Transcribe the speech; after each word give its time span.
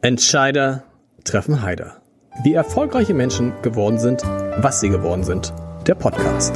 Entscheider 0.00 0.84
treffen 1.24 1.60
Heider. 1.60 2.00
Wie 2.44 2.54
erfolgreiche 2.54 3.14
Menschen 3.14 3.52
geworden 3.62 3.98
sind, 3.98 4.22
was 4.22 4.78
sie 4.78 4.90
geworden 4.90 5.24
sind. 5.24 5.52
Der 5.88 5.96
Podcast. 5.96 6.54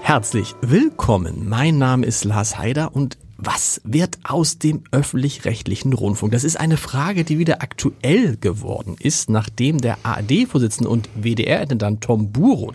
Herzlich 0.00 0.56
willkommen. 0.62 1.48
Mein 1.48 1.78
Name 1.78 2.04
ist 2.04 2.24
Lars 2.24 2.58
Heider 2.58 2.96
und 2.96 3.18
was 3.36 3.80
wird 3.84 4.18
aus 4.24 4.58
dem 4.58 4.82
öffentlich-rechtlichen 4.90 5.92
Rundfunk? 5.92 6.32
Das 6.32 6.42
ist 6.42 6.58
eine 6.58 6.76
Frage, 6.76 7.22
die 7.22 7.38
wieder 7.38 7.62
aktuell 7.62 8.36
geworden 8.36 8.96
ist, 8.98 9.30
nachdem 9.30 9.80
der 9.80 9.98
ARD-Vorsitzende 10.02 10.90
und 10.90 11.08
WDR-Intendant 11.14 12.00
Tom 12.00 12.32
Burow 12.32 12.72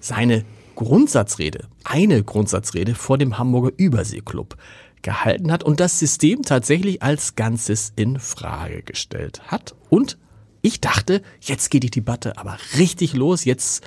seine 0.00 0.44
Grundsatzrede, 0.78 1.66
eine 1.82 2.22
Grundsatzrede 2.22 2.94
vor 2.94 3.18
dem 3.18 3.36
Hamburger 3.36 3.72
Überseeklub 3.76 4.56
gehalten 5.02 5.50
hat 5.50 5.64
und 5.64 5.80
das 5.80 5.98
System 5.98 6.42
tatsächlich 6.42 7.02
als 7.02 7.34
Ganzes 7.34 7.92
in 7.96 8.20
Frage 8.20 8.82
gestellt 8.82 9.42
hat. 9.48 9.74
Und 9.90 10.18
ich 10.62 10.80
dachte, 10.80 11.22
jetzt 11.40 11.70
geht 11.70 11.82
die 11.82 11.90
Debatte 11.90 12.38
aber 12.38 12.58
richtig 12.78 13.14
los, 13.14 13.44
jetzt 13.44 13.84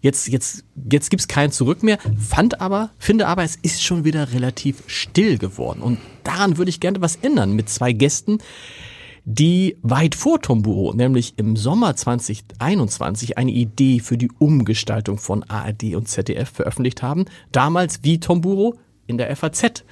jetzt, 0.00 0.26
jetzt, 0.26 0.64
jetzt 0.90 1.10
gibt's 1.10 1.28
kein 1.28 1.52
Zurück 1.52 1.84
mehr. 1.84 1.98
Fand 2.18 2.60
aber, 2.60 2.90
finde 2.98 3.28
aber, 3.28 3.44
es 3.44 3.54
ist 3.54 3.84
schon 3.84 4.04
wieder 4.04 4.32
relativ 4.32 4.82
still 4.88 5.38
geworden. 5.38 5.80
Und 5.80 5.98
daran 6.24 6.58
würde 6.58 6.70
ich 6.70 6.80
gerne 6.80 7.00
was 7.00 7.14
ändern 7.14 7.52
mit 7.52 7.68
zwei 7.68 7.92
Gästen, 7.92 8.38
die 9.24 9.76
weit 9.82 10.14
vor 10.14 10.40
Tomburo, 10.40 10.92
nämlich 10.94 11.34
im 11.36 11.56
Sommer 11.56 11.94
2021, 11.94 13.38
eine 13.38 13.52
Idee 13.52 14.00
für 14.00 14.18
die 14.18 14.30
Umgestaltung 14.38 15.18
von 15.18 15.44
ARD 15.44 15.94
und 15.94 16.08
ZDF 16.08 16.50
veröffentlicht 16.50 17.02
haben. 17.02 17.26
Damals 17.52 18.00
wie 18.02 18.18
Tomburo 18.18 18.74
in 19.06 19.18
der 19.18 19.34
FAZ. 19.36 19.84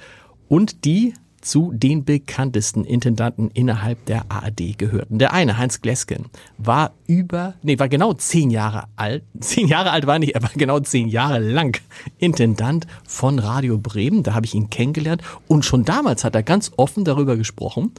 Und 0.49 0.83
die 0.83 1.13
zu 1.41 1.71
den 1.73 2.05
bekanntesten 2.05 2.85
Intendanten 2.85 3.49
innerhalb 3.51 4.05
der 4.05 4.25
ARD 4.29 4.77
gehörten. 4.77 5.17
Der 5.19 5.33
eine, 5.33 5.57
Heinz 5.57 5.81
Glesken, 5.81 6.25
war 6.57 6.93
über, 7.07 7.55
nee, 7.63 7.79
war 7.79 7.89
genau 7.89 8.13
zehn 8.13 8.51
Jahre 8.51 8.85
alt. 8.95 9.23
Zehn 9.39 9.67
Jahre 9.67 9.91
alt 9.91 10.07
war 10.07 10.19
nicht, 10.19 10.35
er 10.35 10.43
war 10.43 10.51
genau 10.55 10.79
zehn 10.79 11.07
Jahre 11.07 11.39
lang 11.39 11.81
Intendant 12.19 12.85
von 13.07 13.39
Radio 13.39 13.77
Bremen. 13.77 14.23
Da 14.23 14.33
habe 14.33 14.45
ich 14.45 14.53
ihn 14.53 14.69
kennengelernt. 14.69 15.23
Und 15.47 15.65
schon 15.65 15.83
damals 15.83 16.23
hat 16.23 16.35
er 16.35 16.43
ganz 16.43 16.71
offen 16.77 17.05
darüber 17.05 17.35
gesprochen, 17.35 17.91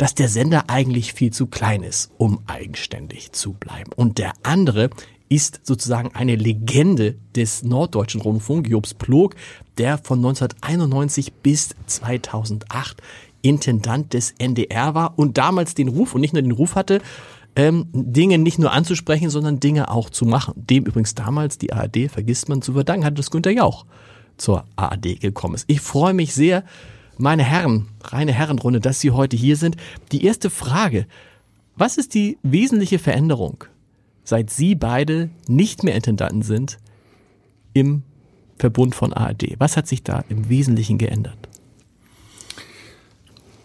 dass 0.00 0.14
der 0.14 0.30
Sender 0.30 0.64
eigentlich 0.68 1.12
viel 1.12 1.30
zu 1.30 1.46
klein 1.46 1.82
ist, 1.82 2.10
um 2.16 2.40
eigenständig 2.46 3.32
zu 3.32 3.52
bleiben. 3.52 3.92
Und 3.94 4.16
der 4.16 4.32
andere 4.42 4.88
ist 5.28 5.60
sozusagen 5.62 6.14
eine 6.14 6.36
Legende 6.36 7.16
des 7.36 7.64
norddeutschen 7.64 8.22
Rundfunk, 8.22 8.66
Jobs 8.66 8.94
Plog, 8.94 9.34
der 9.76 9.98
von 9.98 10.20
1991 10.20 11.34
bis 11.34 11.74
2008 11.84 13.02
Intendant 13.42 14.14
des 14.14 14.32
NDR 14.38 14.94
war 14.94 15.18
und 15.18 15.36
damals 15.36 15.74
den 15.74 15.88
Ruf 15.88 16.14
und 16.14 16.22
nicht 16.22 16.32
nur 16.32 16.40
den 16.40 16.52
Ruf 16.52 16.76
hatte, 16.76 17.02
ähm, 17.54 17.84
Dinge 17.92 18.38
nicht 18.38 18.58
nur 18.58 18.72
anzusprechen, 18.72 19.28
sondern 19.28 19.60
Dinge 19.60 19.90
auch 19.90 20.08
zu 20.08 20.24
machen. 20.24 20.54
Dem 20.56 20.84
übrigens 20.86 21.14
damals 21.14 21.58
die 21.58 21.74
ARD, 21.74 22.08
vergisst 22.10 22.48
man 22.48 22.62
zu 22.62 22.72
verdanken, 22.72 23.04
hat 23.04 23.18
das 23.18 23.30
Günter 23.30 23.50
Jauch 23.50 23.84
zur 24.38 24.64
ARD 24.76 25.20
gekommen 25.20 25.56
ist. 25.56 25.66
Ich 25.66 25.82
freue 25.82 26.14
mich 26.14 26.32
sehr, 26.32 26.64
meine 27.20 27.44
Herren, 27.44 27.86
reine 28.02 28.32
Herrenrunde, 28.32 28.80
dass 28.80 29.00
Sie 29.00 29.10
heute 29.10 29.36
hier 29.36 29.56
sind. 29.56 29.76
Die 30.12 30.24
erste 30.24 30.50
Frage, 30.50 31.06
was 31.76 31.98
ist 31.98 32.14
die 32.14 32.38
wesentliche 32.42 32.98
Veränderung 32.98 33.64
seit 34.24 34.50
Sie 34.50 34.74
beide 34.74 35.30
nicht 35.48 35.82
mehr 35.82 35.94
Intendanten 35.94 36.42
sind 36.42 36.78
im 37.72 38.02
Verbund 38.58 38.94
von 38.94 39.12
ARD? 39.12 39.54
Was 39.58 39.76
hat 39.76 39.86
sich 39.86 40.02
da 40.02 40.24
im 40.28 40.48
Wesentlichen 40.48 40.98
geändert? 40.98 41.38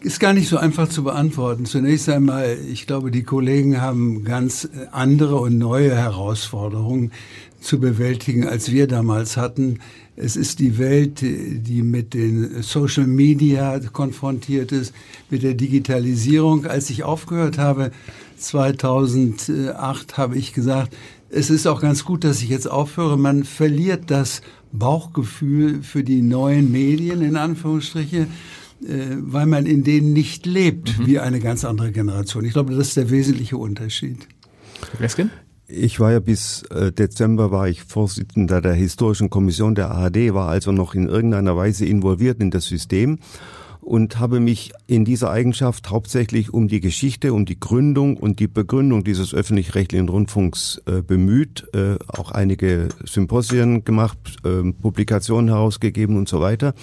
Ist 0.01 0.19
gar 0.19 0.33
nicht 0.33 0.47
so 0.47 0.57
einfach 0.57 0.87
zu 0.87 1.03
beantworten. 1.03 1.65
Zunächst 1.65 2.07
einmal, 2.09 2.57
ich 2.71 2.85
glaube, 2.85 3.09
die 3.09 3.23
Kollegen 3.23 3.81
haben 3.81 4.23
ganz 4.23 4.69
andere 4.91 5.37
und 5.37 5.57
neue 5.57 5.95
Herausforderungen 5.95 7.11
zu 7.59 7.79
bewältigen, 7.79 8.47
als 8.47 8.71
wir 8.71 8.87
damals 8.87 9.35
hatten. 9.35 9.79
Es 10.17 10.37
ist 10.37 10.59
die 10.59 10.77
Welt, 10.77 11.21
die 11.21 11.81
mit 11.81 12.13
den 12.13 12.61
Social 12.61 13.05
Media 13.05 13.79
konfrontiert 13.91 14.71
ist, 14.71 14.93
mit 15.29 15.43
der 15.43 15.55
Digitalisierung. 15.55 16.65
Als 16.65 16.89
ich 16.89 17.03
aufgehört 17.03 17.57
habe, 17.57 17.91
2008 18.37 20.17
habe 20.17 20.37
ich 20.37 20.53
gesagt, 20.53 20.95
es 21.29 21.49
ist 21.49 21.67
auch 21.67 21.81
ganz 21.81 22.05
gut, 22.05 22.23
dass 22.23 22.41
ich 22.41 22.49
jetzt 22.49 22.69
aufhöre. 22.69 23.17
Man 23.17 23.43
verliert 23.43 24.09
das 24.09 24.41
Bauchgefühl 24.71 25.83
für 25.83 26.03
die 26.03 26.21
neuen 26.21 26.71
Medien, 26.71 27.21
in 27.21 27.35
Anführungsstriche, 27.35 28.27
äh, 28.87 29.17
weil 29.17 29.45
man 29.45 29.65
in 29.65 29.83
denen 29.83 30.13
nicht 30.13 30.45
lebt, 30.45 30.97
mhm. 30.97 31.07
wie 31.07 31.19
eine 31.19 31.39
ganz 31.39 31.65
andere 31.65 31.91
Generation. 31.91 32.45
Ich 32.45 32.53
glaube, 32.53 32.73
das 32.73 32.89
ist 32.89 32.97
der 32.97 33.09
wesentliche 33.09 33.57
Unterschied. 33.57 34.27
Ich 35.67 35.99
war 35.99 36.11
ja 36.11 36.19
bis 36.19 36.61
äh, 36.63 36.91
Dezember 36.91 37.49
war 37.49 37.67
ich 37.67 37.83
Vorsitzender 37.83 38.61
der 38.61 38.73
historischen 38.73 39.31
Kommission 39.31 39.73
der 39.73 39.89
ARD, 39.89 40.33
war 40.33 40.47
also 40.47 40.71
noch 40.71 40.93
in 40.93 41.07
irgendeiner 41.07 41.57
Weise 41.57 41.85
involviert 41.85 42.39
in 42.39 42.51
das 42.51 42.65
System 42.65 43.17
und 43.85 44.19
habe 44.19 44.39
mich 44.39 44.73
in 44.87 45.05
dieser 45.05 45.31
Eigenschaft 45.31 45.89
hauptsächlich 45.89 46.53
um 46.53 46.67
die 46.67 46.81
Geschichte, 46.81 47.33
um 47.33 47.45
die 47.45 47.59
Gründung 47.59 48.17
und 48.17 48.39
die 48.39 48.47
Begründung 48.47 49.03
dieses 49.03 49.33
öffentlich-rechtlichen 49.33 50.09
Rundfunks 50.09 50.81
äh, 50.87 51.01
bemüht, 51.01 51.67
äh, 51.73 51.95
auch 52.07 52.31
einige 52.31 52.89
Symposien 53.03 53.83
gemacht, 53.83 54.17
äh, 54.43 54.71
Publikationen 54.71 55.49
herausgegeben 55.49 56.17
und 56.17 56.27
so 56.27 56.41
weiter. 56.41 56.73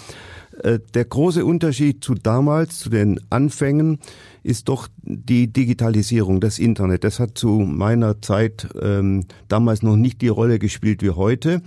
Äh, 0.62 0.78
der 0.94 1.04
große 1.04 1.44
Unterschied 1.44 2.04
zu 2.04 2.14
damals, 2.14 2.78
zu 2.78 2.90
den 2.90 3.20
Anfängen, 3.30 3.98
ist 4.42 4.68
doch 4.68 4.88
die 5.02 5.52
Digitalisierung, 5.52 6.40
das 6.40 6.58
Internet. 6.58 7.04
Das 7.04 7.18
hat 7.18 7.36
zu 7.36 7.60
meiner 7.60 8.20
Zeit 8.22 8.68
ähm, 8.80 9.24
damals 9.48 9.82
noch 9.82 9.96
nicht 9.96 10.20
die 10.20 10.28
Rolle 10.28 10.58
gespielt 10.58 11.02
wie 11.02 11.10
heute. 11.10 11.62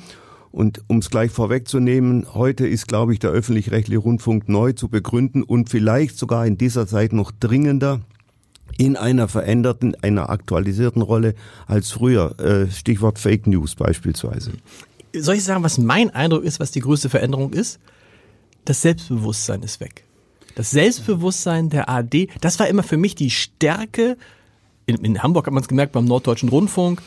Und 0.52 0.82
um 0.88 1.00
es 1.00 1.10
gleich 1.10 1.32
vorwegzunehmen, 1.32 2.28
heute 2.34 2.66
ist, 2.66 2.88
glaube 2.88 3.12
ich, 3.12 3.20
der 3.20 3.32
öffentlich-rechtliche 3.32 4.00
Rundfunk 4.00 4.48
neu 4.48 4.72
zu 4.72 4.88
begründen 4.88 5.44
und 5.44 5.70
vielleicht 5.70 6.18
sogar 6.18 6.48
in 6.48 6.58
dieser 6.58 6.88
Zeit 6.88 7.12
noch 7.12 7.32
dringender 7.32 8.00
in 8.78 8.96
einer 8.96 9.28
veränderten, 9.28 9.96
einer 10.02 10.30
aktualisierten 10.30 11.02
Rolle 11.02 11.36
als 11.68 11.92
früher. 11.92 12.40
Äh, 12.40 12.72
Stichwort 12.72 13.20
Fake 13.20 13.48
News 13.48 13.76
beispielsweise. 13.76 14.52
Soll 15.14 15.36
ich 15.36 15.44
sagen, 15.44 15.64
was 15.64 15.78
mein 15.78 16.10
Eindruck 16.12 16.44
ist, 16.44 16.60
was 16.60 16.72
die 16.72 16.82
größte 16.82 17.10
Veränderung 17.10 17.54
ist? 17.54 17.80
Das 18.66 18.82
Selbstbewusstsein 18.82 19.64
ist 19.64 19.80
weg. 19.80 20.04
Das 20.56 20.72
Selbstbewusstsein 20.72 21.70
der 21.70 21.90
ARD, 21.90 22.28
das 22.42 22.60
war 22.60 22.68
immer 22.68 22.84
für 22.84 22.98
mich 22.98 23.16
die 23.16 23.30
Stärke. 23.30 24.18
In, 24.86 24.98
in 25.04 25.24
Hamburg 25.24 25.48
hat 25.48 25.54
man 25.54 25.64
es 25.64 25.70
gemerkt 25.70 25.94
beim 25.94 26.06
Norddeutschen 26.06 26.50
Rundfunk 26.50 27.02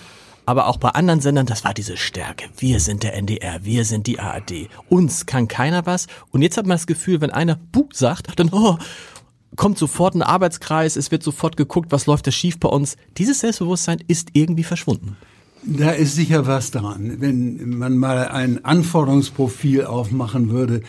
aber 0.49 0.67
auch 0.67 0.79
bei 0.79 0.89
anderen 0.89 1.21
Sendern, 1.21 1.45
das 1.45 1.63
war 1.65 1.75
diese 1.75 1.99
Stärke. 1.99 2.47
Wir 2.57 2.81
sind 2.81 3.03
der 3.03 3.13
NDR, 3.15 3.67
wir 3.67 3.85
sind 3.85 4.07
die 4.07 4.19
ARD. 4.19 4.71
Uns 4.89 5.27
kann 5.27 5.47
keiner 5.47 5.85
was. 5.85 6.07
Und 6.31 6.41
jetzt 6.41 6.57
hat 6.57 6.65
man 6.65 6.79
das 6.79 6.87
Gefühl, 6.87 7.21
wenn 7.21 7.31
einer 7.31 7.57
Bug 7.57 7.95
sagt, 7.95 8.41
dann 8.41 8.49
oh, 8.51 8.79
kommt 9.57 9.77
sofort 9.77 10.15
ein 10.15 10.23
Arbeitskreis, 10.23 10.97
es 10.97 11.11
wird 11.11 11.23
sofort 11.23 11.59
geguckt, 11.59 11.93
was 11.93 12.07
läuft 12.07 12.27
da 12.27 12.31
schief 12.31 12.59
bei 12.59 12.71
uns. 12.71 12.97
Dieses 13.19 13.41
Selbstbewusstsein 13.41 14.03
ist 14.09 14.31
irgendwie 14.33 14.65
verschwunden. 14.65 15.19
Da 15.65 15.91
ist 15.91 16.15
sicher 16.15 16.47
was 16.47 16.71
dran. 16.71 17.21
Wenn 17.21 17.77
man 17.77 17.99
mal 17.99 18.29
ein 18.29 18.65
Anforderungsprofil 18.65 19.85
aufmachen 19.85 20.49
würde, 20.49 20.81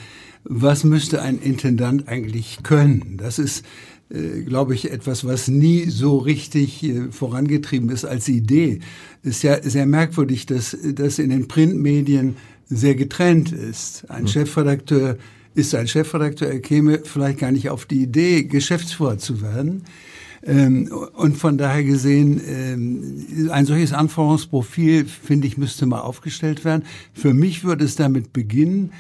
was 0.44 0.84
müsste 0.84 1.22
ein 1.22 1.40
Intendant 1.40 2.08
eigentlich 2.08 2.60
können? 2.64 3.18
Das 3.18 3.40
ist 3.40 3.64
äh, 4.12 4.42
glaube 4.42 4.74
ich, 4.74 4.92
etwas, 4.92 5.24
was 5.24 5.50
nie 5.50 5.86
so 5.86 6.18
richtig 6.18 6.84
äh, 6.84 7.12
vorangetrieben 7.12 7.90
ist 7.90 8.06
als 8.06 8.28
Idee. 8.28 8.80
Ist 9.22 9.44
ja 9.44 9.62
sehr 9.62 9.86
merkwürdig, 9.86 10.48
dass 10.48 10.76
das 10.96 11.20
in 11.20 11.30
den 11.30 11.48
Printmedien 11.48 12.38
sehr 12.68 12.96
getrennt 12.96 13.52
ist. 13.52 14.10
Ein 14.10 14.24
mhm. 14.24 14.28
Chefredakteur 14.30 15.18
ist 15.54 15.76
ein 15.76 15.88
Chefredakteur, 15.88 16.50
er 16.50 16.60
käme 16.60 17.02
vielleicht 17.04 17.40
gar 17.40 17.52
nicht 17.52 17.70
auf 17.70 17.86
die 17.86 18.02
Idee, 18.02 18.44
Geschäftsführer 18.44 19.20
zu 19.20 19.42
werden. 19.42 19.84
Ähm, 20.42 20.90
und 21.14 21.38
von 21.38 21.60
daher 21.60 21.84
gesehen, 21.84 22.42
ähm, 22.48 23.50
ein 23.52 23.66
solches 23.68 23.94
Anforderungsprofil, 23.94 25.06
finde 25.06 25.46
ich, 25.46 25.58
müsste 25.58 25.86
mal 25.86 26.00
aufgestellt 26.00 26.66
werden. 26.66 26.84
Für 27.14 27.36
mich 27.36 27.64
würde 27.64 27.86
es 27.86 27.96
damit 27.96 28.34
beginnen, 28.34 28.92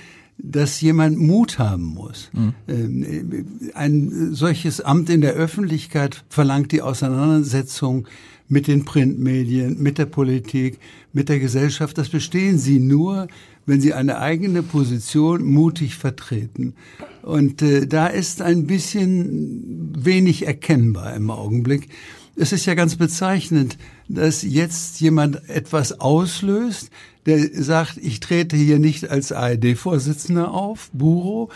dass 0.42 0.82
jemand 0.82 1.18
Mut 1.18 1.60
haben 1.60 1.84
muss. 1.84 2.30
Mhm. 2.34 3.46
Ein 3.74 4.34
solches 4.34 4.82
Amt 4.82 5.10
in 5.10 5.22
der 5.22 5.34
Öffentlichkeit 5.34 6.24
verlangt 6.30 6.72
die 6.72 6.82
Auseinandersetzung 6.82 8.08
mit 8.48 8.68
den 8.68 8.84
Printmedien, 8.84 9.82
mit 9.82 9.98
der 9.98 10.08
Politik, 10.08 10.80
mit 11.14 11.30
der 11.30 11.40
Gesellschaft. 11.40 11.98
Das 11.98 12.10
bestehen 12.10 12.58
sie 12.58 12.80
nur, 12.80 13.28
wenn 13.66 13.82
sie 13.82 13.94
eine 13.94 14.20
eigene 14.20 14.64
Position 14.64 15.44
mutig 15.44 15.96
vertreten. 15.96 16.74
Und 17.22 17.62
äh, 17.62 17.86
da 17.86 18.08
ist 18.08 18.42
ein 18.42 18.66
bisschen 18.66 19.94
wenig 19.96 20.48
erkennbar 20.48 21.14
im 21.16 21.30
Augenblick. 21.30 21.90
Es 22.36 22.54
ist 22.54 22.66
ja 22.66 22.74
ganz 22.74 22.96
bezeichnend, 22.96 23.78
dass 24.08 24.42
jetzt 24.42 25.00
jemand 25.02 25.48
etwas 25.50 26.00
auslöst, 26.00 26.90
der 27.26 27.50
sagt, 27.54 27.98
ich 27.98 28.20
trete 28.20 28.56
hier 28.56 28.80
nicht 28.80 29.10
als 29.10 29.32
ARD-Vorsitzender 29.32 30.52
auf, 30.52 30.90
Buro, 30.94 31.50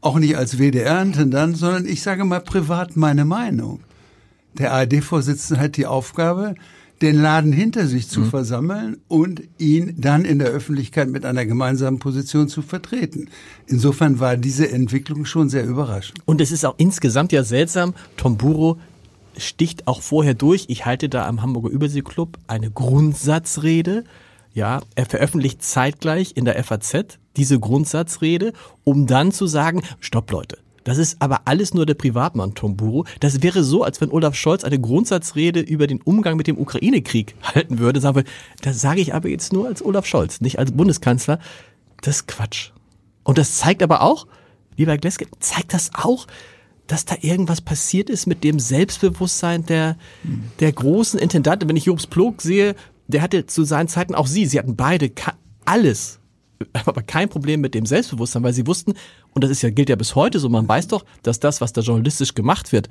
auch 0.00 0.18
nicht 0.18 0.36
als 0.36 0.58
WDR-Intendant, 0.58 1.56
sondern 1.56 1.86
ich 1.86 2.02
sage 2.02 2.24
mal 2.24 2.40
privat 2.40 2.96
meine 2.96 3.24
Meinung. 3.24 3.80
Der 4.54 4.72
ARD-Vorsitzende 4.72 5.62
hat 5.62 5.76
die 5.76 5.86
Aufgabe, 5.86 6.54
den 7.02 7.16
Laden 7.16 7.52
hinter 7.52 7.86
sich 7.86 8.08
zu 8.08 8.20
mhm. 8.20 8.30
versammeln 8.30 8.96
und 9.08 9.42
ihn 9.58 9.94
dann 9.98 10.24
in 10.24 10.38
der 10.38 10.48
Öffentlichkeit 10.48 11.08
mit 11.08 11.24
einer 11.24 11.46
gemeinsamen 11.46 11.98
Position 11.98 12.48
zu 12.48 12.60
vertreten. 12.60 13.28
Insofern 13.66 14.20
war 14.20 14.36
diese 14.36 14.70
Entwicklung 14.70 15.24
schon 15.24 15.48
sehr 15.48 15.64
überraschend. 15.64 16.18
Und 16.26 16.40
es 16.40 16.52
ist 16.52 16.64
auch 16.66 16.74
insgesamt 16.76 17.32
ja 17.32 17.42
seltsam, 17.42 17.94
Tom 18.16 18.36
Buro 18.36 18.78
sticht 19.36 19.86
auch 19.86 20.02
vorher 20.02 20.34
durch. 20.34 20.66
Ich 20.68 20.84
halte 20.84 21.08
da 21.08 21.26
am 21.26 21.40
Hamburger 21.40 21.70
Überseeklub 21.70 22.38
eine 22.46 22.70
Grundsatzrede. 22.70 24.04
Ja, 24.52 24.80
er 24.94 25.06
veröffentlicht 25.06 25.62
zeitgleich 25.62 26.32
in 26.36 26.44
der 26.44 26.62
FAZ 26.62 27.18
diese 27.36 27.60
Grundsatzrede, 27.60 28.52
um 28.84 29.06
dann 29.06 29.30
zu 29.30 29.46
sagen, 29.46 29.82
stopp 30.00 30.30
Leute, 30.32 30.58
das 30.84 30.98
ist 30.98 31.20
aber 31.20 31.42
alles 31.44 31.74
nur 31.74 31.86
der 31.86 31.94
Privatmann 31.94 32.54
Tom 32.54 32.76
Buro. 32.76 33.04
Das 33.20 33.42
wäre 33.42 33.62
so, 33.62 33.84
als 33.84 34.00
wenn 34.00 34.10
Olaf 34.10 34.34
Scholz 34.34 34.64
eine 34.64 34.80
Grundsatzrede 34.80 35.60
über 35.60 35.86
den 35.86 36.00
Umgang 36.00 36.36
mit 36.36 36.46
dem 36.46 36.58
Ukraine-Krieg 36.58 37.34
halten 37.42 37.78
würde. 37.78 38.00
Sagen 38.00 38.16
wir, 38.16 38.24
das 38.62 38.80
sage 38.80 39.00
ich 39.00 39.14
aber 39.14 39.28
jetzt 39.28 39.52
nur 39.52 39.68
als 39.68 39.84
Olaf 39.84 40.06
Scholz, 40.06 40.40
nicht 40.40 40.58
als 40.58 40.72
Bundeskanzler. 40.72 41.38
Das 42.00 42.16
ist 42.16 42.28
Quatsch. 42.28 42.70
Und 43.22 43.38
das 43.38 43.58
zeigt 43.58 43.82
aber 43.82 44.02
auch, 44.02 44.26
lieber 44.76 44.96
Gleske, 44.96 45.26
zeigt 45.38 45.74
das 45.74 45.90
auch, 45.94 46.26
dass 46.86 47.04
da 47.04 47.14
irgendwas 47.20 47.60
passiert 47.60 48.10
ist 48.10 48.26
mit 48.26 48.42
dem 48.42 48.58
Selbstbewusstsein 48.58 49.64
der, 49.66 49.96
der 50.58 50.72
großen 50.72 51.20
Intendanten. 51.20 51.68
Wenn 51.68 51.76
ich 51.76 51.84
Jobs 51.84 52.08
Plog 52.08 52.42
sehe, 52.42 52.74
der 53.10 53.22
hatte 53.22 53.46
zu 53.46 53.64
seinen 53.64 53.88
Zeiten 53.88 54.14
auch 54.14 54.26
sie, 54.26 54.46
sie 54.46 54.58
hatten 54.58 54.76
beide 54.76 55.10
alles 55.64 56.20
aber 56.86 57.02
kein 57.02 57.28
Problem 57.28 57.60
mit 57.60 57.74
dem 57.74 57.86
Selbstbewusstsein, 57.86 58.42
weil 58.42 58.52
sie 58.52 58.66
wussten, 58.66 58.94
und 59.32 59.44
das 59.44 59.50
ist 59.50 59.62
ja, 59.62 59.70
gilt 59.70 59.88
ja 59.88 59.96
bis 59.96 60.14
heute 60.14 60.38
so, 60.38 60.48
man 60.48 60.68
weiß 60.68 60.88
doch, 60.88 61.04
dass 61.22 61.40
das, 61.40 61.60
was 61.60 61.72
da 61.72 61.80
journalistisch 61.80 62.34
gemacht 62.34 62.72
wird, 62.72 62.88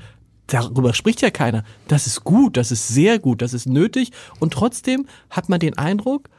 darüber 0.48 0.94
spricht 0.94 1.22
ja 1.22 1.30
keiner. 1.30 1.64
Das 1.88 2.08
ist 2.08 2.24
gut, 2.24 2.58
das 2.58 2.72
ist 2.72 2.88
sehr 2.88 3.20
gut, 3.20 3.42
das 3.42 3.54
ist 3.54 3.68
nötig. 3.68 4.12
Und 4.40 4.54
trotzdem 4.54 5.06
hat 5.30 5.50
man 5.50 5.60
den 5.60 5.78
Eindruck, 5.78 6.30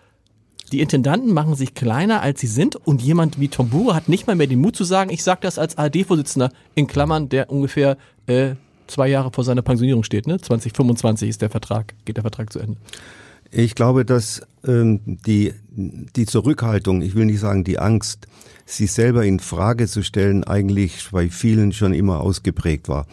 die 0.73 0.81
Intendanten 0.81 1.33
machen 1.33 1.55
sich 1.55 1.75
kleiner, 1.75 2.21
als 2.21 2.41
sie 2.41 2.47
sind. 2.47 2.77
Und 2.77 3.03
jemand 3.03 3.41
wie 3.41 3.49
Tom 3.49 3.71
Bure 3.71 3.95
hat 3.95 4.09
nicht 4.09 4.27
mal 4.27 4.37
mehr 4.37 4.47
den 4.47 4.61
Mut 4.61 4.77
zu 4.77 4.85
sagen, 4.85 5.11
ich 5.11 5.23
sage 5.23 5.41
das 5.43 5.59
als 5.59 5.79
ARD-Vorsitzender, 5.79 6.51
in 6.75 6.87
Klammern, 6.87 7.29
der 7.29 7.51
ungefähr 7.51 7.97
äh, 8.27 8.55
zwei 8.87 9.09
Jahre 9.09 9.31
vor 9.33 9.45
seiner 9.45 9.63
Pensionierung 9.63 10.03
steht. 10.03 10.27
Ne? 10.27 10.41
2025 10.41 11.29
ist 11.29 11.43
der 11.43 11.51
Vertrag, 11.51 11.95
geht 12.05 12.17
der 12.17 12.23
Vertrag 12.23 12.53
zu 12.53 12.59
Ende. 12.59 12.77
Ich 13.51 13.75
glaube, 13.75 14.05
dass 14.05 14.43
ähm, 14.67 15.01
die, 15.05 15.53
die 15.71 16.27
Zurückhaltung, 16.27 17.03
ich 17.03 17.15
will 17.15 17.27
nicht 17.27 17.41
sagen 17.41 17.65
die 17.65 17.79
Angst, 17.79 18.29
sich 18.65 18.93
selber 18.93 19.25
in 19.25 19.41
Frage 19.41 19.89
zu 19.89 20.03
stellen, 20.03 20.45
eigentlich 20.45 21.09
bei 21.11 21.29
vielen 21.29 21.73
schon 21.73 21.93
immer 21.93 22.21
ausgeprägt 22.21 22.89
war. 22.89 23.07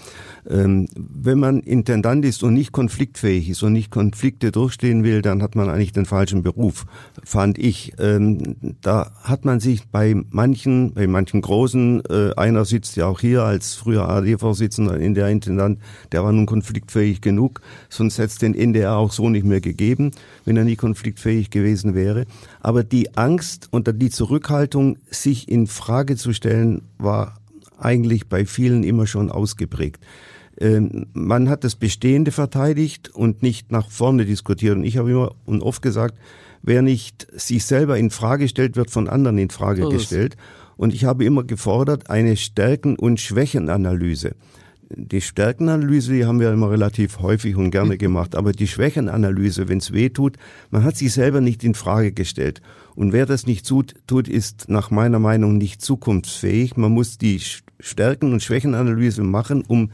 Ähm, 0.50 0.88
wenn 0.96 1.40
man 1.40 1.60
Intendant 1.60 2.24
ist 2.24 2.44
und 2.44 2.54
nicht 2.54 2.72
konfliktfähig 2.72 3.50
ist 3.50 3.64
und 3.64 3.74
nicht 3.74 3.92
Konflikte 3.92 4.52
durchstehen 4.52 5.04
will, 5.04 5.22
dann 5.22 5.44
hat 5.44 5.56
man 5.56 5.70
eigentlich 5.70 5.92
den 5.92 6.06
falschen 6.06 6.42
Beruf, 6.42 6.86
fand 7.24 7.58
ich. 7.58 7.94
Ähm, 8.00 8.56
da 8.82 9.12
hat 9.24 9.44
man 9.44 9.60
sich 9.60 9.88
bei 9.88 10.16
manchen, 10.30 10.94
bei 10.94 11.08
manchen 11.08 11.42
Großen, 11.42 12.02
äh, 12.10 12.34
einer 12.38 12.64
sitzt 12.64 12.96
ja 12.96 13.08
auch 13.08 13.20
hier 13.20 13.44
als 13.44 13.76
früher 13.76 14.08
AD-Vorsitzender 14.08 14.98
in 14.98 15.16
der 15.16 15.28
Intendant, 15.28 15.80
der 16.12 16.24
war 16.24 16.32
nun 16.32 16.46
konfliktfähig 16.46 17.20
genug, 17.22 17.62
sonst 17.90 18.18
hätte 18.18 18.28
es 18.28 18.38
den 18.38 18.56
NDR 18.56 18.96
auch 18.96 19.12
so 19.12 19.30
nicht 19.30 19.46
mehr 19.46 19.62
gegeben, 19.62 20.12
wenn 20.46 20.56
er 20.56 20.64
nie 20.64 20.78
konfliktfähig 20.78 21.50
gewesen 21.50 21.94
wäre. 21.94 22.26
Aber 22.62 22.84
die 22.84 23.18
Angst 23.18 23.68
und 23.72 23.88
die 24.02 24.10
Zurückhaltung, 24.10 24.98
sich 25.10 25.50
in 25.50 25.68
Frage 25.68 26.16
zu 26.16 26.34
stellen, 26.34 26.84
war 26.98 27.38
eigentlich 27.78 28.28
bei 28.28 28.46
vielen 28.46 28.84
immer 28.84 29.08
schon 29.08 29.32
ausgeprägt. 29.32 30.04
Ähm, 30.60 31.08
man 31.14 31.50
hat 31.50 31.64
das 31.64 31.76
Bestehende 31.76 32.32
verteidigt 32.32 33.10
und 33.10 33.44
nicht 33.44 33.72
nach 33.72 33.90
vorne 33.90 34.26
diskutiert. 34.26 34.76
Und 34.76 34.84
ich 34.84 34.98
habe 34.98 35.12
immer 35.12 35.32
und 35.46 35.62
oft 35.62 35.82
gesagt, 35.82 36.16
wer 36.64 36.82
nicht 36.82 37.28
sich 37.32 37.66
selber 37.66 37.98
in 37.98 38.10
Frage 38.10 38.48
stellt, 38.48 38.76
wird 38.76 38.90
von 38.90 39.08
anderen 39.08 39.38
in 39.38 39.50
Frage 39.50 39.84
so 39.84 39.90
gestellt. 39.90 40.36
Und 40.76 40.94
ich 40.94 41.06
habe 41.06 41.26
immer 41.26 41.44
gefordert, 41.44 42.10
eine 42.10 42.38
Stärken- 42.38 42.98
und 42.98 43.20
Schwächenanalyse. 43.20 44.36
Die 44.90 45.22
Stärkenanalyse, 45.22 46.14
die 46.14 46.26
haben 46.26 46.40
wir 46.40 46.52
immer 46.54 46.72
relativ 46.72 47.20
häufig 47.20 47.58
und 47.58 47.72
gerne 47.72 47.94
hm. 47.94 47.98
gemacht, 47.98 48.36
aber 48.36 48.54
die 48.54 48.68
Schwächenanalyse, 48.68 49.68
wenn 49.68 49.80
es 49.80 49.92
weh 49.92 50.10
tut, 50.10 50.38
man 50.70 50.86
hat 50.86 50.96
sich 50.96 51.12
selber 51.12 51.42
nicht 51.42 51.64
in 51.64 51.74
Frage 51.74 52.14
gestellt. 52.14 52.62
Und 52.96 53.12
wer 53.12 53.26
das 53.26 53.48
nicht 53.48 53.68
tut, 53.68 53.96
tut, 54.08 54.30
ist 54.30 54.70
nach 54.70 54.90
meiner 54.90 55.20
Meinung 55.20 55.58
nicht 55.58 55.82
zukunftsfähig. 55.82 56.78
Man 56.78 56.94
muss 56.94 57.18
die 57.18 57.42
Stärken- 57.80 58.32
und 58.32 58.42
Schwächenanalyse 58.42 59.24
machen, 59.24 59.64
um 59.68 59.92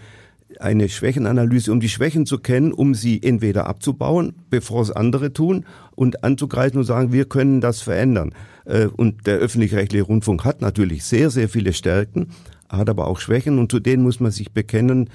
eine 0.62 0.90
Schwächenanalyse, 0.90 1.72
um 1.72 1.80
die 1.80 1.90
Schwächen 1.90 2.26
zu 2.26 2.40
kennen, 2.40 2.74
um 2.74 2.96
sie 2.96 3.22
entweder 3.22 3.68
abzubauen, 3.68 4.34
bevor 4.50 4.82
es 4.82 4.92
andere 4.92 5.34
tun, 5.34 5.66
und 5.96 6.24
anzugreifen 6.24 6.80
und 6.80 6.86
sagen, 6.86 7.12
wir 7.12 7.26
können 7.26 7.62
das 7.62 7.82
verändern. 7.82 8.34
Äh, 8.66 8.86
und 8.88 9.28
der 9.28 9.38
öffentlich-rechtliche 9.38 10.06
Rundfunk 10.06 10.46
hat 10.46 10.62
natürlich 10.62 11.04
sehr, 11.04 11.30
sehr 11.30 11.50
viele 11.50 11.74
Stärken, 11.74 12.30
hat 12.70 12.90
aber 12.90 13.08
auch 13.08 13.20
Schwächen 13.20 13.60
und 13.60 13.72
zu 13.72 13.80
denen 13.80 14.04
muss 14.04 14.20
man 14.20 14.32
sich 14.32 14.52
bekennen. 14.52 15.10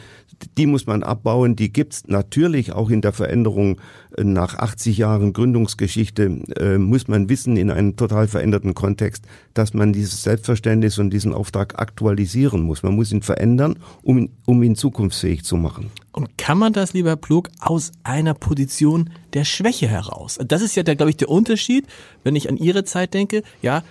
Die 0.57 0.67
muss 0.67 0.87
man 0.87 1.03
abbauen. 1.03 1.57
Die 1.57 1.73
gibt's 1.73 2.05
natürlich 2.07 2.73
auch 2.73 2.91
in 2.91 3.01
der 3.01 3.13
Veränderung 3.13 3.81
nach 4.17 4.55
80 4.57 4.99
Jahren 4.99 5.33
Gründungsgeschichte. 5.33 6.25
Äh, 6.57 6.79
muss 6.79 7.09
man 7.09 7.29
wissen 7.29 7.57
in 7.57 7.71
einem 7.71 7.97
total 7.97 8.29
veränderten 8.29 8.75
Kontext, 8.75 9.25
dass 9.55 9.75
man 9.75 9.93
dieses 9.93 10.23
Selbstverständnis 10.23 10.99
und 10.99 11.11
diesen 11.11 11.33
Auftrag 11.33 11.79
aktualisieren 11.79 12.63
muss. 12.63 12.83
Man 12.83 12.95
muss 12.95 13.13
ihn 13.13 13.23
verändern, 13.23 13.79
um, 14.03 14.31
um 14.47 14.63
ihn 14.63 14.77
zukunftsfähig 14.77 15.45
zu 15.45 15.57
machen. 15.57 15.91
Und 16.13 16.37
kann 16.39 16.59
man 16.59 16.73
das, 16.73 16.95
lieber 16.95 17.17
Plug, 17.17 17.45
aus 17.61 17.93
einer 18.03 18.35
Position 18.35 19.11
der 19.35 19.45
Schwäche 19.45 19.89
heraus? 19.89 20.39
Das 20.45 20.63
ist 20.63 20.75
ja, 20.75 20.83
glaube 20.83 21.11
ich, 21.11 21.17
der 21.17 21.29
Unterschied, 21.29 21.87
wenn 22.25 22.37
ich 22.37 22.49
an 22.49 22.57
Ihre 22.57 22.85
Zeit 22.85 23.15
denke. 23.15 23.43
Ja, 23.63 23.83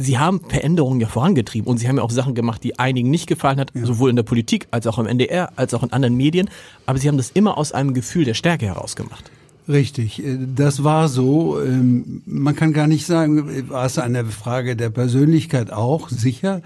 Sie 0.00 0.18
haben 0.18 0.40
Veränderungen 0.48 0.98
ja 0.98 1.08
vorangetrieben 1.08 1.70
und 1.70 1.76
Sie 1.76 1.86
haben 1.86 1.98
ja 1.98 2.02
auch 2.02 2.10
Sachen 2.10 2.34
gemacht, 2.34 2.64
die 2.64 2.78
einigen 2.78 3.10
nicht 3.10 3.26
gefallen 3.26 3.60
hat, 3.60 3.72
ja. 3.74 3.84
sowohl 3.84 4.08
in 4.08 4.16
der 4.16 4.22
Politik 4.22 4.66
als 4.70 4.86
auch 4.86 4.98
im 4.98 5.06
NDR, 5.06 5.52
als 5.56 5.74
auch 5.74 5.82
in 5.82 5.92
anderen 5.92 6.16
Medien. 6.16 6.48
Aber 6.86 6.98
Sie 6.98 7.06
haben 7.06 7.18
das 7.18 7.30
immer 7.30 7.58
aus 7.58 7.72
einem 7.72 7.92
Gefühl 7.92 8.24
der 8.24 8.32
Stärke 8.32 8.64
heraus 8.64 8.96
gemacht. 8.96 9.30
Richtig, 9.68 10.24
äh, 10.24 10.38
das 10.56 10.84
war 10.84 11.08
so. 11.08 11.60
Ähm, 11.60 12.22
man 12.24 12.56
kann 12.56 12.72
gar 12.72 12.86
nicht 12.86 13.04
sagen, 13.04 13.68
war 13.68 13.84
es 13.84 13.98
eine 13.98 14.24
Frage 14.24 14.74
der 14.74 14.88
Persönlichkeit 14.88 15.70
auch, 15.70 16.08
sicher. 16.08 16.62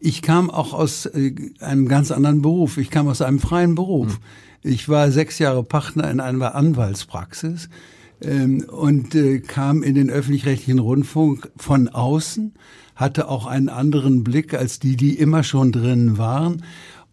Ich 0.00 0.20
kam 0.20 0.50
auch 0.50 0.72
aus 0.72 1.06
äh, 1.06 1.34
einem 1.60 1.86
ganz 1.86 2.10
anderen 2.10 2.42
Beruf. 2.42 2.78
Ich 2.78 2.90
kam 2.90 3.06
aus 3.06 3.22
einem 3.22 3.38
freien 3.38 3.76
Beruf. 3.76 4.08
Hm. 4.08 4.18
Ich 4.64 4.88
war 4.88 5.10
sechs 5.12 5.38
Jahre 5.38 5.62
Partner 5.62 6.10
in 6.10 6.18
einer 6.18 6.56
Anwaltspraxis 6.56 7.68
ähm, 8.24 8.64
und 8.68 9.14
äh, 9.14 9.40
kam 9.40 9.82
in 9.82 9.94
den 9.94 10.10
öffentlich-rechtlichen 10.10 10.78
Rundfunk 10.78 11.50
von 11.56 11.88
außen, 11.88 12.54
hatte 12.94 13.28
auch 13.28 13.46
einen 13.46 13.68
anderen 13.68 14.24
Blick 14.24 14.54
als 14.54 14.78
die, 14.78 14.96
die 14.96 15.18
immer 15.18 15.42
schon 15.42 15.72
drin 15.72 16.18
waren. 16.18 16.62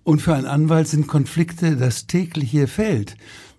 Und 0.04 0.22
für 0.22 0.34
einen 0.34 0.46
Anwalt 0.46 0.88
sind 0.88 1.08
Konflikte 1.08 1.76
das 1.76 2.08
tägliche 2.08 2.68
Feld. 2.68 3.16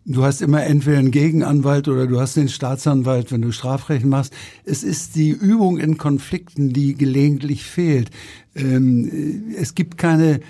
Du 0.06 0.24
hast 0.24 0.40
immer 0.40 0.64
entweder 0.64 0.98
einen 0.98 1.10
Gegenanwalt 1.10 1.86
oder 1.86 2.06
du 2.06 2.18
hast 2.18 2.36
den 2.36 2.48
Staatsanwalt, 2.48 3.30
wenn 3.30 3.42
du 3.42 3.52
Strafrecht 3.52 4.04
machst. 4.04 4.32
Es 4.64 4.82
ist 4.82 5.14
die 5.14 5.30
Übung 5.30 5.78
in 5.78 5.98
Konflikten, 5.98 6.72
die 6.72 6.94
gelegentlich 6.94 7.64
fehlt. 7.64 8.10
Ähm, 8.54 9.52
es 9.56 9.74
gibt 9.74 9.98
keine 9.98 10.40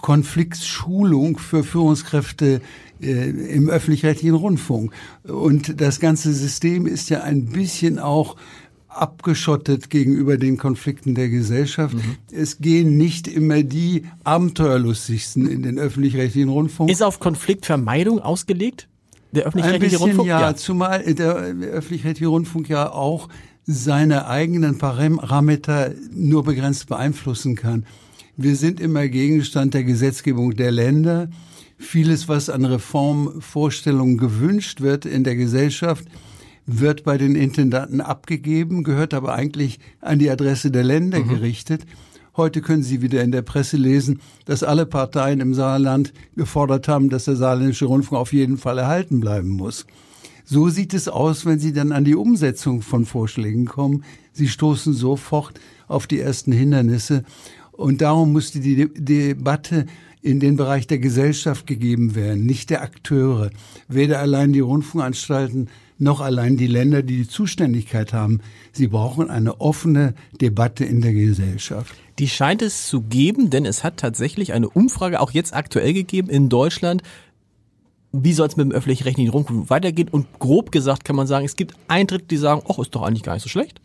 Konfliktschulung 0.00 1.38
für 1.38 1.62
Führungskräfte 1.62 2.60
äh, 3.00 3.30
im 3.30 3.68
öffentlich-rechtlichen 3.68 4.34
Rundfunk. 4.34 4.92
Und 5.24 5.80
das 5.80 6.00
ganze 6.00 6.32
System 6.32 6.86
ist 6.86 7.10
ja 7.10 7.22
ein 7.22 7.46
bisschen 7.46 7.98
auch 7.98 8.36
abgeschottet 8.88 9.90
gegenüber 9.90 10.36
den 10.38 10.56
Konflikten 10.56 11.14
der 11.14 11.28
Gesellschaft. 11.28 11.94
Mhm. 11.94 12.16
Es 12.32 12.58
gehen 12.58 12.96
nicht 12.96 13.28
immer 13.28 13.62
die 13.62 14.04
Abenteuerlustigsten 14.24 15.48
in 15.48 15.62
den 15.62 15.78
öffentlich-rechtlichen 15.78 16.48
Rundfunk. 16.48 16.90
Ist 16.90 17.02
auf 17.02 17.20
Konfliktvermeidung 17.20 18.20
ausgelegt? 18.20 18.88
Der 19.32 19.44
öffentlich-rechtliche 19.44 19.98
Rundfunk? 19.98 20.28
Ja, 20.28 20.40
ja, 20.40 20.56
zumal 20.56 21.02
der 21.14 21.34
öffentlich-rechtliche 21.34 22.28
Rundfunk 22.28 22.68
ja 22.68 22.90
auch 22.90 23.28
seine 23.66 24.26
eigenen 24.26 24.78
Parameter 24.78 25.92
nur 26.10 26.42
begrenzt 26.42 26.88
beeinflussen 26.88 27.54
kann. 27.54 27.84
Wir 28.40 28.54
sind 28.54 28.78
immer 28.78 29.08
Gegenstand 29.08 29.74
der 29.74 29.82
Gesetzgebung 29.82 30.54
der 30.54 30.70
Länder. 30.70 31.28
Vieles, 31.76 32.28
was 32.28 32.48
an 32.48 32.64
Reformvorstellungen 32.64 34.16
gewünscht 34.16 34.80
wird 34.80 35.06
in 35.06 35.24
der 35.24 35.34
Gesellschaft, 35.34 36.04
wird 36.64 37.02
bei 37.02 37.18
den 37.18 37.34
Intendanten 37.34 38.00
abgegeben, 38.00 38.84
gehört 38.84 39.12
aber 39.12 39.34
eigentlich 39.34 39.80
an 40.00 40.20
die 40.20 40.30
Adresse 40.30 40.70
der 40.70 40.84
Länder 40.84 41.18
mhm. 41.18 41.30
gerichtet. 41.30 41.84
Heute 42.36 42.60
können 42.60 42.84
Sie 42.84 43.02
wieder 43.02 43.24
in 43.24 43.32
der 43.32 43.42
Presse 43.42 43.76
lesen, 43.76 44.20
dass 44.44 44.62
alle 44.62 44.86
Parteien 44.86 45.40
im 45.40 45.52
Saarland 45.52 46.12
gefordert 46.36 46.86
haben, 46.86 47.10
dass 47.10 47.24
der 47.24 47.34
saarländische 47.34 47.86
Rundfunk 47.86 48.20
auf 48.20 48.32
jeden 48.32 48.56
Fall 48.56 48.78
erhalten 48.78 49.18
bleiben 49.18 49.48
muss. 49.48 49.84
So 50.44 50.68
sieht 50.68 50.94
es 50.94 51.08
aus, 51.08 51.44
wenn 51.44 51.58
Sie 51.58 51.72
dann 51.72 51.90
an 51.90 52.04
die 52.04 52.14
Umsetzung 52.14 52.82
von 52.82 53.04
Vorschlägen 53.04 53.66
kommen. 53.66 54.04
Sie 54.32 54.46
stoßen 54.46 54.94
sofort 54.94 55.58
auf 55.88 56.06
die 56.06 56.20
ersten 56.20 56.52
Hindernisse. 56.52 57.24
Und 57.78 58.00
darum 58.00 58.32
musste 58.32 58.58
die 58.58 58.74
De 58.74 58.88
Debatte 58.92 59.86
in 60.20 60.40
den 60.40 60.56
Bereich 60.56 60.88
der 60.88 60.98
Gesellschaft 60.98 61.64
gegeben 61.64 62.16
werden, 62.16 62.44
nicht 62.44 62.70
der 62.70 62.82
Akteure. 62.82 63.50
Weder 63.86 64.18
allein 64.18 64.52
die 64.52 64.58
Rundfunkanstalten 64.58 65.70
noch 65.96 66.20
allein 66.20 66.56
die 66.56 66.66
Länder, 66.66 67.04
die 67.04 67.18
die 67.18 67.28
Zuständigkeit 67.28 68.12
haben. 68.12 68.40
Sie 68.72 68.88
brauchen 68.88 69.30
eine 69.30 69.60
offene 69.60 70.14
Debatte 70.40 70.84
in 70.84 71.02
der 71.02 71.12
Gesellschaft. 71.12 71.94
Die 72.18 72.26
scheint 72.26 72.62
es 72.62 72.88
zu 72.88 73.02
geben, 73.02 73.48
denn 73.48 73.64
es 73.64 73.84
hat 73.84 73.98
tatsächlich 73.98 74.52
eine 74.52 74.68
Umfrage 74.68 75.20
auch 75.20 75.30
jetzt 75.30 75.54
aktuell 75.54 75.92
gegeben 75.92 76.30
in 76.30 76.48
Deutschland. 76.48 77.04
Wie 78.10 78.32
soll 78.32 78.48
es 78.48 78.56
mit 78.56 78.66
dem 78.66 78.72
öffentlich-rechtlichen 78.72 79.30
Rundfunk 79.30 79.70
weitergehen? 79.70 80.08
Und 80.08 80.26
grob 80.40 80.72
gesagt 80.72 81.04
kann 81.04 81.14
man 81.14 81.28
sagen, 81.28 81.44
es 81.44 81.54
gibt 81.54 81.76
ein 81.86 82.08
Drittel, 82.08 82.26
die 82.26 82.38
sagen, 82.38 82.62
ach, 82.68 82.80
ist 82.80 82.92
doch 82.96 83.02
eigentlich 83.02 83.22
gar 83.22 83.34
nicht 83.34 83.44
so 83.44 83.48
schlecht. 83.48 83.80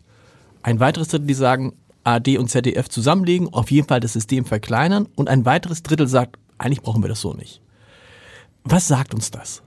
Ein 0.64 0.80
weiteres 0.80 1.06
Drittel, 1.06 1.28
die 1.28 1.34
sagen, 1.34 1.74
AD 2.04 2.38
und 2.38 2.48
ZDF 2.48 2.88
zusammenlegen, 2.88 3.52
auf 3.52 3.70
jeden 3.70 3.88
Fall 3.88 4.00
das 4.00 4.12
System 4.12 4.44
verkleinern. 4.44 5.08
Und 5.16 5.28
ein 5.28 5.44
weiteres 5.44 5.82
Drittel 5.82 6.06
sagt, 6.06 6.36
eigentlich 6.58 6.82
brauchen 6.82 7.02
wir 7.02 7.08
das 7.08 7.20
so 7.20 7.34
nicht. 7.34 7.60
Was 8.62 8.88
sagt 8.88 9.14
uns 9.14 9.30
das? 9.30 9.62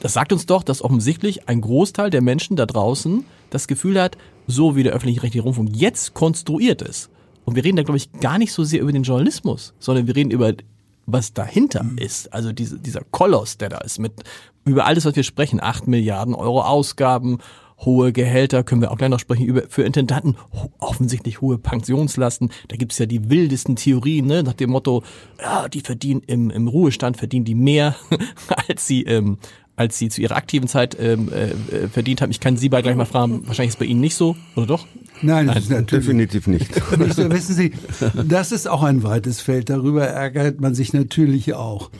Das 0.00 0.12
sagt 0.12 0.32
uns 0.32 0.46
doch, 0.46 0.62
dass 0.62 0.82
offensichtlich 0.82 1.48
ein 1.48 1.60
Großteil 1.60 2.10
der 2.10 2.20
Menschen 2.20 2.56
da 2.56 2.66
draußen 2.66 3.24
das 3.50 3.68
Gefühl 3.68 4.00
hat, 4.00 4.18
so 4.46 4.76
wie 4.76 4.82
der 4.82 4.92
öffentlich-rechtliche 4.92 5.42
Rundfunk 5.42 5.70
jetzt 5.74 6.14
konstruiert 6.14 6.82
ist. 6.82 7.10
Und 7.44 7.56
wir 7.56 7.64
reden 7.64 7.76
da, 7.76 7.82
glaube 7.82 7.98
ich, 7.98 8.12
gar 8.12 8.38
nicht 8.38 8.52
so 8.52 8.64
sehr 8.64 8.80
über 8.80 8.92
den 8.92 9.02
Journalismus, 9.02 9.74
sondern 9.78 10.06
wir 10.06 10.16
reden 10.16 10.30
über 10.30 10.52
was 11.06 11.32
dahinter 11.32 11.84
mhm. 11.84 11.98
ist. 11.98 12.32
Also 12.32 12.52
diese, 12.52 12.78
dieser 12.78 13.02
Koloss, 13.10 13.58
der 13.58 13.68
da 13.68 13.78
ist, 13.78 13.98
mit 13.98 14.12
über 14.64 14.86
alles, 14.86 15.04
was 15.04 15.16
wir 15.16 15.22
sprechen, 15.22 15.60
acht 15.62 15.86
Milliarden 15.86 16.34
Euro 16.34 16.62
Ausgaben, 16.62 17.38
hohe 17.78 18.12
Gehälter, 18.12 18.62
können 18.62 18.80
wir 18.80 18.90
auch 18.90 18.98
gleich 18.98 19.10
noch 19.10 19.20
sprechen, 19.20 19.44
über 19.44 19.62
für 19.68 19.82
Intendanten 19.82 20.36
offensichtlich 20.78 21.40
hohe 21.40 21.58
Pensionslasten. 21.58 22.50
Da 22.68 22.76
gibt's 22.76 22.98
ja 22.98 23.06
die 23.06 23.30
wildesten 23.30 23.76
Theorien, 23.76 24.26
ne, 24.26 24.42
nach 24.42 24.54
dem 24.54 24.70
Motto, 24.70 25.02
ja, 25.40 25.68
die 25.68 25.80
verdienen 25.80 26.22
im, 26.26 26.50
im 26.50 26.68
Ruhestand, 26.68 27.16
verdienen 27.16 27.44
die 27.44 27.54
mehr, 27.54 27.96
als 28.68 28.86
sie 28.86 29.02
ähm, 29.02 29.38
als 29.76 29.98
sie 29.98 30.08
zu 30.08 30.20
ihrer 30.20 30.36
aktiven 30.36 30.68
Zeit 30.68 30.96
ähm, 31.00 31.30
äh, 31.32 31.88
verdient 31.88 32.22
haben. 32.22 32.30
Ich 32.30 32.40
kann 32.40 32.56
Sie 32.56 32.68
beide 32.68 32.84
gleich 32.84 32.96
mal 32.96 33.06
fragen, 33.06 33.46
wahrscheinlich 33.46 33.70
ist 33.70 33.74
es 33.74 33.78
bei 33.80 33.86
Ihnen 33.86 34.00
nicht 34.00 34.14
so, 34.14 34.36
oder 34.54 34.66
doch? 34.66 34.86
Nein, 35.22 35.46
das 35.46 35.54
Nein, 35.54 35.62
ist 35.62 35.70
natürlich 35.70 36.04
definitiv 36.04 36.46
nicht. 36.46 36.70
nicht 36.98 37.14
so. 37.14 37.30
Wissen 37.30 37.54
Sie, 37.54 37.72
das 38.28 38.52
ist 38.52 38.68
auch 38.68 38.82
ein 38.82 39.02
weites 39.02 39.40
Feld. 39.40 39.70
Darüber 39.70 40.06
ärgert 40.06 40.60
man 40.60 40.74
sich 40.74 40.92
natürlich 40.92 41.54
auch. 41.54 41.90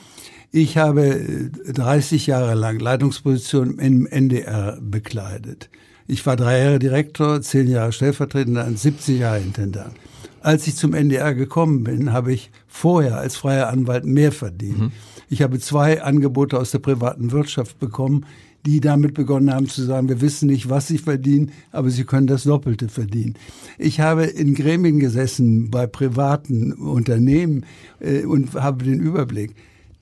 Ich 0.57 0.77
habe 0.77 1.51
30 1.67 2.29
Jahre 2.29 2.55
lang 2.55 2.79
Leitungsposition 2.79 3.81
im 3.81 4.07
NDR 4.07 4.79
bekleidet. 4.81 5.69
Ich 6.07 6.25
war 6.27 6.37
drei 6.37 6.63
Jahre 6.63 6.79
Direktor, 6.79 7.43
zehn 7.43 7.67
Jahre 7.67 7.91
Stellvertretender 7.91 8.65
und 8.65 8.79
70 8.79 9.19
Jahre 9.19 9.41
Intendant. 9.41 9.95
Als 10.43 10.69
ich 10.69 10.77
zum 10.77 10.95
NDR 10.95 11.35
gekommen 11.35 11.83
bin, 11.83 12.13
habe 12.13 12.33
ich 12.33 12.53
vorher 12.69 13.19
als 13.19 13.35
freier 13.35 13.69
Anwalt 13.69 14.05
mehr 14.05 14.31
verdient. 14.31 14.79
Mhm. 14.79 14.93
Ich 15.29 15.43
habe 15.43 15.59
zwei 15.59 16.01
Angebote 16.05 16.57
aus 16.57 16.71
der 16.71 16.79
privaten 16.79 17.33
Wirtschaft 17.33 17.81
bekommen, 17.81 18.25
die 18.65 18.79
damit 18.79 19.15
begonnen 19.15 19.53
haben 19.53 19.69
zu 19.69 19.83
sagen, 19.83 20.09
wir 20.09 20.21
wissen 20.21 20.47
nicht, 20.47 20.71
was 20.71 20.87
sie 20.87 20.99
verdienen, 20.99 21.51
aber 21.73 21.91
sie 21.91 22.05
können 22.05 22.29
das 22.29 22.45
Doppelte 22.45 22.89
verdienen. 22.89 23.35
Ich 23.77 23.99
habe 23.99 24.23
in 24.23 24.55
Gremien 24.55 25.01
gesessen 25.01 25.73
bei 25.73 25.89
privaten 25.89 26.73
Unternehmen 26.75 27.67
äh, 27.99 28.25
und 28.25 28.55
habe 28.55 28.85
den 28.85 29.01
Überblick. 29.01 29.57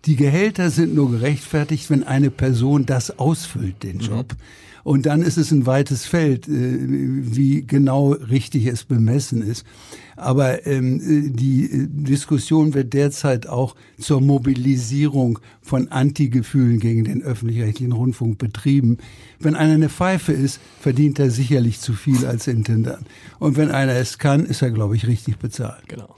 Die 0.04 0.16
Gehälter 0.16 0.70
sind 0.70 0.94
nur 0.94 1.10
gerechtfertigt, 1.10 1.88
wenn 1.90 2.02
eine 2.02 2.30
Person 2.30 2.86
das 2.86 3.18
ausfüllt, 3.18 3.82
den 3.82 3.96
mhm. 3.96 4.02
Job. 4.02 4.32
Mhm. 4.32 4.38
Und 4.84 5.06
dann 5.06 5.22
ist 5.22 5.36
es 5.36 5.52
ein 5.52 5.66
weites 5.66 6.06
Feld, 6.06 6.48
äh, 6.48 6.50
wie 6.50 7.64
genau 7.64 8.12
richtig 8.12 8.66
es 8.66 8.84
bemessen 8.84 9.42
ist. 9.42 9.64
Aber 10.16 10.66
ähm, 10.66 11.34
die 11.36 11.64
äh, 11.64 11.86
Diskussion 11.88 12.74
wird 12.74 12.92
derzeit 12.92 13.46
auch 13.46 13.76
zur 13.98 14.20
Mobilisierung 14.20 15.38
von 15.60 15.88
Antigefühlen 15.88 16.80
gegen 16.80 17.04
den 17.04 17.22
öffentlich-rechtlichen 17.22 17.92
Rundfunk 17.92 18.38
betrieben. 18.38 18.98
Wenn 19.38 19.54
einer 19.54 19.74
eine 19.74 19.88
Pfeife 19.88 20.32
ist, 20.32 20.60
verdient 20.80 21.18
er 21.20 21.30
sicherlich 21.30 21.80
zu 21.80 21.92
viel 21.92 22.26
als 22.26 22.48
Intendant. 22.48 23.06
Und 23.38 23.56
wenn 23.56 23.70
einer 23.70 23.94
es 23.94 24.18
kann, 24.18 24.46
ist 24.46 24.62
er, 24.62 24.72
glaube 24.72 24.96
ich, 24.96 25.06
richtig 25.06 25.38
bezahlt. 25.38 25.88
Genau. 25.88 26.14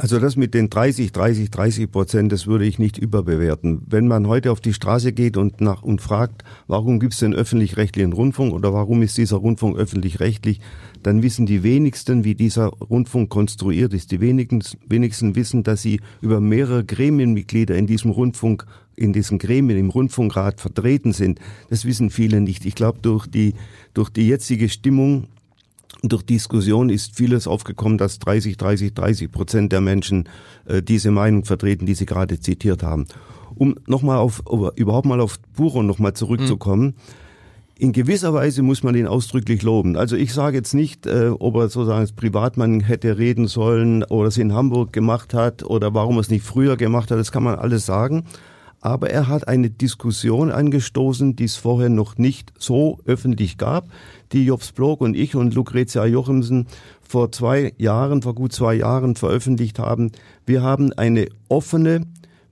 Also 0.00 0.18
das 0.18 0.34
mit 0.34 0.54
den 0.54 0.70
30, 0.70 1.12
30, 1.12 1.50
30 1.50 1.92
Prozent, 1.92 2.32
das 2.32 2.46
würde 2.46 2.64
ich 2.64 2.78
nicht 2.78 2.96
überbewerten. 2.96 3.82
Wenn 3.86 4.08
man 4.08 4.28
heute 4.28 4.50
auf 4.50 4.62
die 4.62 4.72
Straße 4.72 5.12
geht 5.12 5.36
und 5.36 5.60
nach 5.60 5.82
und 5.82 6.00
fragt, 6.00 6.42
warum 6.68 7.00
gibt 7.00 7.12
es 7.12 7.18
den 7.18 7.34
öffentlich-rechtlichen 7.34 8.14
Rundfunk 8.14 8.54
oder 8.54 8.72
warum 8.72 9.02
ist 9.02 9.18
dieser 9.18 9.36
Rundfunk 9.36 9.76
öffentlich-rechtlich, 9.76 10.60
dann 11.02 11.22
wissen 11.22 11.44
die 11.44 11.62
wenigsten, 11.62 12.24
wie 12.24 12.34
dieser 12.34 12.68
Rundfunk 12.68 13.28
konstruiert 13.28 13.92
ist. 13.92 14.10
Die 14.10 14.22
wenigsten, 14.22 15.36
wissen, 15.36 15.64
dass 15.64 15.82
sie 15.82 16.00
über 16.22 16.40
mehrere 16.40 16.82
Gremienmitglieder 16.82 17.76
in 17.76 17.86
diesem 17.86 18.10
Rundfunk 18.10 18.64
in 18.96 19.12
diesen 19.12 19.38
Gremien 19.38 19.78
im 19.78 19.90
Rundfunkrat 19.90 20.62
vertreten 20.62 21.12
sind. 21.12 21.40
Das 21.68 21.84
wissen 21.84 22.08
viele 22.08 22.40
nicht. 22.40 22.64
Ich 22.64 22.74
glaube, 22.74 23.00
durch 23.02 23.26
die, 23.26 23.52
durch 23.92 24.08
die 24.08 24.26
jetzige 24.28 24.70
Stimmung 24.70 25.26
durch 26.02 26.22
Diskussion 26.22 26.90
ist 26.90 27.16
vieles 27.16 27.46
aufgekommen, 27.46 27.98
dass 27.98 28.18
30, 28.18 28.56
30, 28.56 28.94
30 28.94 29.30
Prozent 29.30 29.72
der 29.72 29.80
Menschen 29.80 30.28
äh, 30.66 30.82
diese 30.82 31.10
Meinung 31.10 31.44
vertreten, 31.44 31.86
die 31.86 31.94
Sie 31.94 32.06
gerade 32.06 32.40
zitiert 32.40 32.82
haben. 32.82 33.06
Um 33.54 33.76
nochmal 33.86 34.18
auf, 34.18 34.42
überhaupt 34.76 35.06
mal 35.06 35.20
auf 35.20 35.38
Buro 35.54 35.82
nochmal 35.82 36.14
zurückzukommen. 36.14 36.86
Mhm. 36.86 36.94
In 37.76 37.92
gewisser 37.92 38.34
Weise 38.34 38.62
muss 38.62 38.82
man 38.82 38.94
ihn 38.94 39.06
ausdrücklich 39.06 39.62
loben. 39.62 39.96
Also 39.96 40.14
ich 40.14 40.34
sage 40.34 40.58
jetzt 40.58 40.74
nicht, 40.74 41.06
äh, 41.06 41.30
ob 41.38 41.56
er 41.56 41.68
sozusagen 41.68 42.00
als 42.00 42.12
Privatmann 42.12 42.80
hätte 42.80 43.16
reden 43.16 43.46
sollen 43.46 44.04
oder 44.04 44.28
es 44.28 44.36
in 44.36 44.52
Hamburg 44.52 44.92
gemacht 44.92 45.32
hat 45.32 45.62
oder 45.62 45.94
warum 45.94 46.16
er 46.16 46.20
es 46.20 46.30
nicht 46.30 46.44
früher 46.44 46.76
gemacht 46.76 47.10
hat. 47.10 47.18
Das 47.18 47.32
kann 47.32 47.42
man 47.42 47.54
alles 47.54 47.86
sagen 47.86 48.24
aber 48.80 49.10
er 49.10 49.28
hat 49.28 49.46
eine 49.46 49.70
Diskussion 49.70 50.50
angestoßen, 50.50 51.36
die 51.36 51.44
es 51.44 51.56
vorher 51.56 51.90
noch 51.90 52.16
nicht 52.16 52.52
so 52.58 52.98
öffentlich 53.04 53.58
gab, 53.58 53.88
die 54.32 54.44
Jobs 54.44 54.72
Blog 54.72 55.00
und 55.00 55.14
ich 55.14 55.34
und 55.34 55.54
Lucrezia 55.54 56.06
Jochimsen 56.06 56.66
vor 57.02 57.30
zwei 57.32 57.72
Jahren, 57.76 58.22
vor 58.22 58.34
gut 58.34 58.52
zwei 58.52 58.74
Jahren 58.74 59.16
veröffentlicht 59.16 59.78
haben. 59.78 60.12
Wir 60.46 60.62
haben 60.62 60.92
eine 60.92 61.28
offene, 61.48 62.06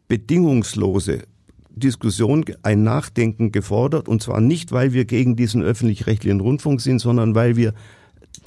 bedingungslose 0.08 1.22
Diskussion, 1.70 2.44
ein 2.62 2.82
Nachdenken 2.82 3.52
gefordert, 3.52 4.08
und 4.08 4.22
zwar 4.22 4.40
nicht, 4.40 4.72
weil 4.72 4.92
wir 4.92 5.04
gegen 5.04 5.36
diesen 5.36 5.62
öffentlich-rechtlichen 5.62 6.40
Rundfunk 6.40 6.80
sind, 6.80 6.98
sondern 6.98 7.34
weil 7.34 7.56
wir 7.56 7.72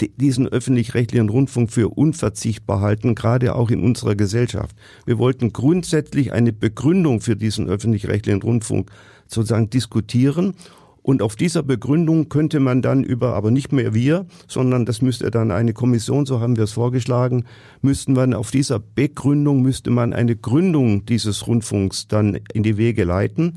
diesen 0.08 0.48
öffentlich-rechtlichen 0.48 1.28
Rundfunk 1.28 1.70
für 1.70 1.88
unverzichtbar 1.88 2.80
halten, 2.80 3.14
gerade 3.14 3.54
auch 3.54 3.70
in 3.70 3.82
unserer 3.82 4.14
Gesellschaft. 4.14 4.76
Wir 5.06 5.18
wollten 5.18 5.52
grundsätzlich 5.52 6.32
eine 6.32 6.52
Begründung 6.52 7.20
für 7.20 7.36
diesen 7.36 7.68
öffentlich-rechtlichen 7.68 8.42
Rundfunk 8.42 8.90
sozusagen 9.26 9.70
diskutieren 9.70 10.54
und 11.02 11.20
auf 11.20 11.34
dieser 11.34 11.64
Begründung 11.64 12.28
könnte 12.28 12.60
man 12.60 12.80
dann 12.80 13.02
über, 13.02 13.34
aber 13.34 13.50
nicht 13.50 13.72
mehr 13.72 13.92
wir, 13.92 14.26
sondern 14.46 14.86
das 14.86 15.02
müsste 15.02 15.32
dann 15.32 15.50
eine 15.50 15.72
Kommission, 15.72 16.26
so 16.26 16.40
haben 16.40 16.56
wir 16.56 16.64
es 16.64 16.72
vorgeschlagen, 16.72 17.44
müssten 17.80 18.12
man 18.12 18.34
auf 18.34 18.52
dieser 18.52 18.78
Begründung 18.78 19.62
müsste 19.62 19.90
man 19.90 20.12
eine 20.12 20.36
Gründung 20.36 21.04
dieses 21.04 21.46
Rundfunks 21.48 22.06
dann 22.06 22.38
in 22.54 22.62
die 22.62 22.76
Wege 22.76 23.02
leiten. 23.02 23.54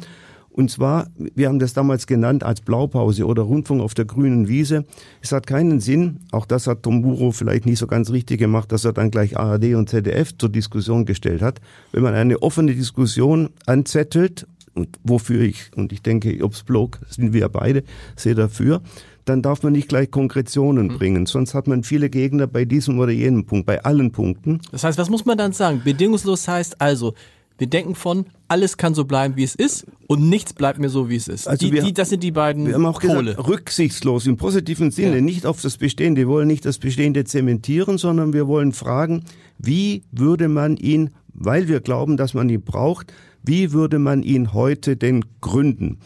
Und 0.55 0.71
zwar, 0.71 1.07
wir 1.17 1.49
haben 1.49 1.59
das 1.59 1.73
damals 1.73 2.07
genannt 2.07 2.45
als 2.45 2.61
Blaupause 2.61 3.25
oder 3.25 3.41
Rundfunk 3.43 3.81
auf 3.81 3.93
der 3.93 4.05
grünen 4.05 4.47
Wiese. 4.47 4.85
Es 5.21 5.33
hat 5.33 5.47
keinen 5.47 5.81
Sinn, 5.81 6.21
auch 6.31 6.45
das 6.45 6.65
hat 6.65 6.83
Tom 6.83 7.01
Buro 7.01 7.31
vielleicht 7.31 7.65
nicht 7.65 7.77
so 7.77 7.87
ganz 7.87 8.09
richtig 8.09 8.39
gemacht, 8.39 8.71
dass 8.71 8.85
er 8.85 8.93
dann 8.93 9.11
gleich 9.11 9.37
ARD 9.37 9.75
und 9.75 9.89
ZDF 9.89 10.37
zur 10.37 10.47
Diskussion 10.47 11.03
gestellt 11.03 11.41
hat. 11.41 11.59
Wenn 11.91 12.03
man 12.03 12.13
eine 12.13 12.41
offene 12.41 12.73
Diskussion 12.73 13.49
anzettelt, 13.65 14.47
und 14.75 14.97
wofür 15.03 15.41
ich, 15.41 15.71
und 15.75 15.91
ich 15.91 16.01
denke, 16.01 16.33
Jobs 16.33 16.63
Blog 16.63 16.99
sind 17.09 17.33
wir 17.33 17.49
beide 17.49 17.83
sehr 18.15 18.35
dafür, 18.35 18.81
dann 19.25 19.41
darf 19.41 19.61
man 19.63 19.73
nicht 19.73 19.89
gleich 19.89 20.09
Konkretionen 20.09 20.87
mhm. 20.87 20.97
bringen. 20.97 21.25
Sonst 21.25 21.53
hat 21.53 21.67
man 21.67 21.83
viele 21.83 22.09
Gegner 22.09 22.47
bei 22.47 22.63
diesem 22.63 22.99
oder 22.99 23.11
jenem 23.11 23.45
Punkt, 23.45 23.65
bei 23.65 23.83
allen 23.83 24.11
Punkten. 24.11 24.61
Das 24.71 24.85
heißt, 24.85 24.97
was 24.97 25.09
muss 25.09 25.25
man 25.25 25.37
dann 25.37 25.51
sagen? 25.51 25.81
Bedingungslos 25.83 26.47
heißt 26.47 26.79
also, 26.79 27.13
wir 27.57 27.67
denken 27.67 27.95
von, 27.95 28.25
alles 28.47 28.77
kann 28.77 28.93
so 28.93 29.05
bleiben, 29.05 29.35
wie 29.37 29.43
es 29.43 29.55
ist 29.55 29.85
und 30.07 30.29
nichts 30.29 30.53
bleibt 30.53 30.79
mir 30.79 30.89
so, 30.89 31.09
wie 31.09 31.15
es 31.15 31.27
ist. 31.27 31.47
Also 31.47 31.65
die, 31.65 31.71
wir, 31.71 31.83
die, 31.83 31.93
das 31.93 32.09
sind 32.09 32.21
die 32.21 32.31
beiden 32.31 32.67
wir 32.67 32.73
haben 32.73 32.85
auch 32.85 32.99
Pole. 32.99 33.31
Gesagt, 33.31 33.47
rücksichtslos 33.47 34.27
im 34.27 34.37
positiven 34.37 34.91
Sinne, 34.91 35.15
ja. 35.15 35.21
nicht 35.21 35.45
auf 35.45 35.61
das 35.61 35.77
Bestehende. 35.77 36.21
Wir 36.21 36.27
wollen 36.27 36.47
nicht 36.47 36.65
das 36.65 36.77
Bestehende 36.77 37.23
zementieren, 37.23 37.97
sondern 37.97 38.33
wir 38.33 38.47
wollen 38.47 38.73
fragen, 38.73 39.23
wie 39.57 40.03
würde 40.11 40.47
man 40.47 40.77
ihn, 40.77 41.11
weil 41.33 41.67
wir 41.67 41.79
glauben, 41.79 42.17
dass 42.17 42.33
man 42.33 42.49
ihn 42.49 42.61
braucht, 42.61 43.13
wie 43.41 43.71
würde 43.71 43.99
man 43.99 44.23
ihn 44.23 44.53
heute 44.53 44.97
denn 44.97 45.23
gründen? 45.39 45.99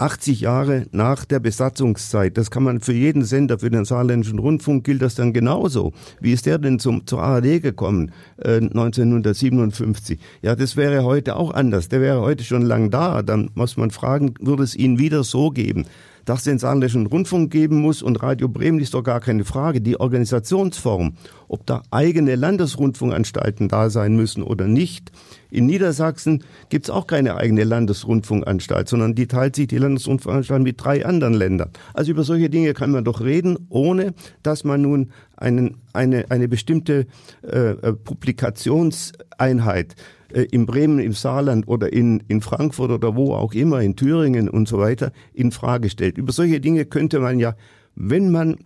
80 0.00 0.40
Jahre 0.40 0.86
nach 0.92 1.24
der 1.24 1.40
Besatzungszeit. 1.40 2.38
Das 2.38 2.50
kann 2.50 2.62
man 2.62 2.80
für 2.80 2.92
jeden 2.92 3.24
Sender, 3.24 3.58
für 3.58 3.70
den 3.70 3.84
saarländischen 3.84 4.38
Rundfunk 4.38 4.84
gilt 4.84 5.02
das 5.02 5.14
dann 5.14 5.32
genauso. 5.32 5.92
Wie 6.20 6.32
ist 6.32 6.46
der 6.46 6.58
denn 6.58 6.78
zum, 6.78 7.06
zur 7.06 7.22
ARD 7.22 7.60
gekommen, 7.60 8.12
äh, 8.38 8.56
1957? 8.56 10.18
Ja, 10.42 10.56
das 10.56 10.76
wäre 10.76 11.04
heute 11.04 11.36
auch 11.36 11.52
anders. 11.52 11.88
Der 11.88 12.00
wäre 12.00 12.20
heute 12.20 12.44
schon 12.44 12.62
lang 12.62 12.90
da. 12.90 13.22
Dann 13.22 13.50
muss 13.54 13.76
man 13.76 13.90
fragen, 13.90 14.34
würde 14.40 14.62
es 14.62 14.74
ihn 14.74 14.98
wieder 14.98 15.22
so 15.22 15.50
geben? 15.50 15.84
Dass 16.30 16.38
es 16.38 16.44
den 16.44 16.60
Saarländischen 16.60 17.06
Rundfunk 17.06 17.50
geben 17.50 17.80
muss 17.80 18.02
und 18.02 18.22
Radio 18.22 18.48
Bremen 18.48 18.78
ist 18.78 18.94
doch 18.94 19.02
gar 19.02 19.18
keine 19.18 19.44
Frage. 19.44 19.80
Die 19.80 19.98
Organisationsform, 19.98 21.14
ob 21.48 21.66
da 21.66 21.82
eigene 21.90 22.36
Landesrundfunkanstalten 22.36 23.66
da 23.66 23.90
sein 23.90 24.14
müssen 24.14 24.44
oder 24.44 24.68
nicht. 24.68 25.10
In 25.50 25.66
Niedersachsen 25.66 26.44
gibt 26.68 26.86
es 26.86 26.90
auch 26.90 27.08
keine 27.08 27.34
eigene 27.34 27.64
Landesrundfunkanstalt, 27.64 28.88
sondern 28.88 29.16
die 29.16 29.26
teilt 29.26 29.56
sich 29.56 29.66
die 29.66 29.78
Landesrundfunkanstalt 29.78 30.62
mit 30.62 30.80
drei 30.80 31.04
anderen 31.04 31.34
Ländern. 31.34 31.70
Also 31.94 32.12
über 32.12 32.22
solche 32.22 32.48
Dinge 32.48 32.74
kann 32.74 32.92
man 32.92 33.02
doch 33.02 33.22
reden, 33.22 33.66
ohne 33.68 34.14
dass 34.44 34.62
man 34.62 34.82
nun 34.82 35.10
einen, 35.36 35.78
eine, 35.92 36.30
eine 36.30 36.46
bestimmte 36.46 37.08
äh, 37.42 37.70
äh 37.70 37.92
Publikationseinheit 37.92 39.96
äh, 40.32 40.42
in 40.50 40.66
Bremen, 40.66 40.98
im 40.98 41.12
Saarland 41.12 41.68
oder 41.68 41.92
in, 41.92 42.22
in 42.28 42.40
Frankfurt 42.40 42.90
oder 42.90 43.16
wo 43.16 43.34
auch 43.34 43.52
immer, 43.52 43.80
in 43.80 43.96
Thüringen 43.96 44.48
und 44.48 44.68
so 44.68 44.78
weiter, 44.78 45.12
in 45.32 45.52
Frage 45.52 45.90
stellt. 45.90 46.18
Über 46.18 46.32
solche 46.32 46.60
Dinge 46.60 46.84
könnte 46.84 47.20
man 47.20 47.38
ja, 47.38 47.54
wenn 47.94 48.30
man 48.30 48.56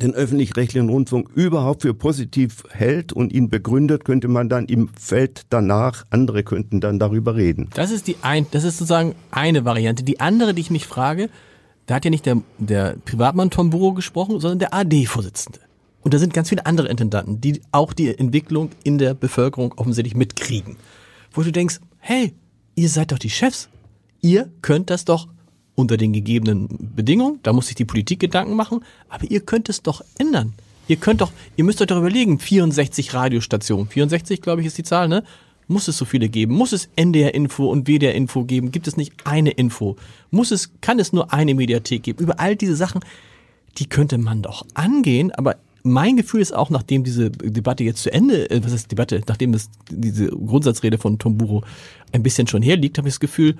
den 0.00 0.14
öffentlich-rechtlichen 0.14 0.88
Rundfunk 0.88 1.30
überhaupt 1.34 1.82
für 1.82 1.94
positiv 1.94 2.64
hält 2.70 3.12
und 3.12 3.32
ihn 3.32 3.48
begründet, 3.48 4.04
könnte 4.04 4.28
man 4.28 4.48
dann 4.48 4.66
im 4.66 4.88
Feld 4.98 5.42
danach, 5.50 6.04
andere 6.10 6.42
könnten 6.42 6.80
dann 6.80 6.98
darüber 6.98 7.36
reden. 7.36 7.70
Das 7.74 7.90
ist 7.90 8.08
die 8.08 8.16
ein, 8.22 8.46
das 8.50 8.64
ist 8.64 8.78
sozusagen 8.78 9.14
eine 9.30 9.64
Variante. 9.64 10.02
Die 10.02 10.20
andere, 10.20 10.54
die 10.54 10.60
ich 10.60 10.70
mich 10.70 10.86
frage, 10.86 11.30
da 11.86 11.94
hat 11.94 12.04
ja 12.04 12.10
nicht 12.10 12.26
der, 12.26 12.38
der 12.58 12.96
Privatmann 13.04 13.50
Tom 13.50 13.70
Burrow 13.70 13.94
gesprochen, 13.94 14.40
sondern 14.40 14.58
der 14.58 14.74
AD-Vorsitzende. 14.74 15.60
Und 16.06 16.14
da 16.14 16.20
sind 16.20 16.32
ganz 16.32 16.50
viele 16.50 16.66
andere 16.66 16.86
Intendanten, 16.86 17.40
die 17.40 17.62
auch 17.72 17.92
die 17.92 18.16
Entwicklung 18.16 18.70
in 18.84 18.96
der 18.96 19.12
Bevölkerung 19.12 19.72
offensichtlich 19.76 20.14
mitkriegen. 20.14 20.76
Wo 21.32 21.42
du 21.42 21.50
denkst, 21.50 21.80
hey, 21.98 22.32
ihr 22.76 22.88
seid 22.88 23.10
doch 23.10 23.18
die 23.18 23.28
Chefs. 23.28 23.68
Ihr 24.20 24.48
könnt 24.62 24.88
das 24.90 25.04
doch 25.04 25.26
unter 25.74 25.96
den 25.96 26.12
gegebenen 26.12 26.92
Bedingungen, 26.94 27.40
da 27.42 27.52
muss 27.52 27.66
sich 27.66 27.74
die 27.74 27.84
Politik 27.84 28.20
Gedanken 28.20 28.54
machen, 28.54 28.84
aber 29.08 29.28
ihr 29.28 29.40
könnt 29.40 29.68
es 29.68 29.82
doch 29.82 30.00
ändern. 30.16 30.52
Ihr 30.86 30.94
könnt 30.94 31.22
doch, 31.22 31.32
ihr 31.56 31.64
müsst 31.64 31.82
euch 31.82 31.88
doch 31.88 31.98
überlegen, 31.98 32.38
64 32.38 33.12
Radiostationen, 33.12 33.88
64 33.88 34.40
glaube 34.40 34.60
ich 34.60 34.68
ist 34.68 34.78
die 34.78 34.84
Zahl, 34.84 35.08
ne? 35.08 35.24
Muss 35.66 35.88
es 35.88 35.98
so 35.98 36.04
viele 36.04 36.28
geben? 36.28 36.54
Muss 36.54 36.70
es 36.70 36.88
NDR-Info 36.94 37.68
und 37.68 37.88
WDR-Info 37.88 38.44
geben? 38.44 38.70
Gibt 38.70 38.86
es 38.86 38.96
nicht 38.96 39.26
eine 39.26 39.50
Info? 39.50 39.96
Muss 40.30 40.52
es, 40.52 40.70
kann 40.80 41.00
es 41.00 41.12
nur 41.12 41.32
eine 41.32 41.56
Mediathek 41.56 42.04
geben? 42.04 42.22
Über 42.22 42.38
all 42.38 42.54
diese 42.54 42.76
Sachen, 42.76 43.00
die 43.78 43.88
könnte 43.88 44.18
man 44.18 44.42
doch 44.42 44.64
angehen, 44.74 45.32
aber 45.32 45.56
mein 45.86 46.16
Gefühl 46.16 46.40
ist 46.40 46.54
auch, 46.54 46.70
nachdem 46.70 47.04
diese 47.04 47.30
Debatte 47.30 47.84
jetzt 47.84 48.02
zu 48.02 48.12
Ende, 48.12 48.50
äh, 48.50 48.60
was 48.62 48.72
ist 48.72 48.90
Debatte, 48.90 49.22
nachdem 49.26 49.54
es 49.54 49.70
diese 49.90 50.28
Grundsatzrede 50.28 50.98
von 50.98 51.18
Tom 51.18 51.38
Buro 51.38 51.62
ein 52.12 52.22
bisschen 52.22 52.46
schon 52.46 52.62
herliegt, 52.62 52.98
habe 52.98 53.08
ich 53.08 53.14
das 53.14 53.20
Gefühl, 53.20 53.56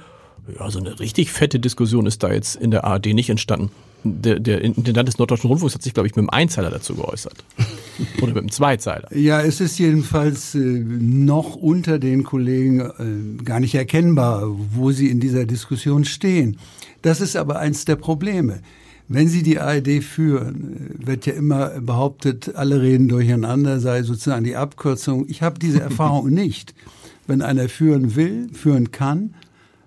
ja, 0.59 0.71
so 0.71 0.79
eine 0.79 0.99
richtig 1.01 1.33
fette 1.33 1.59
Diskussion 1.59 2.07
ist 2.07 2.23
da 2.23 2.33
jetzt 2.33 2.57
in 2.57 2.71
der 2.71 2.85
ARD 2.85 3.07
nicht 3.07 3.31
entstanden. 3.31 3.71
Der, 4.05 4.39
der 4.39 4.61
Intendant 4.61 5.09
des 5.09 5.19
Norddeutschen 5.19 5.49
Rundfunks 5.49 5.75
hat 5.75 5.83
sich, 5.83 5.93
glaube 5.93 6.07
ich, 6.07 6.15
mit 6.15 6.23
einem 6.23 6.31
Einzeiler 6.31 6.71
dazu 6.71 6.95
geäußert. 6.95 7.45
Oder 8.23 8.29
mit 8.29 8.39
einem 8.39 8.53
Zweizeiler. 8.53 9.13
Ja, 9.13 9.41
es 9.41 9.61
ist 9.61 9.79
jedenfalls 9.79 10.55
äh, 10.55 10.59
noch 10.59 11.57
unter 11.57 11.99
den 11.99 12.23
Kollegen 12.23 12.81
äh, 12.81 13.43
gar 13.43 13.59
nicht 13.59 13.75
erkennbar, 13.75 14.45
wo 14.75 14.93
sie 14.93 15.09
in 15.09 15.19
dieser 15.19 15.45
Diskussion 15.45 16.05
stehen. 16.05 16.59
Das 17.03 17.21
ist 17.21 17.37
aber 17.37 17.59
eins 17.59 17.85
der 17.85 17.97
Probleme. 17.97 18.61
Wenn 19.09 19.29
Sie 19.29 19.43
die 19.43 19.61
ARD 19.61 20.03
führen, 20.03 20.97
wird 20.99 21.27
ja 21.27 21.35
immer 21.35 21.81
behauptet, 21.81 22.57
alle 22.57 22.83
reden 22.83 23.09
durcheinander, 23.09 23.79
sei 23.79 24.03
sozusagen 24.03 24.45
die 24.45 24.57
Abkürzung. 24.57 25.27
Ich 25.29 25.43
habe 25.43 25.59
diese 25.59 25.81
Erfahrung 25.89 26.31
nicht. 26.31 26.75
Wenn 27.27 27.43
einer 27.43 27.69
führen 27.69 28.17
will, 28.17 28.49
führen 28.53 28.91
kann, 28.91 29.35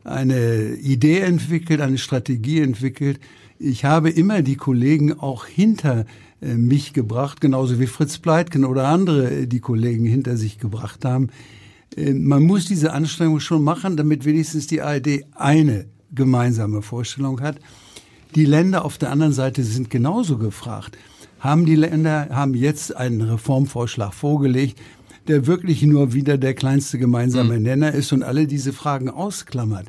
eine 0.04 0.76
Idee 0.76 1.20
entwickelt, 1.20 1.82
eine 1.82 1.98
Strategie 1.98 2.62
entwickelt, 2.62 3.20
ich 3.62 3.84
habe 3.84 4.10
immer 4.10 4.42
die 4.42 4.56
Kollegen 4.56 5.20
auch 5.20 5.46
hinter 5.46 6.06
äh, 6.42 6.54
mich 6.54 6.94
gebracht, 6.94 7.42
genauso 7.42 7.78
wie 7.80 7.88
Fritz 7.88 8.18
Pleitgen 8.18 8.64
oder 8.64 8.88
andere 8.88 9.30
äh, 9.30 9.48
die 9.48 9.60
Kollegen 9.60 10.06
hinter 10.06 10.38
sich 10.38 10.58
gebracht 10.58 11.04
haben. 11.04 11.28
Äh, 11.98 12.14
man 12.14 12.44
muss 12.44 12.66
diese 12.66 12.94
Anstrengung 12.94 13.42
schon 13.42 13.62
machen, 13.62 13.98
damit 13.98 14.24
wenigstens 14.24 14.68
die 14.68 14.82
ARD 14.82 15.25
eine 15.36 15.88
gemeinsame 16.14 16.82
Vorstellung 16.82 17.42
hat. 17.42 17.60
Die 18.35 18.46
Länder 18.46 18.85
auf 18.85 18.98
der 18.98 19.11
anderen 19.11 19.33
Seite 19.33 19.63
sind 19.63 19.89
genauso 19.89 20.37
gefragt. 20.37 20.98
Haben 21.39 21.65
die 21.65 21.75
Länder, 21.75 22.29
haben 22.31 22.53
jetzt 22.53 22.96
einen 22.96 23.22
Reformvorschlag 23.22 24.13
vorgelegt, 24.13 24.79
der 25.27 25.48
wirklich 25.48 25.81
nur 25.83 26.13
wieder 26.13 26.37
der 26.37 26.53
kleinste 26.53 27.00
gemeinsame 27.00 27.57
mhm. 27.57 27.63
Nenner 27.63 27.94
ist 27.94 28.13
und 28.13 28.24
alle 28.24 28.46
diese 28.46 28.74
Fragen 28.74 29.09
ausklammert. 29.09 29.87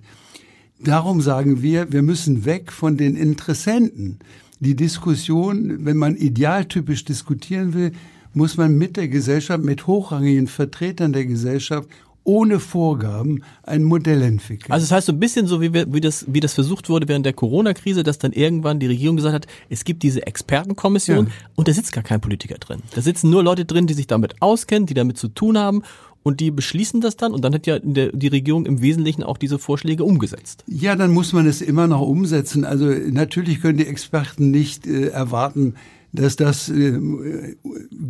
Darum 0.83 1.20
sagen 1.20 1.62
wir, 1.62 1.92
wir 1.92 2.03
müssen 2.03 2.46
weg 2.46 2.72
von 2.72 2.96
den 2.96 3.16
Interessenten. 3.16 4.18
Die 4.61 4.76
Diskussion, 4.76 5.85
wenn 5.85 5.96
man 5.96 6.16
idealtypisch 6.16 7.05
diskutieren 7.05 7.74
will, 7.74 7.92
muss 8.33 8.57
man 8.57 8.79
mit 8.79 8.96
der 8.96 9.09
Gesellschaft, 9.09 9.64
mit 9.64 9.87
hochrangigen 9.87 10.46
Vertretern 10.46 11.12
der 11.12 11.26
Gesellschaft 11.26 11.88
ohne 12.31 12.61
Vorgaben 12.61 13.43
ein 13.64 13.83
Modell 13.83 14.23
entwickeln. 14.23 14.71
Also 14.71 14.85
das 14.85 14.93
heißt 14.93 15.07
so 15.09 15.12
ein 15.12 15.19
bisschen 15.19 15.49
so, 15.49 15.61
wie, 15.61 15.75
wir, 15.75 15.93
wie, 15.93 16.01
das, 16.01 16.27
wie 16.29 16.38
das 16.38 16.55
versucht 16.55 16.88
wurde 16.88 17.09
während 17.09 17.27
der 17.27 17.33
Corona-Krise, 17.33 18.05
dass 18.05 18.19
dann 18.19 18.31
irgendwann 18.31 18.79
die 18.79 18.87
Regierung 18.87 19.16
gesagt 19.16 19.35
hat, 19.35 19.47
es 19.69 19.83
gibt 19.83 20.05
diese 20.05 20.25
Expertenkommission 20.25 21.27
ja. 21.27 21.33
und 21.57 21.66
da 21.66 21.73
sitzt 21.73 21.90
gar 21.90 22.05
kein 22.05 22.21
Politiker 22.21 22.55
drin. 22.55 22.83
Da 22.95 23.01
sitzen 23.01 23.31
nur 23.31 23.43
Leute 23.43 23.64
drin, 23.64 23.88
die 23.88 23.95
sich 23.95 24.07
damit 24.07 24.40
auskennen, 24.40 24.87
die 24.87 24.95
damit 24.95 25.19
zu 25.19 25.27
tun 25.27 25.59
haben 25.59 25.83
und 26.23 26.38
die 26.38 26.53
beschließen 26.53 27.01
das 27.01 27.16
dann 27.16 27.33
und 27.33 27.43
dann 27.43 27.53
hat 27.53 27.66
ja 27.66 27.81
die 27.81 28.29
Regierung 28.29 28.64
im 28.64 28.81
Wesentlichen 28.81 29.25
auch 29.25 29.37
diese 29.37 29.59
Vorschläge 29.59 30.05
umgesetzt. 30.05 30.62
Ja, 30.69 30.95
dann 30.95 31.11
muss 31.11 31.33
man 31.33 31.47
es 31.47 31.61
immer 31.61 31.88
noch 31.88 32.01
umsetzen. 32.01 32.64
Also 32.64 32.87
natürlich 32.87 33.61
können 33.61 33.79
die 33.79 33.88
Experten 33.88 34.53
nicht 34.53 34.87
äh, 34.87 35.09
erwarten, 35.09 35.75
dass 36.12 36.37
das 36.37 36.68
äh, 36.68 36.99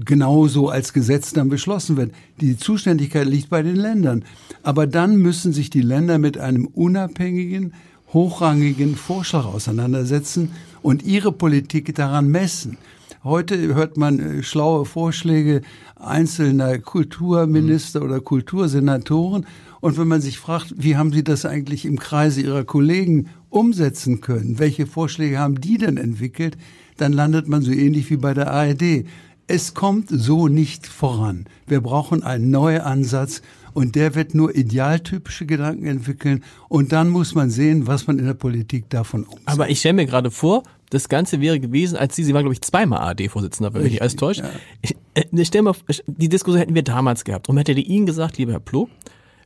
genauso 0.05 0.69
als 0.69 0.93
Gesetz 0.93 1.33
dann 1.33 1.49
beschlossen 1.49 1.97
wird. 1.97 2.13
Die 2.41 2.57
Zuständigkeit 2.57 3.27
liegt 3.27 3.51
bei 3.51 3.63
den 3.63 3.77
Ländern. 3.77 4.25
Aber 4.63 4.87
dann 4.87 5.17
müssen 5.17 5.53
sich 5.53 5.71
die 5.71 5.83
Länder 5.83 6.19
mit 6.19 6.39
einem 6.39 6.67
unabhängigen, 6.67 7.75
hochrangigen 8.13 8.97
Vorschlag 8.97 9.45
auseinandersetzen 9.45 10.51
und 10.83 11.03
ihre 11.03 11.33
Politik 11.33 11.95
daran 11.95 12.29
messen. 12.29 12.79
Heute 13.23 13.75
hört 13.75 13.99
man 13.99 14.19
äh, 14.19 14.43
schlaue 14.43 14.87
Vorschläge 14.87 15.61
einzelner 15.97 16.79
Kulturminister 16.79 18.03
oder 18.03 18.21
Kultursenatoren. 18.21 19.47
Und 19.81 19.99
wenn 19.99 20.09
man 20.09 20.23
sich 20.23 20.39
fragt, 20.39 20.75
wie 20.79 20.97
haben 20.97 21.13
sie 21.13 21.23
das 21.23 21.45
eigentlich 21.45 21.85
im 21.85 21.99
Kreise 21.99 22.41
ihrer 22.41 22.65
Kollegen 22.65 23.29
umsetzen 23.51 24.23
können? 24.23 24.59
Welche 24.59 24.87
Vorschläge 24.87 25.39
haben 25.39 25.61
die 25.61 25.77
denn 25.77 25.99
entwickelt? 25.99 26.57
Dann 27.01 27.13
landet 27.13 27.49
man 27.49 27.63
so 27.63 27.73
ähnlich 27.73 28.11
wie 28.11 28.17
bei 28.17 28.35
der 28.35 28.51
ARD. 28.51 29.05
Es 29.47 29.75
kommt 29.75 30.09
so 30.11 30.49
nicht 30.49 30.87
voran. 30.87 31.47
Wir 31.67 31.81
brauchen 31.81 32.23
einen 32.23 32.51
neuen 32.51 32.83
Ansatz 32.83 33.43
und 33.73 33.95
der 33.95 34.15
wird 34.15 34.35
nur 34.35 34.55
idealtypische 34.55 35.47
Gedanken 35.47 35.87
entwickeln 35.87 36.45
und 36.69 36.93
dann 36.93 37.09
muss 37.09 37.35
man 37.35 37.51
sehen, 37.51 37.87
was 37.87 38.07
man 38.07 38.19
in 38.19 38.27
der 38.27 38.35
Politik 38.35 38.89
davon 38.91 39.25
umsetzt. 39.25 39.49
Aber 39.49 39.69
ich 39.69 39.81
stelle 39.81 39.95
mir 39.95 40.07
gerade 40.07 40.31
vor, 40.31 40.63
das 40.91 41.09
Ganze 41.09 41.41
wäre 41.41 41.61
gewesen, 41.61 41.97
als 41.97 42.17
Sie, 42.17 42.25
Sie 42.25 42.35
waren 42.35 42.43
glaube 42.43 42.55
ich 42.55 42.63
zweimal 42.63 43.01
ARD-Vorsitzender, 43.01 43.73
wenn 43.75 43.83
mich 43.83 43.93
nicht 43.93 44.03
alles 44.03 44.17
täuscht. 44.17 44.41
Ja. 44.41 44.51
Ich, 44.83 44.97
äh, 45.15 45.25
ich 45.31 45.49
stell 45.49 45.63
mal, 45.63 45.75
die 46.07 46.29
Diskussion 46.29 46.59
hätten 46.61 46.75
wir 46.75 46.83
damals 46.83 47.25
gehabt. 47.25 47.49
Und 47.49 47.57
hätte 47.59 47.73
Ihnen 47.73 48.07
gesagt, 48.07 48.39
lieber 48.39 48.53
Herr 48.53 48.61
Ploh, 48.61 48.89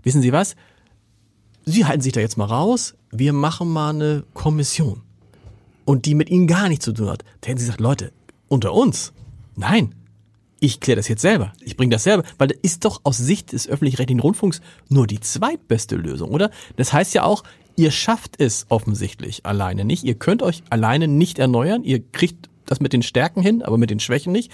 wissen 0.02 0.22
Sie 0.22 0.32
was? 0.32 0.56
Sie 1.66 1.84
halten 1.84 2.02
sich 2.02 2.12
da 2.12 2.20
jetzt 2.20 2.36
mal 2.36 2.46
raus. 2.46 2.94
Wir 3.10 3.32
machen 3.32 3.68
mal 3.68 3.90
eine 3.90 4.24
Kommission 4.34 5.02
und 5.84 6.06
die 6.06 6.14
mit 6.14 6.30
ihnen 6.30 6.46
gar 6.46 6.68
nichts 6.68 6.84
zu 6.84 6.92
tun 6.92 7.10
hat, 7.10 7.24
da 7.40 7.48
hätten 7.48 7.58
sie 7.58 7.66
gesagt, 7.66 7.80
Leute, 7.80 8.12
unter 8.48 8.72
uns, 8.72 9.12
nein, 9.56 9.94
ich 10.60 10.80
kläre 10.80 10.96
das 10.96 11.08
jetzt 11.08 11.20
selber. 11.20 11.52
Ich 11.60 11.76
bringe 11.76 11.90
das 11.90 12.04
selber, 12.04 12.24
weil 12.38 12.48
das 12.48 12.58
ist 12.62 12.84
doch 12.84 13.00
aus 13.04 13.18
Sicht 13.18 13.52
des 13.52 13.68
öffentlich-rechtlichen 13.68 14.20
Rundfunks 14.20 14.62
nur 14.88 15.06
die 15.06 15.20
zweitbeste 15.20 15.96
Lösung, 15.96 16.30
oder? 16.30 16.50
Das 16.76 16.92
heißt 16.92 17.12
ja 17.12 17.24
auch, 17.24 17.44
ihr 17.76 17.90
schafft 17.90 18.40
es 18.40 18.66
offensichtlich 18.70 19.44
alleine 19.44 19.84
nicht. 19.84 20.04
Ihr 20.04 20.14
könnt 20.14 20.42
euch 20.42 20.62
alleine 20.70 21.06
nicht 21.06 21.38
erneuern. 21.38 21.84
Ihr 21.84 22.00
kriegt 22.00 22.48
das 22.64 22.80
mit 22.80 22.94
den 22.94 23.02
Stärken 23.02 23.42
hin, 23.42 23.62
aber 23.62 23.76
mit 23.76 23.90
den 23.90 24.00
Schwächen 24.00 24.32
nicht. 24.32 24.50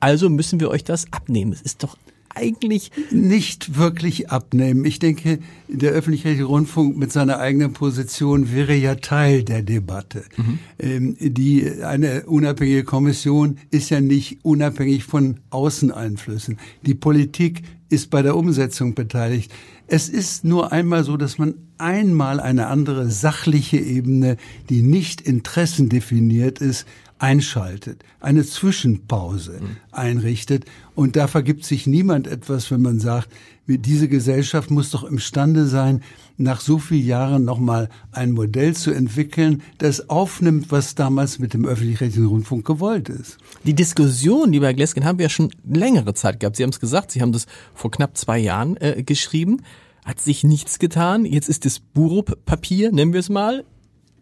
Also 0.00 0.28
müssen 0.28 0.60
wir 0.60 0.68
euch 0.68 0.84
das 0.84 1.10
abnehmen. 1.12 1.52
Es 1.52 1.62
ist 1.62 1.82
doch 1.82 1.96
eigentlich 2.34 2.90
nicht 3.10 3.78
wirklich 3.78 4.30
abnehmen. 4.30 4.84
Ich 4.84 4.98
denke, 4.98 5.38
der 5.68 5.92
öffentlich-rechtliche 5.92 6.44
Rundfunk 6.44 6.96
mit 6.96 7.12
seiner 7.12 7.38
eigenen 7.38 7.72
Position 7.72 8.52
wäre 8.52 8.74
ja 8.74 8.96
Teil 8.96 9.42
der 9.42 9.62
Debatte. 9.62 10.24
Mhm. 10.36 10.58
Ähm, 10.78 11.16
die, 11.20 11.82
eine 11.82 12.24
unabhängige 12.26 12.84
Kommission 12.84 13.58
ist 13.70 13.90
ja 13.90 14.00
nicht 14.00 14.44
unabhängig 14.44 15.04
von 15.04 15.40
Außeneinflüssen. 15.50 16.58
Die 16.82 16.94
Politik 16.94 17.62
ist 17.88 18.10
bei 18.10 18.22
der 18.22 18.36
Umsetzung 18.36 18.94
beteiligt. 18.94 19.52
Es 19.86 20.08
ist 20.08 20.44
nur 20.44 20.72
einmal 20.72 21.04
so, 21.04 21.16
dass 21.16 21.38
man 21.38 21.54
einmal 21.78 22.40
eine 22.40 22.68
andere 22.68 23.10
sachliche 23.10 23.78
Ebene, 23.78 24.36
die 24.70 24.82
nicht 24.82 25.20
interessendefiniert 25.20 26.60
ist, 26.60 26.86
einschaltet, 27.18 28.04
eine 28.20 28.44
Zwischenpause 28.44 29.60
mhm. 29.60 29.76
einrichtet. 29.92 30.64
Und 30.94 31.16
da 31.16 31.26
vergibt 31.26 31.64
sich 31.64 31.86
niemand 31.86 32.26
etwas, 32.26 32.70
wenn 32.70 32.82
man 32.82 33.00
sagt, 33.00 33.28
diese 33.66 34.08
Gesellschaft 34.08 34.70
muss 34.70 34.90
doch 34.90 35.04
imstande 35.04 35.66
sein, 35.66 36.02
nach 36.36 36.60
so 36.60 36.78
vielen 36.78 37.06
Jahren 37.06 37.44
nochmal 37.44 37.88
ein 38.12 38.32
Modell 38.32 38.74
zu 38.74 38.90
entwickeln, 38.90 39.62
das 39.78 40.10
aufnimmt, 40.10 40.70
was 40.70 40.94
damals 40.94 41.38
mit 41.38 41.54
dem 41.54 41.64
öffentlich-rechtlichen 41.64 42.26
Rundfunk 42.26 42.66
gewollt 42.66 43.08
ist. 43.08 43.38
Die 43.64 43.74
Diskussion, 43.74 44.52
lieber 44.52 44.66
Herr 44.66 44.74
Gleskin, 44.74 45.04
haben 45.04 45.18
wir 45.18 45.24
ja 45.24 45.30
schon 45.30 45.50
längere 45.64 46.14
Zeit 46.14 46.40
gehabt. 46.40 46.56
Sie 46.56 46.62
haben 46.62 46.70
es 46.70 46.80
gesagt, 46.80 47.12
Sie 47.12 47.22
haben 47.22 47.32
das 47.32 47.46
vor 47.74 47.90
knapp 47.90 48.16
zwei 48.18 48.38
Jahren 48.38 48.76
äh, 48.78 49.02
geschrieben. 49.02 49.62
Hat 50.04 50.20
sich 50.20 50.44
nichts 50.44 50.78
getan. 50.78 51.24
Jetzt 51.24 51.48
ist 51.48 51.64
das 51.64 51.80
Buro-Papier, 51.80 52.92
nennen 52.92 53.12
wir 53.12 53.20
es 53.20 53.30
mal. 53.30 53.64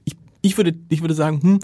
Ich, 0.05 0.15
ich, 0.43 0.57
würde, 0.57 0.75
ich 0.89 1.01
würde 1.01 1.15
sagen, 1.15 1.41
hm, 1.43 1.59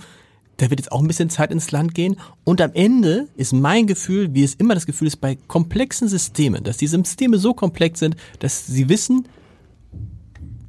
da 0.59 0.71
wird 0.71 0.81
jetzt 0.81 0.93
auch 0.93 1.01
ein 1.01 1.09
bisschen 1.09 1.31
Zeit 1.31 1.51
ins 1.51 1.71
Land 1.71 1.95
gehen. 1.95 2.17
Und 2.45 2.61
am 2.61 2.73
Ende 2.75 3.29
ist 3.37 3.53
mein 3.53 3.87
Gefühl, 3.87 4.35
wie 4.35 4.43
es 4.43 4.55
immer 4.55 4.75
das 4.75 4.87
Gefühl 4.87 5.07
ist 5.07 5.17
bei 5.17 5.37
komplexen 5.47 6.09
Systemen, 6.09 6.65
dass 6.65 6.77
diese 6.77 6.97
Systeme 6.97 7.39
so 7.39 7.55
komplex 7.55 8.01
sind, 8.01 8.17
dass 8.41 8.67
sie 8.67 8.89
wissen, 8.89 9.27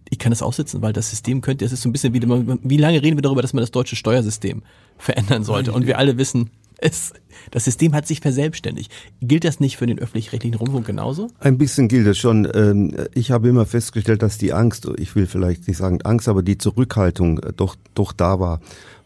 ich 0.09 0.19
kann 0.19 0.31
das 0.31 0.41
aussitzen, 0.41 0.81
weil 0.81 0.93
das 0.93 1.09
System 1.09 1.41
könnte, 1.41 1.65
es 1.65 1.71
ist 1.71 1.81
so 1.81 1.89
ein 1.89 1.91
bisschen 1.91 2.13
wie, 2.13 2.21
wie 2.21 2.77
lange 2.77 3.01
reden 3.01 3.17
wir 3.17 3.21
darüber, 3.21 3.41
dass 3.41 3.53
man 3.53 3.61
das 3.61 3.71
deutsche 3.71 3.95
Steuersystem 3.95 4.61
verändern 4.97 5.43
sollte. 5.43 5.71
Und 5.71 5.85
wir 5.87 5.97
alle 5.97 6.17
wissen, 6.17 6.49
es, 6.81 7.13
das 7.51 7.65
System 7.65 7.93
hat 7.93 8.07
sich 8.07 8.19
verselbstständigt. 8.21 8.91
Gilt 9.21 9.43
das 9.43 9.59
nicht 9.59 9.77
für 9.77 9.85
den 9.85 9.99
öffentlich-rechtlichen 9.99 10.57
Rundfunk 10.57 10.85
genauso? 10.85 11.27
Ein 11.39 11.57
bisschen 11.57 11.87
gilt 11.87 12.07
es 12.07 12.17
schon. 12.17 12.47
Ähm, 12.53 12.95
ich 13.13 13.31
habe 13.31 13.49
immer 13.49 13.65
festgestellt, 13.65 14.21
dass 14.21 14.37
die 14.37 14.53
Angst, 14.53 14.87
ich 14.97 15.15
will 15.15 15.27
vielleicht 15.27 15.67
nicht 15.67 15.77
sagen 15.77 16.01
Angst, 16.03 16.27
aber 16.27 16.43
die 16.43 16.57
Zurückhaltung 16.57 17.39
äh, 17.39 17.53
doch, 17.53 17.75
doch 17.93 18.13
da 18.13 18.39
war 18.39 18.59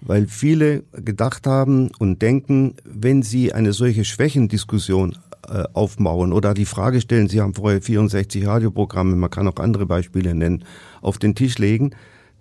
weil 0.06 0.28
viele 0.28 0.84
gedacht 0.92 1.48
haben 1.48 1.90
und 1.98 2.22
denken, 2.22 2.76
wenn 2.84 3.24
sie 3.24 3.54
eine 3.54 3.74
solche 3.74 4.04
Schwächendiskussion 4.06 5.18
äh, 5.48 5.64
aufmauern 5.74 6.34
oder 6.34 6.54
die 6.54 6.66
Frage 6.66 7.02
stellen, 7.02 7.30
Sie 7.30 7.42
haben 7.42 7.54
vorher 7.54 7.82
64 7.82 8.46
Radioprogramme, 8.46 9.16
man 9.16 9.30
kann 9.30 9.48
auch 9.48 9.58
andere 9.58 9.86
Beispiele 9.86 10.36
nennen, 10.36 10.64
auf 11.02 11.18
den 11.18 11.36
Tisch 11.36 11.58
legen, 11.58 11.92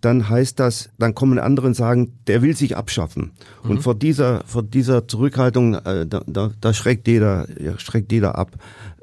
dann 0.03 0.29
heißt 0.29 0.61
das, 0.61 0.91
dann 0.99 1.15
kommen 1.15 1.39
andere 1.39 1.69
und 1.69 1.75
sagen, 1.75 2.19
der 2.27 2.43
will 2.43 2.57
sich 2.57 2.77
abschaffen. 2.77 3.31
Mhm. 3.63 3.71
Und 3.71 3.83
vor 3.83 3.95
dieser, 3.95 4.43
vor 4.45 4.63
dieser 4.63 5.09
Zurückhaltung, 5.09 5.75
äh, 5.75 6.07
da, 6.07 6.23
da, 6.27 6.51
da 6.61 6.75
schreckt 6.75 7.09
jeder, 7.09 7.47
schreckt 7.79 8.13
jeder 8.13 8.37
ab. 8.37 8.51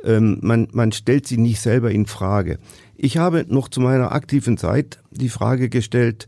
Ähm, 0.04 0.38
man, 0.42 0.68
man 0.72 0.92
stellt 0.92 1.26
sie 1.26 1.38
nicht 1.38 1.62
selber 1.62 1.92
in 1.92 2.06
Frage. 2.06 2.60
Ich 2.96 3.18
habe 3.18 3.46
noch 3.48 3.70
zu 3.70 3.80
meiner 3.80 4.12
aktiven 4.12 4.58
Zeit 4.58 5.00
die 5.12 5.30
Frage 5.30 5.70
gestellt, 5.70 6.28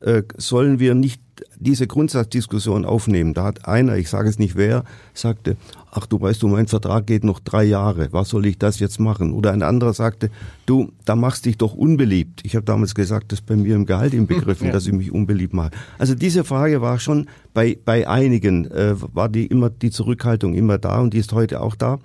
äh, 0.00 0.22
sollen 0.36 0.78
wir 0.78 0.94
nicht 0.94 1.20
diese 1.56 1.86
Grundsatzdiskussion 1.86 2.84
aufnehmen. 2.84 3.34
Da 3.34 3.44
hat 3.44 3.66
einer, 3.66 3.96
ich 3.96 4.08
sage 4.08 4.28
es 4.28 4.38
nicht 4.38 4.54
wer, 4.54 4.84
sagte, 5.12 5.56
ach 5.94 6.06
du 6.06 6.20
weißt 6.20 6.42
du, 6.42 6.48
mein 6.48 6.66
Vertrag 6.66 7.06
geht 7.06 7.24
noch 7.24 7.40
drei 7.40 7.64
Jahre, 7.64 8.08
was 8.12 8.28
soll 8.28 8.46
ich 8.46 8.58
das 8.58 8.80
jetzt 8.80 8.98
machen? 8.98 9.32
Oder 9.32 9.52
ein 9.52 9.62
anderer 9.62 9.94
sagte, 9.94 10.30
du, 10.66 10.92
da 11.04 11.14
machst 11.14 11.46
dich 11.46 11.56
doch 11.56 11.74
unbeliebt. 11.74 12.40
Ich 12.44 12.56
habe 12.56 12.64
damals 12.64 12.94
gesagt, 12.94 13.32
das 13.32 13.40
ist 13.40 13.46
bei 13.46 13.56
mir 13.56 13.76
im 13.76 13.86
Gehalt 13.86 14.12
inbegriffen, 14.12 14.66
ja. 14.68 14.72
dass 14.72 14.86
ich 14.86 14.92
mich 14.92 15.12
unbeliebt 15.12 15.54
mache. 15.54 15.70
Also 15.98 16.14
diese 16.14 16.44
Frage 16.44 16.82
war 16.82 16.98
schon 16.98 17.28
bei, 17.54 17.78
bei 17.84 18.08
einigen, 18.08 18.70
äh, 18.70 18.94
war 18.98 19.28
die 19.28 19.46
immer 19.46 19.70
die 19.70 19.90
Zurückhaltung 19.90 20.54
immer 20.54 20.78
da 20.78 21.00
und 21.00 21.14
die 21.14 21.18
ist 21.18 21.32
heute 21.32 21.60
auch 21.60 21.76
da, 21.76 21.98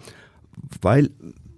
weil 0.82 1.10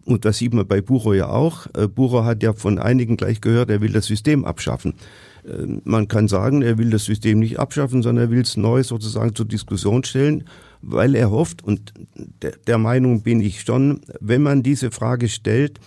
und 0.04 0.26
das 0.26 0.40
sieht 0.40 0.54
man 0.54 0.68
bei 0.68 0.82
Bucho 0.82 1.14
ja 1.14 1.30
auch. 1.30 1.68
Äh, 1.78 1.88
Bucho 1.88 2.26
hat 2.26 2.42
ja 2.42 2.54
von 2.54 2.80
einigen 2.80 3.18
gleich 3.18 3.40
gehört, 3.40 3.70
er 3.70 3.82
will 3.82 3.92
das 3.92 4.06
System 4.08 4.46
abschaffen. 4.46 4.96
Ähm, 5.48 5.82
man 5.86 6.08
kann 6.08 6.28
sagen, 6.28 6.62
er 6.62 6.78
will 6.78 6.90
das 6.90 7.06
System 7.06 7.40
nicht 7.40 7.60
abschaffen, 7.60 8.02
sondern 8.02 8.26
er 8.26 8.32
will 8.32 8.42
es 8.42 8.58
neu 8.58 8.84
sozusagen 8.84 9.36
zur 9.36 9.46
Diskussion 9.46 10.04
stellen, 10.04 10.46
weil 10.82 11.16
er 11.16 11.32
hofft, 11.32 11.64
und 11.64 11.94
der, 12.42 12.54
der 12.68 12.78
Meinung 12.78 13.22
bin 13.22 13.42
ich 13.42 13.62
schon, 13.62 14.02
wenn 14.20 14.42
man 14.42 14.64
diese 14.64 14.92
Frage 14.92 15.30
stellt, 15.30 15.80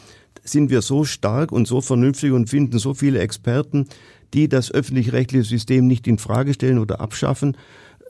sind 0.43 0.71
wir 0.71 0.83
so 0.83 1.05
stark 1.05 1.53
und 1.53 1.67
so 1.67 1.81
vernünftig 1.81 2.33
und 2.33 2.51
finden 2.51 2.79
so 2.79 2.95
viele 2.95 3.21
Experten, 3.21 3.87
die 4.35 4.49
das 4.49 4.71
öffentlich-rechtliche 4.71 5.45
System 5.45 5.87
nicht 5.87 6.07
in 6.07 6.19
Frage 6.19 6.55
stellen 6.55 6.79
oder 6.79 7.01
abschaffen, 7.01 7.57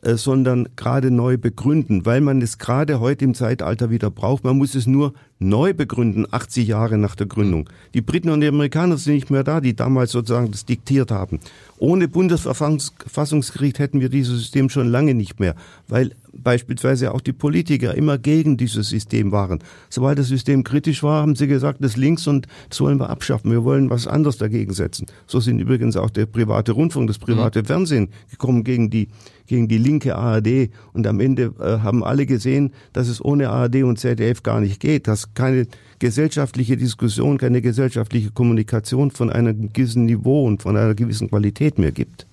äh, 0.05 0.17
sondern 0.17 0.69
gerade 0.77 1.11
neu 1.11 1.39
begründen, 1.39 2.05
weil 2.05 2.21
man 2.21 2.43
es 2.43 2.59
gerade 2.59 3.01
heute 3.01 3.25
im 3.25 3.35
Zeitalter 3.35 3.91
wieder 3.91 4.11
braucht. 4.11 4.45
Man 4.45 4.59
muss 4.59 4.75
es 4.75 4.87
nur 4.87 5.15
neu 5.39 5.73
begründen, 5.73 6.27
80 6.31 6.67
Jahre 6.67 6.99
nach 6.99 7.15
der 7.15 7.27
Gründung. 7.27 7.71
Die 7.95 8.03
Briten 8.03 8.31
und 8.31 8.41
die 8.41 8.49
Amerikaner 8.49 8.99
sind 8.99 9.15
nicht 9.15 9.31
mehr 9.31 9.45
da, 9.45 9.61
die 9.61 9.75
damals 9.75 10.13
sozusagen 10.13 10.51
das 10.51 10.65
diktiert 10.65 11.11
haben. 11.11 11.41
Ohne 11.79 12.09
Bundesverfassungsgericht 12.09 13.79
hätten 13.79 14.01
wir 14.01 14.09
dieses 14.09 14.39
System 14.39 14.69
schon 14.69 14.89
lange 14.89 15.15
nicht 15.15 15.41
mehr, 15.41 15.55
weil 15.89 16.13
beispielsweise 16.37 17.15
auch 17.15 17.21
die 17.21 17.33
Politiker 17.33 17.95
immer 17.95 18.19
gegen 18.19 18.57
dieses 18.57 18.89
System 18.89 19.33
waren. 19.33 19.61
Sobald 19.89 20.19
das 20.19 20.29
System 20.29 20.65
kritisch 20.65 21.03
war, 21.03 21.23
haben 21.23 21.37
sie 21.37 21.47
gesagt, 21.47 21.83
das 21.83 21.97
links 21.97 22.27
und 22.27 22.47
das 22.69 22.81
wollen 22.81 22.99
wir 22.99 23.11
abschaffen. 23.11 23.51
Wir 23.51 23.65
wollen 23.65 23.91
was 23.91 24.07
anderes 24.07 24.39
dagegen 24.39 24.73
setzen. 24.73 25.07
So 25.27 25.41
sind 25.41 25.59
übrigens 25.59 25.97
auch 25.97 26.11
der 26.11 26.27
private 26.27 26.73
Rundfunk, 26.73 27.09
das 27.09 27.19
private 27.19 27.61
mhm. 27.61 27.67
Fernsehen 27.67 28.09
gekommen 28.31 28.65
gegen 28.65 28.91
die 28.91 29.09
gegen 29.47 29.69
die 29.69 29.79
linke 29.79 30.17
ARD 30.17 30.71
und 30.93 31.07
am 31.07 31.21
Ende 31.21 31.53
äh, 31.61 31.79
haben 31.81 32.03
alle 32.03 32.27
gesehen, 32.27 32.73
dass 32.93 33.09
es 33.09 33.25
ohne 33.25 33.51
ARD 33.51 33.83
und 33.83 33.99
ZDF 33.99 34.43
gar 34.43 34.61
nicht 34.61 34.81
geht, 34.81 35.07
dass 35.07 35.35
keine 35.35 35.67
gesellschaftliche 35.99 36.77
Diskussion, 36.77 37.39
keine 37.39 37.61
gesellschaftliche 37.61 38.31
Kommunikation 38.31 39.11
von 39.11 39.31
einem 39.31 39.73
gewissen 39.73 40.07
Niveau 40.07 40.47
und 40.47 40.63
von 40.63 40.77
einer 40.77 40.95
gewissen 40.95 41.29
Qualität 41.29 41.79
mehr 41.79 41.93
gibt. 41.93 42.27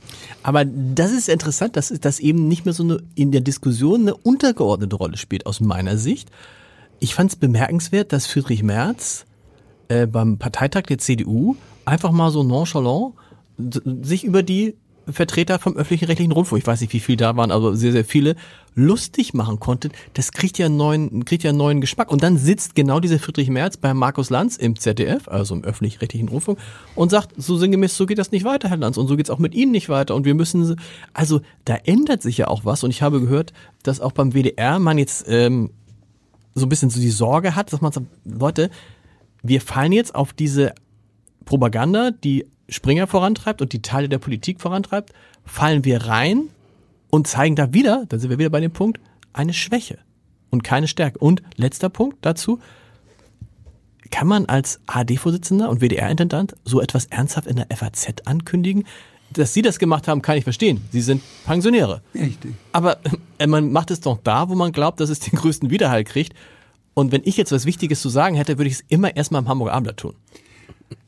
Aber 0.43 0.65
das 0.65 1.12
ist 1.12 1.30
interessant, 1.30 1.75
dass 1.75 1.89
das 1.89 2.19
eben 2.19 2.47
nicht 2.47 2.65
mehr 2.65 2.73
so 2.73 2.84
eine, 2.84 3.04
in 3.15 3.32
der 3.32 3.41
Diskussion 3.41 4.01
eine 4.01 4.15
untergeordnete 4.15 4.95
Rolle 4.95 5.17
spielt, 5.17 5.45
aus 5.45 5.60
meiner 5.60 5.97
Sicht. 5.97 6.30
Ich 6.99 7.13
fand 7.13 7.32
es 7.32 7.36
bemerkenswert, 7.36 8.12
dass 8.12 8.25
Friedrich 8.25 8.63
Merz 8.63 9.25
äh, 9.88 10.08
beim 10.08 10.38
Parteitag 10.38 10.84
der 10.84 10.97
CDU 10.97 11.56
einfach 11.86 12.12
mal 12.12 12.32
so 12.32 12.43
nonchalant 12.43 13.13
sich 14.01 14.23
über 14.23 14.41
die 14.43 14.75
Vertreter 15.07 15.59
vom 15.59 15.75
öffentlichen 15.75 16.05
rechtlichen 16.05 16.31
Rundfunk, 16.31 16.61
ich 16.61 16.67
weiß 16.67 16.81
nicht, 16.81 16.93
wie 16.93 16.99
viele 16.99 17.17
da 17.17 17.35
waren, 17.35 17.51
aber 17.51 17.75
sehr, 17.75 17.91
sehr 17.91 18.05
viele, 18.05 18.35
lustig 18.75 19.33
machen 19.33 19.59
konnte, 19.59 19.89
das 20.13 20.31
kriegt 20.31 20.57
ja 20.57 20.67
einen 20.67 20.77
neuen, 20.77 21.25
kriegt 21.25 21.43
ja 21.43 21.49
einen 21.49 21.57
neuen 21.57 21.81
Geschmack. 21.81 22.11
Und 22.11 22.23
dann 22.23 22.37
sitzt 22.37 22.75
genau 22.75 22.99
dieser 22.99 23.19
Friedrich 23.19 23.49
Merz 23.49 23.77
bei 23.77 23.93
Markus 23.93 24.29
Lanz 24.29 24.55
im 24.55 24.77
ZDF, 24.77 25.27
also 25.27 25.55
im 25.55 25.63
öffentlich-rechtlichen 25.63 26.29
Rundfunk, 26.29 26.59
und 26.95 27.09
sagt, 27.09 27.33
so 27.35 27.57
sinngemäß, 27.57 27.97
so 27.97 28.05
geht 28.05 28.17
das 28.17 28.31
nicht 28.31 28.45
weiter, 28.45 28.69
Herr 28.69 28.77
Lanz, 28.77 28.97
und 28.97 29.07
so 29.07 29.17
geht's 29.17 29.29
auch 29.29 29.39
mit 29.39 29.55
Ihnen 29.55 29.71
nicht 29.71 29.89
weiter. 29.89 30.15
Und 30.15 30.25
wir 30.25 30.35
müssen, 30.35 30.79
also 31.13 31.41
da 31.65 31.75
ändert 31.75 32.21
sich 32.21 32.37
ja 32.37 32.47
auch 32.47 32.63
was. 32.63 32.83
Und 32.83 32.91
ich 32.91 33.01
habe 33.01 33.19
gehört, 33.19 33.53
dass 33.83 33.99
auch 33.99 34.13
beim 34.13 34.33
WDR 34.33 34.79
man 34.79 34.97
jetzt 34.97 35.25
ähm, 35.27 35.71
so 36.55 36.65
ein 36.65 36.69
bisschen 36.69 36.89
so 36.89 36.99
die 36.99 37.09
Sorge 37.09 37.55
hat, 37.55 37.73
dass 37.73 37.81
man 37.81 37.91
sagt, 37.91 38.07
Leute, 38.25 38.69
wir 39.43 39.61
fallen 39.61 39.91
jetzt 39.91 40.15
auf 40.15 40.33
diese 40.33 40.73
Propaganda, 41.45 42.11
die 42.11 42.45
Springer 42.71 43.05
vorantreibt 43.05 43.62
und 43.62 43.73
die 43.73 43.81
Teile 43.81 44.10
der 44.10 44.17
Politik 44.17 44.62
vorantreibt, 44.62 45.13
fallen 45.45 45.86
wir 45.86 46.05
rein 46.05 46.49
und 47.10 47.27
zeigen 47.27 47.55
da 47.55 47.73
wieder, 47.73 48.05
da 48.10 48.17
sind 48.17 48.29
wir 48.29 48.39
wieder 48.39 48.49
bei 48.49 48.62
dem 48.62 48.71
Punkt, 48.71 48.99
eine 49.34 49.53
Schwäche 49.53 49.99
und 50.49 50.63
keine 50.63 50.88
Stärke. 50.88 51.19
Und 51.19 51.43
letzter 51.57 51.89
Punkt 51.89 52.17
dazu, 52.21 52.60
kann 54.10 54.27
man 54.27 54.45
als 54.45 54.79
AD-Vorsitzender 54.88 55.69
und 55.69 55.81
WDR-Intendant 55.81 56.55
so 56.63 56.81
etwas 56.81 57.05
ernsthaft 57.05 57.47
in 57.47 57.57
der 57.57 57.67
FAZ 57.75 58.13
ankündigen? 58.25 58.86
Dass 59.31 59.53
Sie 59.53 59.62
das 59.62 59.79
gemacht 59.79 60.10
haben, 60.10 60.21
kann 60.21 60.38
ich 60.38 60.43
verstehen. 60.43 60.81
Sie 60.91 61.01
sind 61.01 61.21
Pensionäre. 61.45 62.01
Richtig. 62.13 62.53
Aber 62.73 62.99
äh, 63.38 63.47
man 63.47 63.71
macht 63.71 63.91
es 63.91 64.01
doch 64.01 64.19
da, 64.21 64.49
wo 64.49 64.55
man 64.55 64.73
glaubt, 64.73 64.99
dass 64.99 65.10
es 65.10 65.19
den 65.19 65.39
größten 65.39 65.69
Widerhall 65.69 66.03
kriegt. 66.03 66.34
Und 66.93 67.13
wenn 67.13 67.21
ich 67.23 67.38
jetzt 67.38 67.53
was 67.53 67.65
Wichtiges 67.65 68.01
zu 68.01 68.10
sagen 68.10 68.36
hätte, 68.36 68.57
würde 68.57 68.67
ich 68.67 68.75
es 68.75 68.84
immer 68.89 69.15
erstmal 69.15 69.41
im 69.41 69.47
Hamburger 69.47 69.73
Abendblatt 69.73 69.97
tun. 69.97 70.15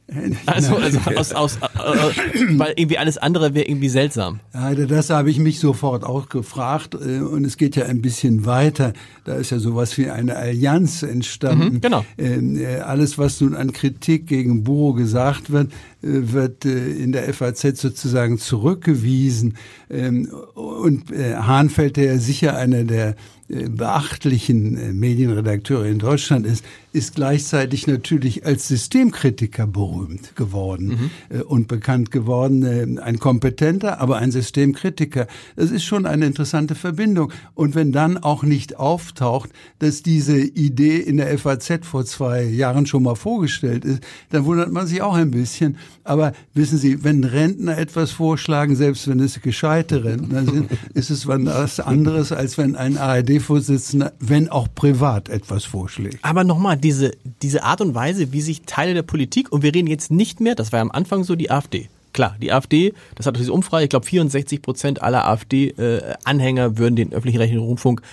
Also, 0.46 0.76
also 0.76 1.00
aus, 1.16 1.34
aus, 1.34 1.58
äh, 1.58 2.60
weil 2.60 2.74
irgendwie 2.76 2.98
alles 2.98 3.18
andere 3.18 3.54
wäre 3.54 3.68
irgendwie 3.68 3.90
seltsam. 3.90 4.40
Ja, 4.54 4.74
das 4.74 5.10
habe 5.10 5.30
ich 5.30 5.40
mich 5.40 5.60
sofort 5.60 6.04
auch 6.04 6.30
gefragt 6.30 6.96
äh, 6.96 7.20
und 7.20 7.46
es 7.46 7.58
geht 7.58 7.76
ja 7.76 7.86
ein 7.86 8.02
bisschen 8.02 8.46
weiter. 8.46 8.94
Da 9.24 9.36
ist 9.36 9.52
ja 9.52 9.60
sowas 9.60 9.98
wie 9.98 10.10
eine 10.10 10.36
Allianz 10.36 11.04
entstanden. 11.04 11.76
Mhm, 11.76 11.82
genau. 11.82 12.06
Ähm, 12.18 12.58
äh, 12.58 12.80
alles, 12.80 13.18
was 13.18 13.40
nun 13.42 13.56
an 13.56 13.72
Kritik 13.72 14.28
gegen 14.28 14.64
Buro 14.64 14.94
gesagt 14.94 15.52
wird, 15.52 15.72
wird 16.04 16.66
äh, 16.66 16.92
in 16.92 17.12
der 17.12 17.34
FAZ 17.34 17.80
sozusagen 17.80 18.38
zurückgewiesen. 18.38 19.58
Ähm, 19.90 20.30
und 20.54 21.12
Hahn 21.12 21.70
fällt 21.70 21.98
ja 21.98 22.18
sicher 22.18 22.58
einer 22.58 22.84
der 22.84 23.16
beachtlichen 23.48 24.98
Medienredakteure 25.00 25.86
in 25.86 26.00
Deutschland 26.00 26.46
ist, 26.46 26.64
ist 26.94 27.16
gleichzeitig 27.16 27.88
natürlich 27.88 28.46
als 28.46 28.68
Systemkritiker 28.68 29.68
berühmt 29.68 30.36
geworden 30.36 31.12
mhm. 31.30 31.42
und 31.42 31.68
bekannt 31.68 32.12
geworden. 32.12 33.00
Ein 33.00 33.20
kompetenter, 33.20 34.00
aber 34.00 34.18
ein 34.18 34.32
Systemkritiker. 34.32 35.28
Das 35.56 35.72
ist 35.72 35.84
schon 35.84 36.06
eine 36.06 36.26
interessante 36.26 36.76
Verbindung. 36.76 37.32
Und 37.54 37.76
wenn 37.76 37.92
dann 37.92 38.18
auch 38.18 38.44
nicht 38.44 38.78
auftaucht, 38.78 39.50
dass 39.80 40.04
diese 40.04 40.40
Idee 40.40 40.98
in 40.98 41.18
der 41.18 41.38
FAZ 41.38 41.86
vor 41.86 42.06
zwei 42.06 42.44
Jahren 42.44 42.86
schon 42.86 43.04
mal 43.04 43.16
vorgestellt 43.16 43.86
ist, 43.86 44.02
dann 44.30 44.46
wundert 44.46 44.72
man 44.72 44.88
sich 44.88 45.02
auch 45.02 45.16
ein 45.16 45.32
bisschen. 45.32 45.78
Aber 46.04 46.34
wissen 46.54 46.78
Sie, 46.78 47.04
wenn 47.04 47.24
Rentner 47.24 47.78
etwas 47.78 48.12
vorschlagen, 48.12 48.76
selbst 48.76 49.08
wenn 49.08 49.20
es 49.20 49.42
gescheite 49.42 50.04
Rentner 50.04 50.44
sind, 50.46 50.72
ist 50.94 51.10
es 51.10 51.28
was 51.28 51.80
anderes, 51.80 52.32
als 52.32 52.58
wenn 52.58 52.76
ein 52.76 52.98
ARD-Vorsitzender, 52.98 54.14
wenn 54.20 54.50
auch 54.50 54.68
privat, 54.74 55.30
etwas 55.30 55.66
vorschlägt. 55.66 56.20
Aber 56.22 56.44
nochmal, 56.44 56.78
diese, 56.78 57.12
diese 57.42 57.64
Art 57.64 57.82
und 57.82 57.96
Weise, 57.96 58.32
wie 58.32 58.42
sich 58.42 58.64
Teile 58.64 58.94
der 58.94 59.04
Politik, 59.04 59.52
und 59.52 59.64
wir 59.64 59.74
reden 59.74 59.88
jetzt 59.88 60.12
nicht 60.12 60.40
mehr, 60.40 60.56
das 60.56 60.72
war 60.72 60.80
ja 60.80 60.82
am 60.82 60.92
Anfang 60.92 61.24
so 61.24 61.36
die 61.36 61.52
AfD, 61.52 61.90
Klar, 62.14 62.36
die 62.40 62.52
AfD, 62.52 62.94
das 63.16 63.26
hat 63.26 63.38
diese 63.38 63.52
Umfrage, 63.52 63.86
ich 63.86 63.90
glaube 63.90 64.06
64 64.06 64.62
Prozent 64.62 65.02
aller 65.02 65.28
AfD-Anhänger 65.28 66.66
äh, 66.66 66.78
würden 66.78 66.96
den 66.96 67.12
öffentlich-rechtlichen 67.12 67.66
Rundfunk 67.66 68.04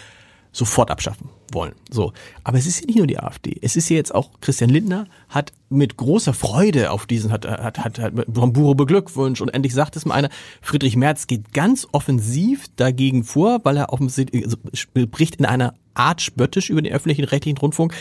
sofort 0.52 0.90
abschaffen 0.90 1.28
wollen. 1.54 1.74
So. 1.90 2.12
Aber 2.44 2.58
es 2.58 2.66
ist 2.66 2.80
ja 2.80 2.86
nicht 2.86 2.98
nur 2.98 3.06
die 3.06 3.18
AfD. 3.18 3.56
Es 3.62 3.76
ist 3.76 3.88
ja 3.88 3.96
jetzt 3.96 4.14
auch 4.14 4.30
Christian 4.40 4.70
Lindner 4.70 5.06
hat 5.28 5.52
mit 5.68 5.96
großer 5.96 6.34
Freude 6.34 6.90
auf 6.90 7.06
diesen, 7.06 7.32
hat, 7.32 7.46
hat, 7.46 7.78
hat, 7.78 7.98
hat 7.98 8.12
von 8.32 8.52
Buro 8.52 8.74
beglückwünscht 8.74 9.42
und 9.42 9.48
endlich 9.50 9.74
sagt 9.74 9.96
es 9.96 10.04
mal 10.04 10.14
einer, 10.14 10.30
Friedrich 10.60 10.96
Merz 10.96 11.26
geht 11.26 11.52
ganz 11.52 11.86
offensiv 11.92 12.66
dagegen 12.76 13.24
vor, 13.24 13.60
weil 13.64 13.76
er 13.76 13.92
offensichtlich 13.92 14.44
also, 14.44 14.56
spricht 14.74 15.36
in 15.36 15.46
einer 15.46 15.74
Art 15.94 16.20
spöttisch 16.22 16.70
über 16.70 16.82
den 16.82 16.92
öffentlichen 16.92 17.24
rechtlichen 17.24 17.58
Rundfunk 17.58 17.94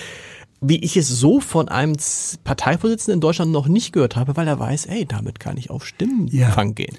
wie 0.62 0.83
ich 0.83 0.97
es 0.97 1.07
so 1.07 1.39
von 1.39 1.69
einem 1.69 1.95
Parteivorsitzenden 2.43 3.17
in 3.17 3.21
Deutschland 3.21 3.51
noch 3.51 3.67
nicht 3.67 3.93
gehört 3.93 4.15
habe, 4.15 4.35
weil 4.35 4.47
er 4.47 4.59
weiß, 4.59 4.88
ey, 4.88 5.05
damit 5.05 5.39
kann 5.39 5.57
ich 5.57 5.69
auf 5.69 5.85
Stimmenfang 5.85 6.67
ja. 6.69 6.73
gehen. 6.73 6.97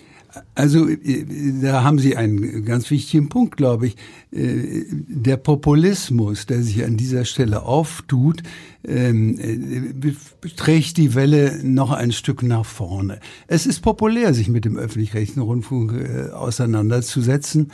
Also 0.54 0.88
äh, 0.88 1.24
da 1.62 1.82
haben 1.84 1.98
Sie 1.98 2.16
einen 2.16 2.64
ganz 2.64 2.90
wichtigen 2.90 3.28
Punkt, 3.28 3.56
glaube 3.56 3.88
ich. 3.88 3.96
Äh, 4.32 4.84
der 4.90 5.36
Populismus, 5.36 6.46
der 6.46 6.62
sich 6.62 6.84
an 6.84 6.96
dieser 6.96 7.24
Stelle 7.24 7.62
auftut, 7.62 8.42
ähm, 8.86 9.38
äh, 9.38 10.48
trägt 10.56 10.96
die 10.96 11.14
Welle 11.14 11.60
noch 11.62 11.90
ein 11.90 12.12
Stück 12.12 12.42
nach 12.42 12.64
vorne. 12.64 13.20
Es 13.46 13.66
ist 13.66 13.80
populär, 13.80 14.32
sich 14.32 14.48
mit 14.48 14.64
dem 14.64 14.76
öffentlich-rechtlichen 14.76 15.42
Rundfunk 15.42 15.92
äh, 15.92 16.30
auseinanderzusetzen. 16.30 17.72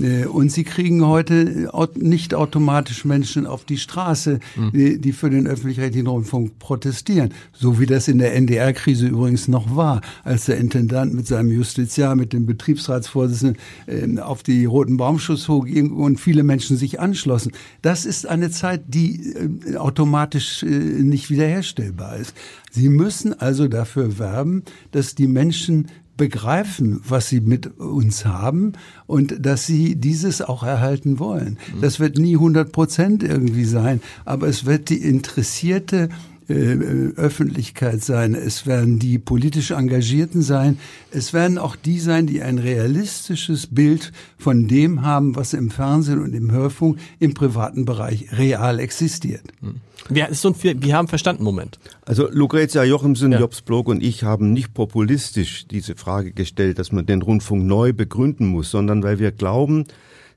Äh, 0.00 0.26
und 0.26 0.52
Sie 0.52 0.64
kriegen 0.64 1.04
heute 1.04 1.70
nicht 1.96 2.34
automatisch 2.34 3.04
Menschen 3.04 3.46
auf 3.46 3.64
die 3.64 3.78
Straße, 3.78 4.38
mhm. 4.54 4.70
die, 4.72 5.00
die, 5.00 5.12
für 5.12 5.30
den 5.30 5.46
öffentlich-rechtlichen 5.46 6.06
Rundfunk 6.06 6.58
protestieren. 6.58 7.34
So 7.52 7.80
wie 7.80 7.86
das 7.86 8.06
in 8.06 8.18
der 8.18 8.34
NDR-Krise 8.34 9.08
übrigens 9.08 9.48
noch 9.48 9.74
war, 9.74 10.02
als 10.22 10.44
der 10.46 10.58
Intendant 10.58 11.14
mit 11.14 11.26
seinem 11.26 11.50
Justiziar, 11.50 12.14
mit 12.14 12.32
dem 12.32 12.46
Betriebsratsvorsitzenden 12.46 14.18
äh, 14.18 14.20
auf 14.20 14.44
die 14.44 14.66
Roten 14.66 14.96
Baumschuss 14.96 15.48
hochging 15.48 15.90
und 15.90 16.20
viele 16.20 16.44
Menschen 16.44 16.76
sich 16.76 17.00
anschlossen. 17.00 17.52
Das 17.82 18.04
ist 18.06 18.26
eine 18.26 18.50
Zeit, 18.50 18.82
die 18.86 19.34
äh, 19.66 19.76
automatisch 19.76 20.43
politisch 20.44 20.62
äh, 20.62 20.66
nicht 21.02 21.30
wiederherstellbar 21.30 22.16
ist. 22.16 22.34
Sie 22.70 22.88
müssen 22.88 23.38
also 23.38 23.68
dafür 23.68 24.18
werben, 24.18 24.62
dass 24.92 25.14
die 25.14 25.26
Menschen 25.26 25.88
begreifen, 26.16 27.00
was 27.08 27.28
sie 27.28 27.40
mit 27.40 27.78
uns 27.78 28.24
haben 28.24 28.74
und 29.06 29.44
dass 29.44 29.66
sie 29.66 29.96
dieses 29.96 30.42
auch 30.42 30.62
erhalten 30.62 31.18
wollen. 31.18 31.58
Mhm. 31.74 31.80
Das 31.80 31.98
wird 31.98 32.18
nie 32.18 32.34
100 32.34 32.70
Prozent 32.70 33.24
irgendwie 33.24 33.64
sein, 33.64 34.00
aber 34.24 34.46
es 34.46 34.64
wird 34.64 34.90
die 34.90 35.02
interessierte 35.02 36.10
Öffentlichkeit 36.48 38.02
sein, 38.04 38.34
es 38.34 38.66
werden 38.66 38.98
die 38.98 39.18
politisch 39.18 39.70
Engagierten 39.70 40.42
sein, 40.42 40.78
es 41.10 41.32
werden 41.32 41.58
auch 41.58 41.76
die 41.76 41.98
sein, 41.98 42.26
die 42.26 42.42
ein 42.42 42.58
realistisches 42.58 43.66
Bild 43.68 44.12
von 44.36 44.68
dem 44.68 45.02
haben, 45.02 45.36
was 45.36 45.54
im 45.54 45.70
Fernsehen 45.70 46.20
und 46.20 46.34
im 46.34 46.52
Hörfunk 46.52 46.98
im 47.18 47.34
privaten 47.34 47.84
Bereich 47.84 48.26
real 48.32 48.78
existiert. 48.78 49.42
Hm. 49.60 49.80
Wir, 50.10 50.28
ist 50.28 50.42
so 50.42 50.48
ein, 50.48 50.82
wir 50.82 50.96
haben 50.96 51.08
verstanden, 51.08 51.44
Moment. 51.44 51.78
Also 52.04 52.28
Lucrezia 52.30 52.84
Jochimsen, 52.84 53.32
ja. 53.32 53.40
Jobs 53.40 53.62
Blog 53.62 53.88
und 53.88 54.02
ich 54.02 54.22
haben 54.22 54.52
nicht 54.52 54.74
populistisch 54.74 55.66
diese 55.66 55.94
Frage 55.96 56.32
gestellt, 56.32 56.78
dass 56.78 56.92
man 56.92 57.06
den 57.06 57.22
Rundfunk 57.22 57.64
neu 57.64 57.94
begründen 57.94 58.46
muss, 58.46 58.70
sondern 58.70 59.02
weil 59.02 59.18
wir 59.18 59.32
glauben, 59.32 59.86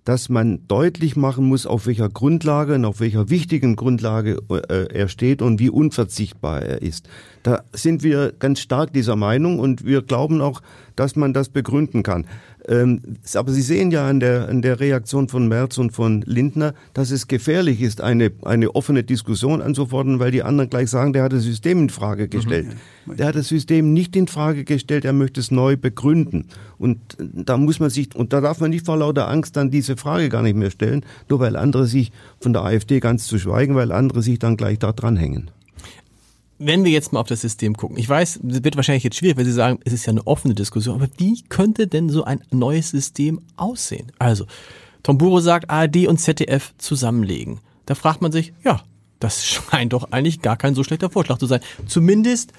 dass 0.08 0.30
man 0.30 0.66
deutlich 0.70 1.18
machen 1.18 1.50
muss, 1.50 1.66
auf 1.66 1.86
welcher 1.86 2.08
Grundlage 2.08 2.76
und 2.76 2.86
auf 2.86 3.02
welcher 3.02 3.30
wichtigen 3.30 3.76
Grundlage 3.76 4.40
äh, 4.50 4.88
er 4.94 5.10
steht 5.10 5.42
und 5.42 5.60
wie 5.60 5.70
unverzichtbar 5.70 6.62
er 6.62 6.82
ist. 6.82 7.10
Da 7.44 7.64
sind 7.74 8.04
wir 8.04 8.32
ganz 8.32 8.62
stark 8.62 8.94
dieser 8.94 9.18
Meinung 9.18 9.60
und 9.60 9.84
wir 9.84 10.02
glauben 10.02 10.40
auch, 10.40 10.62
dass 10.96 11.18
man 11.18 11.34
das 11.34 11.50
begründen 11.50 12.04
kann. 12.04 12.26
Ähm, 12.68 13.02
aber 13.34 13.52
Sie 13.52 13.62
sehen 13.62 13.92
ja 13.92 14.08
an 14.08 14.20
der, 14.20 14.50
an 14.50 14.62
der 14.62 14.80
Reaktion 14.80 15.30
von 15.30 15.48
Merz 15.48 15.78
und 15.78 15.92
von 15.92 16.22
Lindner, 16.24 16.74
dass 16.94 17.12
es 17.12 17.28
gefährlich 17.28 17.82
ist, 17.82 18.02
eine, 18.02 18.32
eine 18.44 18.76
offene 18.76 19.04
Diskussion 19.04 19.62
anzufordern, 19.62 20.20
weil 20.20 20.32
die 20.32 20.44
anderen 20.44 20.70
gleich 20.70 20.90
sagen, 20.90 21.14
der 21.14 21.24
hat 21.24 21.34
das 21.34 21.44
System 21.44 21.84
in 21.84 21.90
Frage 21.90 22.24
mhm. 22.24 22.30
gestellt. 22.30 22.68
Der 23.06 23.28
hat 23.28 23.36
das 23.36 23.48
System 23.48 23.94
nicht 23.94 24.16
in 24.18 24.28
Frage 24.28 24.66
gestellt, 24.66 25.06
er 25.06 25.14
möchte 25.14 25.40
es 25.40 25.50
neu 25.50 25.78
begründen. 25.78 26.48
Und 26.78 27.00
da 27.18 27.58
muss 27.58 27.80
man 27.80 27.90
sich, 27.90 28.14
und 28.16 28.34
da 28.34 28.42
darf 28.42 28.60
man 28.60 28.70
nicht 28.70 28.86
vor 28.86 28.98
lauter 28.98 29.30
Angst 29.30 29.56
dann 29.56 29.72
diese 29.72 29.96
Frage 29.96 30.28
gar 30.28 30.42
nicht 30.42 30.58
mehr 30.58 30.72
stellen, 30.72 31.06
nur 31.30 31.40
weil 31.40 31.56
andere 31.56 31.88
sich 31.88 32.12
von 32.40 32.52
der 32.52 32.64
AfD 32.64 33.00
ganz 33.00 33.28
zu 33.28 33.40
schweigen, 33.40 33.76
weil 33.76 33.94
andere 33.94 34.22
sich 34.22 34.40
dann 34.40 34.58
gleich 34.58 34.80
da 34.80 34.92
dranhängen 34.92 35.52
wenn 36.60 36.84
wir 36.84 36.92
jetzt 36.92 37.14
mal 37.14 37.20
auf 37.20 37.28
das 37.28 37.42
System 37.42 37.76
gucken, 37.76 37.98
ich 37.98 38.10
weiß, 38.10 38.40
es 38.48 38.64
wird 38.64 38.76
wahrscheinlich 38.76 39.04
jetzt 39.04 39.18
schwierig, 39.18 39.38
weil 39.38 39.46
Sie 39.46 39.52
sagen, 39.52 39.80
es 39.86 39.94
ist 39.94 40.06
ja 40.06 40.12
eine 40.12 40.26
offene 40.26 40.56
Diskussion, 40.56 40.96
aber 40.96 41.08
wie 41.18 41.42
könnte 41.44 41.88
denn 41.88 42.10
so 42.10 42.24
ein 42.24 42.42
neues 42.52 42.90
System 42.90 43.42
aussehen? 43.56 44.12
Also, 44.20 44.46
Tom 45.04 45.18
Buro 45.18 45.40
sagt, 45.40 45.70
ARD 45.70 46.08
und 46.08 46.18
ZDF 46.18 46.74
zusammenlegen. 46.78 47.60
Da 47.86 47.96
fragt 47.96 48.22
man 48.22 48.32
sich, 48.32 48.54
ja, 48.64 48.82
das 49.20 49.46
scheint 49.72 49.94
doch 49.94 50.12
eigentlich 50.12 50.42
gar 50.42 50.58
kein 50.58 50.76
so 50.76 50.84
schlechter 50.84 51.10
Vorschlag 51.10 51.38
zu 51.38 51.46
sein. 51.46 51.62
Zumindest 51.86 52.54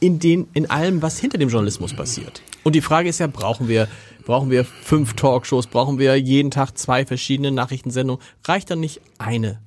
in 0.00 0.18
den, 0.18 0.48
in 0.52 0.68
allem, 0.68 1.02
was 1.02 1.18
hinter 1.18 1.38
dem 1.38 1.48
Journalismus 1.48 1.94
passiert. 1.94 2.42
Und 2.64 2.74
die 2.74 2.80
Frage 2.80 3.08
ist 3.08 3.18
ja, 3.18 3.26
brauchen 3.26 3.68
wir, 3.68 3.88
brauchen 4.24 4.50
wir 4.50 4.64
fünf 4.64 5.14
Talkshows, 5.14 5.68
brauchen 5.68 5.98
wir 5.98 6.16
jeden 6.16 6.50
Tag 6.50 6.76
zwei 6.76 7.06
verschiedene 7.06 7.50
Nachrichtensendungen? 7.50 8.22
Reicht 8.44 8.70
dann 8.70 8.80
nicht 8.80 9.00
eine 9.18 9.58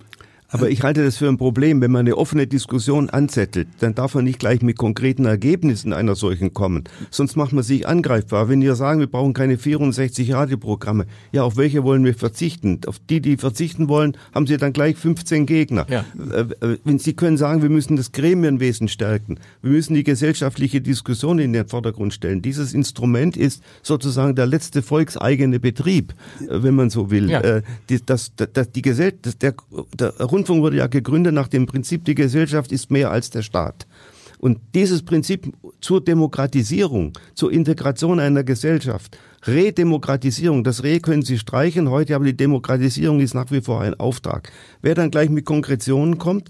aber 0.50 0.70
ich 0.70 0.84
halte 0.84 1.04
das 1.04 1.18
für 1.18 1.28
ein 1.28 1.38
Problem, 1.38 1.82
wenn 1.82 1.92
man 1.92 2.02
eine 2.02 2.18
offene 2.18 2.48
Diskussion 2.48 3.10
anzettelt, 3.10 3.68
dann 3.80 3.96
darf 3.96 4.16
man 4.16 4.24
nicht 4.24 4.40
gleich 4.40 4.62
mit 4.62 4.78
konkreten 4.78 5.26
Ergebnissen 5.26 5.94
einer 5.94 6.16
solchen 6.16 6.54
kommen. 6.54 6.84
Sonst 7.12 7.36
macht 7.36 7.54
man 7.54 7.64
sich 7.64 7.88
angreifbar. 7.88 8.50
Wenn 8.50 8.62
wir 8.62 8.76
sagen, 8.76 9.00
wir 9.00 9.08
brauchen 9.08 9.34
keine 9.34 9.58
64 9.58 10.34
Radioprogramme, 10.34 11.06
ja, 11.32 11.44
auf 11.44 11.58
welche 11.58 11.84
wollen 11.84 12.04
wir 12.04 12.16
verzichten? 12.16 12.82
Auf 12.88 13.00
die, 13.10 13.22
die 13.22 13.38
verzichten 13.38 13.90
wollen, 13.90 14.18
haben 14.34 14.48
sie 14.48 14.58
dann 14.58 14.74
gleich 14.74 14.98
15 14.98 15.46
Gegner. 15.46 15.86
Ja. 15.90 16.06
Äh, 16.32 16.42
äh, 16.66 16.78
wenn 16.84 17.00
Sie 17.00 17.14
können 17.14 17.38
sagen, 17.38 17.62
wir 17.62 17.70
müssen 17.70 17.96
das 17.96 18.12
Gremienwesen 18.12 18.88
stärken, 18.88 19.40
wir 19.62 19.72
müssen 19.72 19.94
die 19.94 20.04
gesellschaftliche 20.04 20.82
Diskussion 20.82 21.40
in 21.40 21.54
den 21.54 21.68
Vordergrund 21.68 22.14
stellen. 22.14 22.42
Dieses 22.42 22.74
Instrument 22.74 23.38
ist 23.38 23.64
sozusagen 23.84 24.36
der 24.36 24.48
letzte 24.48 24.82
volkseigene 24.82 25.60
Betrieb, 25.60 26.14
äh, 26.42 26.64
wenn 26.64 26.76
man 26.76 26.90
so 26.90 27.12
will. 27.12 27.30
Ja. 27.30 27.62
Die, 27.90 28.04
das, 28.04 28.32
das, 28.36 28.72
die 28.72 28.82
Gesell 28.82 29.14
das, 29.22 29.38
der, 29.38 29.54
der 29.98 30.14
Rundfunk 30.40 30.62
wurde 30.62 30.78
ja 30.78 30.88
gegründet 30.88 31.34
nach 31.34 31.50
dem 31.50 31.66
Prinzip, 31.66 32.06
die 32.06 32.16
Gesellschaft 32.16 32.72
ist 32.72 32.92
mehr 32.92 33.12
als 33.12 33.30
der 33.30 33.42
Staat. 33.42 33.86
Und 34.40 34.58
dieses 34.74 35.04
Prinzip 35.04 35.52
zur 35.82 36.02
Demokratisierung, 36.02 37.12
zur 37.36 37.52
Integration 37.52 38.22
einer 38.22 38.46
Gesellschaft, 38.46 39.18
Redemokratisierung, 39.46 40.64
das 40.64 40.82
Re 40.82 41.02
können 41.02 41.24
Sie 41.24 41.38
streichen 41.38 41.90
heute, 41.90 42.16
aber 42.16 42.24
die 42.24 42.38
Demokratisierung 42.38 43.20
ist 43.20 43.34
nach 43.34 43.52
wie 43.52 43.60
vor 43.60 43.82
ein 43.82 44.00
Auftrag. 44.00 44.50
Wer 44.82 44.96
dann 44.96 45.12
gleich 45.12 45.30
mit 45.30 45.44
Konkretionen 45.44 46.20
kommt, 46.20 46.48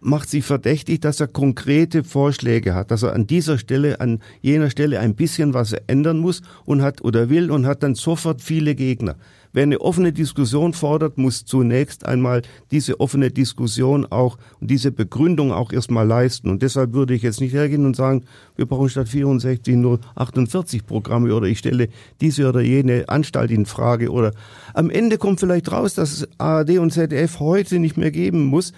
macht 0.00 0.30
sich 0.30 0.44
verdächtig, 0.44 1.00
dass 1.00 1.20
er 1.20 1.26
konkrete 1.26 2.04
Vorschläge 2.04 2.74
hat, 2.74 2.90
dass 2.90 3.02
er 3.02 3.12
an 3.12 3.26
dieser 3.26 3.58
Stelle, 3.58 4.00
an 4.00 4.20
jener 4.40 4.70
Stelle 4.70 5.00
ein 5.00 5.14
bisschen 5.14 5.52
was 5.52 5.74
ändern 5.74 6.18
muss 6.18 6.40
und 6.64 6.80
hat 6.80 7.02
oder 7.02 7.28
will 7.28 7.50
und 7.50 7.66
hat 7.66 7.82
dann 7.82 7.96
sofort 7.96 8.40
viele 8.40 8.74
Gegner. 8.74 9.16
Wer 9.52 9.64
eine 9.64 9.80
offene 9.80 10.12
Diskussion 10.12 10.72
fordert, 10.72 11.18
muss 11.18 11.44
zunächst 11.44 12.06
einmal 12.06 12.42
diese 12.70 13.00
offene 13.00 13.30
Diskussion 13.30 14.06
auch 14.06 14.38
und 14.60 14.70
diese 14.70 14.92
Begründung 14.92 15.52
auch 15.52 15.72
erstmal 15.72 16.06
leisten. 16.06 16.50
Und 16.50 16.62
deshalb 16.62 16.92
würde 16.92 17.14
ich 17.14 17.22
jetzt 17.22 17.40
nicht 17.40 17.54
hergehen 17.54 17.86
und 17.86 17.96
sagen, 17.96 18.24
wir 18.56 18.66
brauchen 18.66 18.88
statt 18.88 19.08
64 19.08 19.76
nur 19.76 20.00
48 20.14 20.86
Programme 20.86 21.34
oder 21.34 21.46
ich 21.46 21.58
stelle 21.58 21.88
diese 22.20 22.48
oder 22.48 22.60
jene 22.60 23.08
Anstalt 23.08 23.50
in 23.50 23.66
Frage 23.66 24.10
oder 24.10 24.32
am 24.74 24.90
Ende 24.90 25.18
kommt 25.18 25.40
vielleicht 25.40 25.72
raus, 25.72 25.94
dass 25.94 26.12
es 26.12 26.28
ARD 26.38 26.78
und 26.78 26.92
ZDF 26.92 27.40
heute 27.40 27.78
nicht 27.78 27.96
mehr 27.96 28.10
geben 28.10 28.44
muss, 28.44 28.72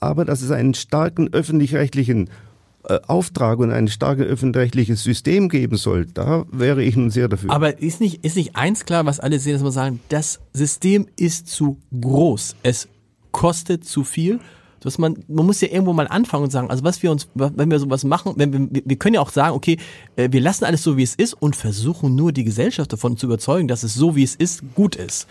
aber 0.00 0.24
dass 0.24 0.42
es 0.42 0.50
einen 0.50 0.74
starken 0.74 1.32
öffentlich-rechtlichen 1.32 2.30
Auftrag 3.06 3.58
und 3.58 3.70
ein 3.70 3.88
starkes 3.88 4.26
öffentlich-rechtliches 4.26 5.02
System 5.02 5.48
geben 5.48 5.76
soll, 5.76 6.06
da 6.06 6.44
wäre 6.50 6.82
ich 6.82 6.96
nun 6.96 7.10
sehr 7.10 7.28
dafür. 7.28 7.50
Aber 7.50 7.78
ist 7.80 8.00
nicht, 8.00 8.24
ist 8.24 8.36
nicht 8.36 8.56
eins 8.56 8.84
klar, 8.84 9.06
was 9.06 9.20
alle 9.20 9.38
sehen, 9.38 9.54
dass 9.54 9.62
man 9.62 9.72
sagen, 9.72 10.00
das 10.08 10.40
System 10.52 11.06
ist 11.16 11.48
zu 11.48 11.78
groß. 11.98 12.56
Es 12.62 12.88
kostet 13.32 13.84
zu 13.84 14.04
viel. 14.04 14.40
Dass 14.82 14.96
man, 14.96 15.22
man 15.28 15.44
muss 15.44 15.60
ja 15.60 15.68
irgendwo 15.68 15.92
mal 15.92 16.08
anfangen 16.08 16.44
und 16.44 16.50
sagen, 16.50 16.70
also 16.70 16.82
was 16.84 17.02
wir 17.02 17.10
uns, 17.10 17.28
wenn 17.34 17.70
wir 17.70 17.78
sowas 17.78 18.02
machen, 18.02 18.32
wenn 18.36 18.50
wir, 18.50 18.82
wir 18.82 18.96
können 18.96 19.12
ja 19.12 19.20
auch 19.20 19.28
sagen, 19.28 19.54
okay, 19.54 19.76
äh, 20.16 20.30
wir 20.32 20.40
lassen 20.40 20.64
alles 20.64 20.82
so, 20.82 20.96
wie 20.96 21.02
es 21.02 21.14
ist 21.14 21.34
und 21.34 21.54
versuchen 21.54 22.14
nur 22.14 22.32
die 22.32 22.44
Gesellschaft 22.44 22.90
davon 22.90 23.18
zu 23.18 23.26
überzeugen, 23.26 23.68
dass 23.68 23.82
es 23.82 23.92
so, 23.92 24.16
wie 24.16 24.22
es 24.22 24.34
ist, 24.34 24.62
gut 24.74 24.96
ist 24.96 25.26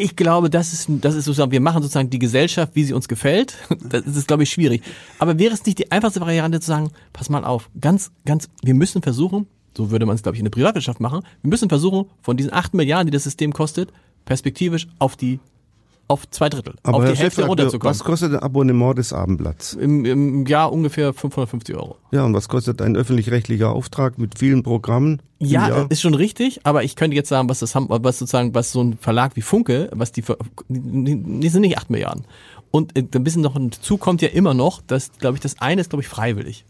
Ich 0.00 0.16
glaube, 0.16 0.48
das 0.48 0.72
ist, 0.72 0.88
das 0.88 1.14
ist 1.14 1.26
sozusagen, 1.26 1.52
wir 1.52 1.60
machen 1.60 1.82
sozusagen 1.82 2.08
die 2.08 2.18
Gesellschaft, 2.18 2.74
wie 2.74 2.84
sie 2.84 2.94
uns 2.94 3.06
gefällt. 3.06 3.58
Das 3.90 4.06
ist, 4.06 4.28
glaube 4.28 4.44
ich, 4.44 4.50
schwierig. 4.50 4.82
Aber 5.18 5.38
wäre 5.38 5.52
es 5.52 5.66
nicht 5.66 5.78
die 5.78 5.92
einfachste 5.92 6.22
Variante 6.22 6.58
zu 6.60 6.68
sagen, 6.68 6.90
pass 7.12 7.28
mal 7.28 7.44
auf, 7.44 7.68
ganz, 7.78 8.10
ganz, 8.24 8.48
wir 8.62 8.72
müssen 8.72 9.02
versuchen, 9.02 9.46
so 9.76 9.90
würde 9.90 10.06
man 10.06 10.14
es, 10.14 10.22
glaube 10.22 10.36
ich, 10.36 10.40
in 10.40 10.46
der 10.46 10.50
Privatwirtschaft 10.50 11.00
machen, 11.00 11.22
wir 11.42 11.50
müssen 11.50 11.68
versuchen, 11.68 12.06
von 12.22 12.38
diesen 12.38 12.50
acht 12.50 12.72
Milliarden, 12.72 13.08
die 13.08 13.12
das 13.12 13.24
System 13.24 13.52
kostet, 13.52 13.92
perspektivisch 14.24 14.88
auf 14.98 15.16
die 15.16 15.38
auf 16.10 16.28
zwei 16.30 16.48
Drittel, 16.48 16.74
Aber 16.82 16.98
auf 16.98 17.04
die 17.04 17.10
Herr 17.10 17.16
Hälfte 17.16 17.46
runterzukommen. 17.46 17.90
was 17.90 18.04
kostet 18.04 18.32
ein 18.32 18.40
Abonnement 18.40 18.98
des 18.98 19.12
Abendblatts? 19.12 19.74
Im, 19.74 20.04
Im 20.04 20.46
Jahr 20.46 20.72
ungefähr 20.72 21.12
550 21.14 21.76
Euro. 21.76 21.96
Ja, 22.10 22.24
und 22.24 22.34
was 22.34 22.48
kostet 22.48 22.82
ein 22.82 22.96
öffentlich-rechtlicher 22.96 23.70
Auftrag 23.70 24.18
mit 24.18 24.38
vielen 24.38 24.62
Programmen? 24.62 25.22
Ja, 25.38 25.68
Jahr? 25.68 25.90
ist 25.90 26.00
schon 26.00 26.14
richtig, 26.14 26.60
aber 26.64 26.82
ich 26.82 26.96
könnte 26.96 27.16
jetzt 27.16 27.28
sagen, 27.28 27.48
was 27.48 27.60
das 27.60 27.74
haben, 27.74 27.86
was 27.88 28.18
sozusagen, 28.18 28.54
was 28.54 28.72
so 28.72 28.82
ein 28.82 28.98
Verlag 28.98 29.36
wie 29.36 29.42
Funke, 29.42 29.88
was 29.94 30.12
die 30.12 30.24
die 30.68 31.48
sind 31.48 31.62
nicht 31.62 31.78
acht 31.78 31.88
Milliarden. 31.90 32.24
Und 32.70 32.96
äh, 32.96 33.04
ein 33.14 33.24
bisschen 33.24 33.42
noch 33.42 33.54
hinzu 33.54 33.96
kommt 33.96 34.22
ja 34.22 34.28
immer 34.28 34.54
noch, 34.54 34.82
dass, 34.82 35.12
glaube 35.18 35.36
ich, 35.36 35.40
das 35.40 35.60
eine 35.60 35.80
ist, 35.80 35.90
glaube 35.90 36.02
ich, 36.02 36.08
freiwillig. 36.08 36.64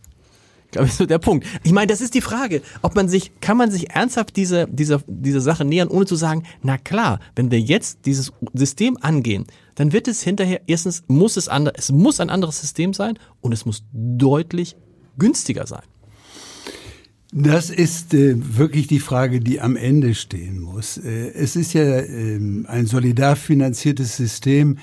Glaube 0.70 0.86
ich, 0.86 0.94
so 0.94 1.06
der 1.06 1.18
Punkt. 1.18 1.46
Ich 1.64 1.72
meine, 1.72 1.88
das 1.88 2.00
ist 2.00 2.14
die 2.14 2.20
Frage, 2.20 2.62
ob 2.82 2.94
man 2.94 3.08
sich, 3.08 3.32
kann 3.40 3.56
man 3.56 3.70
sich 3.70 3.90
ernsthaft 3.90 4.36
diese, 4.36 4.68
dieser, 4.68 5.02
dieser 5.06 5.40
Sache 5.40 5.64
nähern, 5.64 5.88
ohne 5.88 6.06
zu 6.06 6.16
sagen, 6.16 6.44
na 6.62 6.78
klar, 6.78 7.18
wenn 7.34 7.50
wir 7.50 7.60
jetzt 7.60 8.06
dieses 8.06 8.32
System 8.54 8.96
angehen, 9.00 9.46
dann 9.74 9.92
wird 9.92 10.08
es 10.08 10.22
hinterher, 10.22 10.60
erstens 10.66 11.02
muss 11.08 11.36
es 11.36 11.48
anders, 11.48 11.74
es 11.76 11.90
muss 11.90 12.20
ein 12.20 12.30
anderes 12.30 12.60
System 12.60 12.94
sein 12.94 13.18
und 13.40 13.52
es 13.52 13.66
muss 13.66 13.84
deutlich 13.92 14.76
günstiger 15.18 15.66
sein. 15.66 15.82
Das 17.32 17.70
ist 17.70 18.12
äh, 18.12 18.34
wirklich 18.36 18.88
die 18.88 18.98
Frage, 18.98 19.38
die 19.38 19.60
am 19.60 19.76
Ende 19.76 20.14
stehen 20.14 20.58
muss. 20.58 20.98
Äh, 20.98 21.30
es 21.32 21.54
ist 21.54 21.74
ja 21.74 22.00
ähm, 22.00 22.66
ein 22.68 22.86
solidar 22.86 23.36
finanziertes 23.36 24.16
System, 24.16 24.78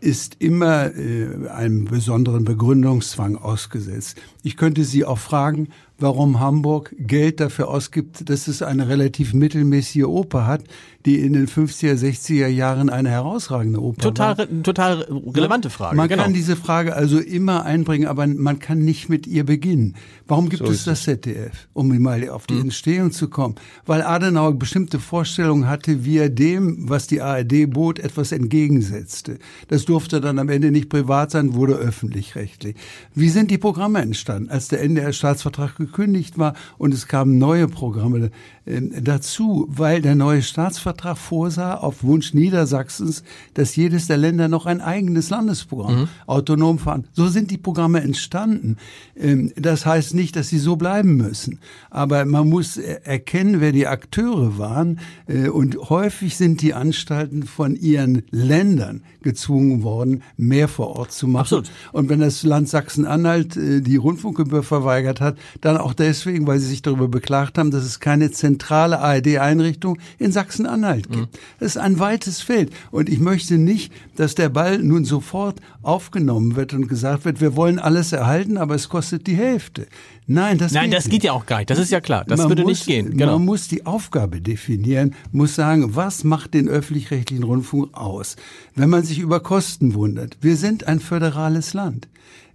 ist 0.00 0.36
immer 0.38 0.94
äh, 0.96 1.48
einem 1.48 1.84
besonderen 1.84 2.44
Begründungszwang 2.44 3.36
ausgesetzt. 3.36 4.20
Ich 4.42 4.56
könnte 4.56 4.84
Sie 4.84 5.04
auch 5.04 5.18
fragen, 5.18 5.68
warum 6.00 6.40
Hamburg 6.40 6.94
Geld 6.98 7.40
dafür 7.40 7.68
ausgibt, 7.68 8.28
dass 8.28 8.48
es 8.48 8.62
eine 8.62 8.88
relativ 8.88 9.34
mittelmäßige 9.34 10.04
Oper 10.04 10.46
hat, 10.46 10.64
die 11.06 11.20
in 11.20 11.32
den 11.32 11.46
50er, 11.48 11.94
60er 11.94 12.46
Jahren 12.46 12.90
eine 12.90 13.08
herausragende 13.10 13.82
Oper 13.82 14.02
Total, 14.02 14.36
war. 14.36 14.62
total 14.62 15.02
relevante 15.02 15.70
Frage. 15.70 15.96
Man 15.96 16.08
genau. 16.08 16.24
kann 16.24 16.34
diese 16.34 16.56
Frage 16.56 16.94
also 16.94 17.18
immer 17.18 17.64
einbringen, 17.64 18.06
aber 18.06 18.26
man 18.26 18.58
kann 18.58 18.80
nicht 18.84 19.08
mit 19.08 19.26
ihr 19.26 19.44
beginnen. 19.44 19.94
Warum 20.28 20.48
gibt 20.50 20.68
es 20.68 20.84
das 20.84 21.04
ZDF? 21.04 21.68
Um 21.72 21.88
mal 21.98 22.28
auf 22.28 22.44
Hm. 22.48 22.56
die 22.56 22.60
Entstehung 22.62 23.12
zu 23.12 23.28
kommen. 23.28 23.54
Weil 23.86 24.02
Adenauer 24.02 24.54
bestimmte 24.54 24.98
Vorstellungen 24.98 25.68
hatte, 25.68 26.04
wie 26.04 26.18
er 26.18 26.28
dem, 26.28 26.88
was 26.88 27.06
die 27.06 27.20
ARD 27.20 27.66
bot, 27.66 27.98
etwas 27.98 28.32
entgegensetzte. 28.32 29.38
Das 29.68 29.84
durfte 29.84 30.20
dann 30.20 30.38
am 30.38 30.48
Ende 30.48 30.70
nicht 30.70 30.88
privat 30.88 31.30
sein, 31.30 31.54
wurde 31.54 31.74
öffentlich-rechtlich. 31.74 32.76
Wie 33.14 33.28
sind 33.28 33.50
die 33.50 33.58
Programme 33.58 34.00
entstanden? 34.00 34.50
Als 34.50 34.68
der 34.68 34.82
NDR-Staatsvertrag 34.82 35.89
gekündigt 35.90 36.38
war 36.38 36.54
und 36.78 36.94
es 36.94 37.06
kamen 37.06 37.38
neue 37.38 37.68
Programme 37.68 38.30
dazu, 38.66 39.66
weil 39.70 40.02
der 40.02 40.14
neue 40.14 40.42
Staatsvertrag 40.42 41.16
vorsah, 41.18 41.74
auf 41.74 42.02
Wunsch 42.04 42.34
Niedersachsens, 42.34 43.22
dass 43.54 43.74
jedes 43.74 44.06
der 44.06 44.16
Länder 44.18 44.48
noch 44.48 44.66
ein 44.66 44.80
eigenes 44.80 45.30
Landesprogramm 45.30 46.08
autonom 46.26 46.78
fahren. 46.78 47.06
So 47.12 47.28
sind 47.28 47.50
die 47.50 47.58
Programme 47.58 48.00
entstanden. 48.02 48.76
Ähm, 49.16 49.52
Das 49.56 49.86
heißt 49.86 50.14
nicht, 50.14 50.36
dass 50.36 50.48
sie 50.48 50.58
so 50.58 50.76
bleiben 50.76 51.16
müssen. 51.16 51.58
Aber 51.90 52.24
man 52.24 52.48
muss 52.48 52.76
er- 52.76 53.06
erkennen, 53.06 53.60
wer 53.60 53.72
die 53.72 53.86
Akteure 53.86 54.58
waren. 54.58 55.00
Äh, 55.26 55.48
Und 55.48 55.76
häufig 55.90 56.36
sind 56.36 56.62
die 56.62 56.74
Anstalten 56.74 57.42
von 57.44 57.74
ihren 57.76 58.22
Ländern 58.30 59.02
gezwungen 59.22 59.82
worden, 59.82 60.22
mehr 60.36 60.68
vor 60.68 60.96
Ort 60.96 61.12
zu 61.12 61.26
machen. 61.26 61.40
Absolut. 61.40 61.70
Und 61.92 62.08
wenn 62.08 62.20
das 62.20 62.42
Land 62.42 62.68
Sachsen-Anhalt 62.68 63.56
äh, 63.56 63.80
die 63.80 63.96
Rundfunkgebühr 63.96 64.62
verweigert 64.62 65.20
hat, 65.20 65.36
dann 65.60 65.76
auch 65.76 65.94
deswegen, 65.94 66.46
weil 66.46 66.58
sie 66.58 66.68
sich 66.68 66.82
darüber 66.82 67.08
beklagt 67.08 67.58
haben, 67.58 67.70
dass 67.70 67.84
es 67.84 68.00
keine 68.00 68.30
zentrale 68.50 69.00
ARD-Einrichtung 69.00 69.98
in 70.18 70.32
Sachsen-Anhalt 70.32 71.10
gibt. 71.10 71.38
Das 71.60 71.68
ist 71.72 71.76
ein 71.76 71.98
weites 71.98 72.42
Feld. 72.42 72.72
Und 72.90 73.08
ich 73.08 73.20
möchte 73.20 73.58
nicht, 73.58 73.92
dass 74.16 74.34
der 74.34 74.48
Ball 74.48 74.78
nun 74.78 75.04
sofort 75.04 75.60
aufgenommen 75.82 76.56
wird 76.56 76.74
und 76.74 76.88
gesagt 76.88 77.24
wird, 77.24 77.40
wir 77.40 77.54
wollen 77.56 77.78
alles 77.78 78.12
erhalten, 78.12 78.58
aber 78.58 78.74
es 78.74 78.88
kostet 78.88 79.26
die 79.26 79.36
Hälfte. 79.36 79.86
Nein, 80.26 80.58
das 80.58 80.72
Nein, 80.72 80.90
geht 80.90 80.98
das 80.98 81.04
nicht. 81.04 81.12
geht 81.12 81.24
ja 81.24 81.32
auch 81.32 81.46
gar 81.46 81.58
nicht. 81.58 81.70
Das 81.70 81.78
ist 81.78 81.90
ja 81.90 82.00
klar. 82.00 82.24
Das 82.26 82.38
Man 82.38 82.48
würde 82.48 82.62
muss, 82.62 82.70
nicht 82.70 82.86
gehen. 82.86 83.16
Genau. 83.16 83.32
Man 83.32 83.44
muss 83.44 83.68
die 83.68 83.86
Aufgabe 83.86 84.40
definieren, 84.40 85.14
muss 85.32 85.54
sagen, 85.54 85.94
was 85.96 86.24
macht 86.24 86.54
den 86.54 86.68
öffentlich-rechtlichen 86.68 87.44
Rundfunk 87.44 87.94
aus? 87.96 88.36
Wenn 88.74 88.90
man 88.90 89.04
sich 89.04 89.18
über 89.18 89.40
Kosten 89.40 89.94
wundert. 89.94 90.36
Wir 90.40 90.56
sind 90.56 90.86
ein 90.86 91.00
föderales 91.00 91.72
Land. 91.74 92.08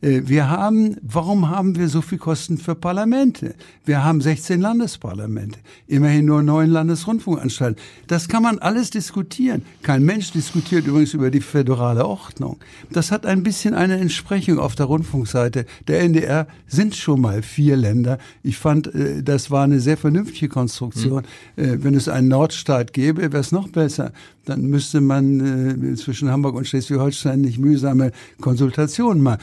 Äh, 0.06 0.22
Wir 0.28 0.50
haben, 0.50 0.98
warum 1.02 1.50
haben 1.50 1.76
wir 1.76 1.90
so 1.90 2.02
viel 2.02 2.18
Kosten 2.18 2.58
für 2.58 2.76
Parlamente? 2.76 3.56
Wir 3.86 4.04
haben 4.04 4.22
16 4.22 4.62
Landesparlamente, 4.62 5.60
immerhin 5.88 6.26
nur 6.26 6.44
neun 6.44 6.70
Landesrundfunkanstalten. 6.70 7.82
Das 8.08 8.28
kann 8.28 8.44
man 8.44 8.60
alles 8.60 8.92
diskutieren. 8.92 9.64
Kein 9.82 10.04
Mensch 10.04 10.32
diskutiert 10.32 10.86
übrigens 10.86 11.14
über 11.14 11.32
die 11.32 11.42
föderale 11.42 12.06
Ordnung. 12.06 12.58
Das 12.92 13.12
hat 13.12 13.26
ein 13.26 13.44
bisschen 13.44 13.74
eine 13.74 13.98
Entsprechung 13.98 14.60
auf 14.60 14.76
der 14.76 14.86
Rundfunkseite. 14.86 15.66
Der 15.88 16.02
NDR 16.02 16.48
sind 16.68 16.96
schon 16.96 17.22
mal 17.22 17.42
vier 17.42 17.76
Länder. 17.76 18.20
Ich 18.44 18.58
fand, 18.58 18.94
äh, 18.94 19.24
das 19.24 19.50
war 19.50 19.64
eine 19.64 19.80
sehr 19.80 19.98
vernünftige 19.98 20.50
Konstruktion. 20.50 21.24
Äh, 21.56 21.78
Wenn 21.82 21.96
es 21.96 22.08
einen 22.08 22.28
Nordstaat 22.28 22.94
gäbe, 22.94 23.22
wäre 23.22 23.38
es 23.38 23.52
noch 23.52 23.70
besser. 23.70 24.12
Dann 24.46 24.62
müsste 24.68 25.02
man 25.02 25.96
zwischen 25.98 26.30
Hamburg 26.30 26.54
und 26.54 26.68
Schleswig-Holstein 26.68 27.42
nicht 27.42 27.58
mühsame 27.58 28.12
Konsultationen 28.40 29.24
machen. 29.24 29.40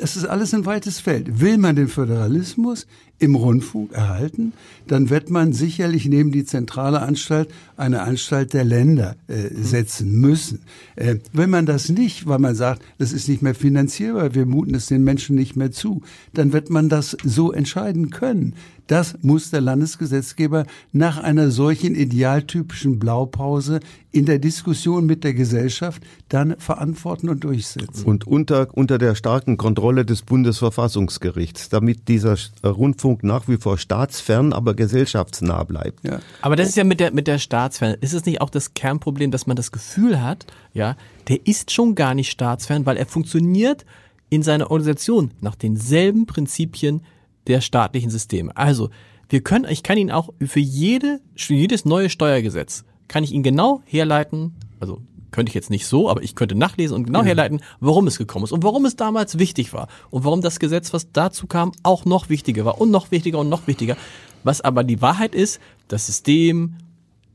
Es 0.00 0.16
ist 0.16 0.24
alles 0.24 0.54
ein 0.54 0.66
weites 0.66 1.00
Feld. 1.00 1.40
Will 1.40 1.58
man 1.58 1.76
den 1.76 1.88
Föderalismus 1.88 2.86
im 3.18 3.34
Rundfunk 3.34 3.92
erhalten, 3.92 4.52
dann 4.86 5.10
wird 5.10 5.28
man 5.28 5.52
sicherlich 5.52 6.06
neben 6.06 6.30
die 6.30 6.44
zentrale 6.44 7.02
Anstalt 7.02 7.48
eine 7.76 8.02
Anstalt 8.02 8.52
der 8.52 8.64
Länder 8.64 9.16
äh, 9.26 9.48
setzen 9.60 10.20
müssen. 10.20 10.60
Äh, 10.94 11.16
wenn 11.32 11.50
man 11.50 11.66
das 11.66 11.88
nicht, 11.88 12.26
weil 12.28 12.38
man 12.38 12.54
sagt, 12.54 12.82
das 12.98 13.12
ist 13.12 13.28
nicht 13.28 13.42
mehr 13.42 13.54
finanzierbar, 13.54 14.34
wir 14.34 14.46
muten 14.46 14.74
es 14.74 14.86
den 14.86 15.02
Menschen 15.02 15.34
nicht 15.34 15.56
mehr 15.56 15.72
zu, 15.72 16.02
dann 16.32 16.52
wird 16.52 16.70
man 16.70 16.88
das 16.88 17.16
so 17.24 17.52
entscheiden 17.52 18.10
können. 18.10 18.54
Das 18.88 19.18
muss 19.20 19.50
der 19.50 19.60
Landesgesetzgeber 19.60 20.64
nach 20.92 21.18
einer 21.18 21.50
solchen 21.50 21.94
idealtypischen 21.94 22.98
Blaupause 22.98 23.80
in 24.12 24.24
der 24.24 24.38
Diskussion 24.38 25.04
mit 25.04 25.24
der 25.24 25.34
Gesellschaft 25.34 26.02
dann 26.30 26.56
verantworten 26.58 27.28
und 27.28 27.44
durchsetzen. 27.44 28.06
Und 28.06 28.26
unter, 28.26 28.68
unter 28.72 28.96
der 28.96 29.14
starken 29.14 29.58
Kontrolle 29.58 30.06
des 30.06 30.22
Bundesverfassungsgerichts, 30.22 31.68
damit 31.68 32.08
dieser 32.08 32.36
Rundfunk 32.64 33.24
nach 33.24 33.46
wie 33.46 33.58
vor 33.58 33.76
staatsfern, 33.76 34.54
aber 34.54 34.72
gesellschaftsnah 34.72 35.64
bleibt. 35.64 36.02
Ja. 36.06 36.20
Aber 36.40 36.56
das 36.56 36.70
ist 36.70 36.76
ja 36.78 36.84
mit 36.84 36.98
der, 36.98 37.12
mit 37.12 37.26
der 37.26 37.38
Staatsfern. 37.38 37.94
Ist 38.00 38.14
es 38.14 38.24
nicht 38.24 38.40
auch 38.40 38.50
das 38.50 38.72
Kernproblem, 38.72 39.30
dass 39.30 39.46
man 39.46 39.56
das 39.56 39.70
Gefühl 39.70 40.22
hat, 40.22 40.46
ja, 40.72 40.96
der 41.28 41.46
ist 41.46 41.72
schon 41.72 41.94
gar 41.94 42.14
nicht 42.14 42.30
staatsfern, 42.30 42.86
weil 42.86 42.96
er 42.96 43.06
funktioniert 43.06 43.84
in 44.30 44.42
seiner 44.42 44.70
Organisation 44.70 45.32
nach 45.42 45.56
denselben 45.56 46.24
Prinzipien 46.24 47.02
der 47.48 47.60
staatlichen 47.60 48.10
Systeme. 48.10 48.56
Also, 48.56 48.90
wir 49.28 49.42
können, 49.42 49.66
ich 49.70 49.82
kann 49.82 49.98
ihn 49.98 50.10
auch 50.10 50.30
für 50.44 50.60
jede, 50.60 51.20
für 51.36 51.54
jedes 51.54 51.84
neue 51.84 52.08
Steuergesetz, 52.08 52.84
kann 53.08 53.24
ich 53.24 53.32
ihn 53.32 53.42
genau 53.42 53.82
herleiten, 53.84 54.54
also 54.80 55.02
könnte 55.30 55.50
ich 55.50 55.54
jetzt 55.54 55.70
nicht 55.70 55.86
so, 55.86 56.08
aber 56.08 56.22
ich 56.22 56.34
könnte 56.34 56.54
nachlesen 56.54 56.96
und 56.96 57.04
genau 57.04 57.22
herleiten, 57.22 57.60
warum 57.80 58.06
es 58.06 58.16
gekommen 58.16 58.44
ist 58.44 58.52
und 58.52 58.62
warum 58.62 58.86
es 58.86 58.96
damals 58.96 59.38
wichtig 59.38 59.72
war 59.72 59.88
und 60.10 60.24
warum 60.24 60.40
das 60.40 60.58
Gesetz, 60.58 60.92
was 60.92 61.12
dazu 61.12 61.46
kam, 61.46 61.72
auch 61.82 62.04
noch 62.04 62.30
wichtiger 62.30 62.64
war 62.64 62.80
und 62.80 62.90
noch 62.90 63.10
wichtiger 63.10 63.38
und 63.38 63.48
noch 63.48 63.66
wichtiger. 63.66 63.96
Was 64.44 64.60
aber 64.60 64.84
die 64.84 65.02
Wahrheit 65.02 65.34
ist, 65.34 65.60
das 65.88 66.06
System 66.06 66.76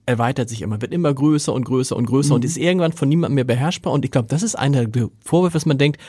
erweitert 0.05 0.49
sich 0.49 0.61
immer, 0.61 0.81
wird 0.81 0.93
immer 0.93 1.13
größer 1.13 1.53
und 1.53 1.63
größer 1.65 1.95
und 1.95 2.05
größer 2.05 2.35
und 2.35 2.43
ist 2.43 2.57
irgendwann 2.57 2.93
von 2.93 3.07
niemandem 3.07 3.35
mehr 3.35 3.43
beherrschbar. 3.43 3.93
Und 3.93 4.03
ich 4.03 4.11
glaube, 4.11 4.27
das 4.27 4.43
ist 4.43 4.55
einer 4.55 4.85
der 4.85 5.09
Vorwürfe, 5.23 5.53
dass 5.53 5.65
man 5.65 5.77
denkt, 5.77 6.01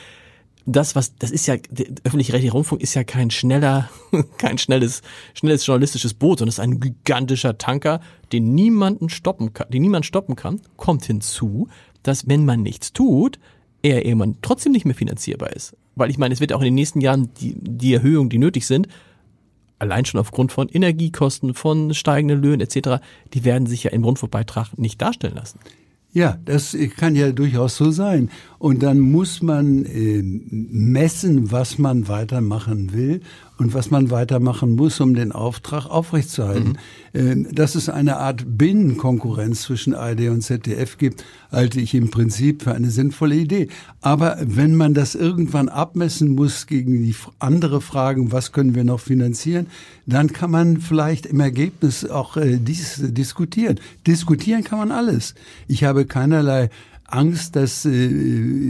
das, 0.65 0.95
was, 0.95 1.15
das 1.15 1.31
ist 1.31 1.45
ja, 1.45 1.57
der 1.57 1.87
öffentlich-rechtliche 2.03 2.51
Rundfunk 2.51 2.81
ist 2.81 2.95
ja 2.95 3.03
kein 3.03 3.29
schneller, 3.29 3.89
kein 4.37 4.57
schnelles, 4.57 5.01
schnelles 5.33 5.65
journalistisches 5.65 6.13
Boot, 6.13 6.39
sondern 6.39 6.49
es 6.49 6.55
ist 6.55 6.63
ein 6.63 6.79
gigantischer 6.79 7.57
Tanker, 7.57 8.01
den 8.31 8.55
niemanden 8.55 9.09
stoppen 9.09 9.53
kann, 9.53 9.69
den 9.69 9.83
niemand 9.83 10.05
stoppen 10.05 10.35
kann. 10.35 10.61
Kommt 10.77 11.05
hinzu, 11.05 11.67
dass 12.03 12.27
wenn 12.27 12.45
man 12.45 12.63
nichts 12.63 12.93
tut, 12.93 13.39
er 13.83 14.05
irgendwann 14.05 14.37
trotzdem 14.41 14.71
nicht 14.71 14.85
mehr 14.85 14.95
finanzierbar 14.95 15.51
ist. 15.51 15.75
Weil 15.95 16.09
ich 16.09 16.17
meine, 16.17 16.33
es 16.33 16.41
wird 16.41 16.53
auch 16.53 16.59
in 16.59 16.65
den 16.65 16.75
nächsten 16.75 16.99
Jahren 16.99 17.29
die, 17.39 17.55
die 17.55 17.93
Erhöhungen, 17.93 18.29
die 18.29 18.39
nötig 18.39 18.65
sind, 18.65 18.87
allein 19.77 20.05
schon 20.05 20.19
aufgrund 20.19 20.51
von 20.51 20.67
Energiekosten, 20.67 21.53
von 21.53 21.93
steigenden 21.93 22.41
Löhnen 22.41 22.61
etc., 22.61 23.03
die 23.33 23.43
werden 23.43 23.67
sich 23.67 23.83
ja 23.83 23.91
im 23.91 24.03
Rundfunkbeitrag 24.03 24.77
nicht 24.77 25.01
darstellen 25.01 25.35
lassen. 25.35 25.59
Ja, 26.15 26.37
das 26.45 26.77
kann 26.95 27.17
ja 27.17 27.33
durchaus 27.33 27.75
so 27.75 27.91
sein. 27.91 28.29
Und 28.57 28.83
dann 28.83 29.01
muss 29.01 29.41
man 29.41 29.83
äh, 29.83 30.23
messen, 30.23 31.51
was 31.51 31.77
man 31.77 32.07
weitermachen 32.07 32.93
will 32.93 33.19
und 33.57 33.73
was 33.73 33.89
man 33.89 34.11
weitermachen 34.11 34.73
muss, 34.73 34.99
um 34.99 35.13
den 35.13 35.31
Auftrag 35.31 35.85
aufrechtzuerhalten. 35.85 36.77
Mhm. 37.13 37.55
Dass 37.55 37.75
es 37.75 37.87
eine 37.87 38.17
Art 38.17 38.43
Binnenkonkurrenz 38.57 39.61
zwischen 39.63 39.93
ARD 39.93 40.29
und 40.29 40.41
ZDF 40.41 40.97
gibt, 40.97 41.23
halte 41.51 41.79
ich 41.79 41.93
im 41.93 42.11
Prinzip 42.11 42.63
für 42.63 42.73
eine 42.73 42.89
sinnvolle 42.89 43.35
Idee. 43.35 43.69
Aber 44.01 44.37
wenn 44.41 44.75
man 44.75 44.93
das 44.93 45.15
irgendwann 45.15 45.69
abmessen 45.69 46.35
muss 46.35 46.67
gegen 46.67 47.03
die 47.03 47.15
andere 47.39 47.79
Fragen, 47.79 48.31
was 48.31 48.51
können 48.51 48.75
wir 48.75 48.83
noch 48.83 48.99
finanzieren, 48.99 49.67
dann 50.05 50.33
kann 50.33 50.51
man 50.51 50.81
vielleicht 50.81 51.25
im 51.25 51.39
Ergebnis 51.39 52.05
auch 52.05 52.35
äh, 52.35 52.57
dies 52.57 53.01
diskutieren. 53.01 53.79
Diskutieren 54.05 54.63
kann 54.63 54.79
man 54.79 54.91
alles. 54.91 55.33
Ich 55.67 55.85
habe 55.85 56.05
keinerlei 56.05 56.69
Angst, 57.07 57.55
dass 57.55 57.85
äh, 57.85 58.09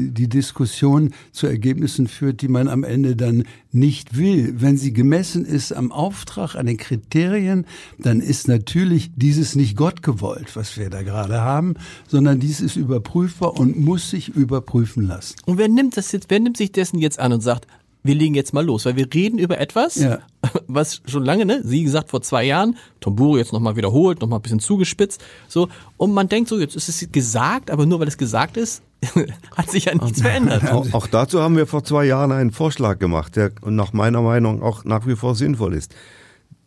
die 0.09 0.27
Diskussion 0.27 1.13
zu 1.31 1.47
Ergebnissen 1.47 2.07
führt, 2.07 2.41
die 2.41 2.47
man 2.47 2.67
am 2.67 2.83
Ende 2.83 3.15
dann 3.15 3.43
nicht 3.71 4.17
will. 4.17 4.55
Wenn 4.57 4.77
sie 4.77 4.93
gemessen 4.93 5.45
ist 5.45 5.71
am 5.71 5.91
Auftrag, 5.91 6.55
an 6.55 6.65
den 6.65 6.77
Kriterien, 6.77 7.65
dann 7.99 8.21
ist 8.21 8.47
natürlich 8.47 9.11
dieses 9.15 9.55
nicht 9.55 9.75
Gott 9.75 10.03
gewollt, 10.03 10.55
was 10.55 10.77
wir 10.77 10.89
da 10.89 11.01
gerade 11.01 11.41
haben, 11.41 11.75
sondern 12.07 12.39
dies 12.39 12.61
ist 12.61 12.75
überprüfbar 12.75 13.59
und 13.59 13.79
muss 13.79 14.09
sich 14.09 14.29
überprüfen 14.29 15.07
lassen. 15.07 15.35
Und 15.45 15.57
wer 15.57 15.67
nimmt 15.67 15.97
das 15.97 16.11
jetzt, 16.11 16.29
wer 16.29 16.39
nimmt 16.39 16.57
sich 16.57 16.71
dessen 16.71 16.99
jetzt 16.99 17.19
an 17.19 17.33
und 17.33 17.41
sagt, 17.41 17.67
wir 18.05 18.13
legen 18.13 18.35
jetzt 18.35 18.53
mal 18.53 18.63
los, 18.63 18.85
weil 18.85 18.95
wir 18.95 19.11
reden 19.11 19.39
über 19.39 19.59
etwas, 19.59 19.95
ja. 19.95 20.19
was 20.67 21.01
schon 21.07 21.25
lange, 21.25 21.45
ne, 21.45 21.61
sie 21.63 21.83
gesagt 21.83 22.11
vor 22.11 22.21
zwei 22.21 22.43
Jahren, 22.43 22.77
Tomburo 22.99 23.37
jetzt 23.37 23.51
nochmal 23.51 23.75
wiederholt, 23.75 24.21
nochmal 24.21 24.39
ein 24.39 24.41
bisschen 24.43 24.59
zugespitzt, 24.59 25.23
so, 25.47 25.69
und 25.97 26.13
man 26.13 26.29
denkt 26.29 26.49
so, 26.49 26.59
jetzt 26.59 26.75
ist 26.75 26.87
es 26.87 27.11
gesagt, 27.11 27.71
aber 27.71 27.87
nur 27.87 27.99
weil 27.99 28.07
es 28.07 28.17
gesagt 28.17 28.57
ist, 28.57 28.83
hat 29.55 29.71
sich 29.71 29.85
ja 29.85 29.95
nichts 29.95 30.21
verändert. 30.21 30.63
Auch, 30.71 30.91
auch, 30.93 31.07
dazu 31.07 31.41
haben 31.41 31.57
wir 31.57 31.67
vor 31.67 31.83
zwei 31.83 32.05
Jahren 32.05 32.31
einen 32.31 32.51
Vorschlag 32.51 32.99
gemacht, 32.99 33.35
der 33.35 33.51
nach 33.65 33.93
meiner 33.93 34.21
Meinung 34.21 34.63
auch 34.63 34.83
nach 34.83 35.05
wie 35.05 35.15
vor 35.15 35.35
sinnvoll 35.35 35.73
ist. 35.75 35.93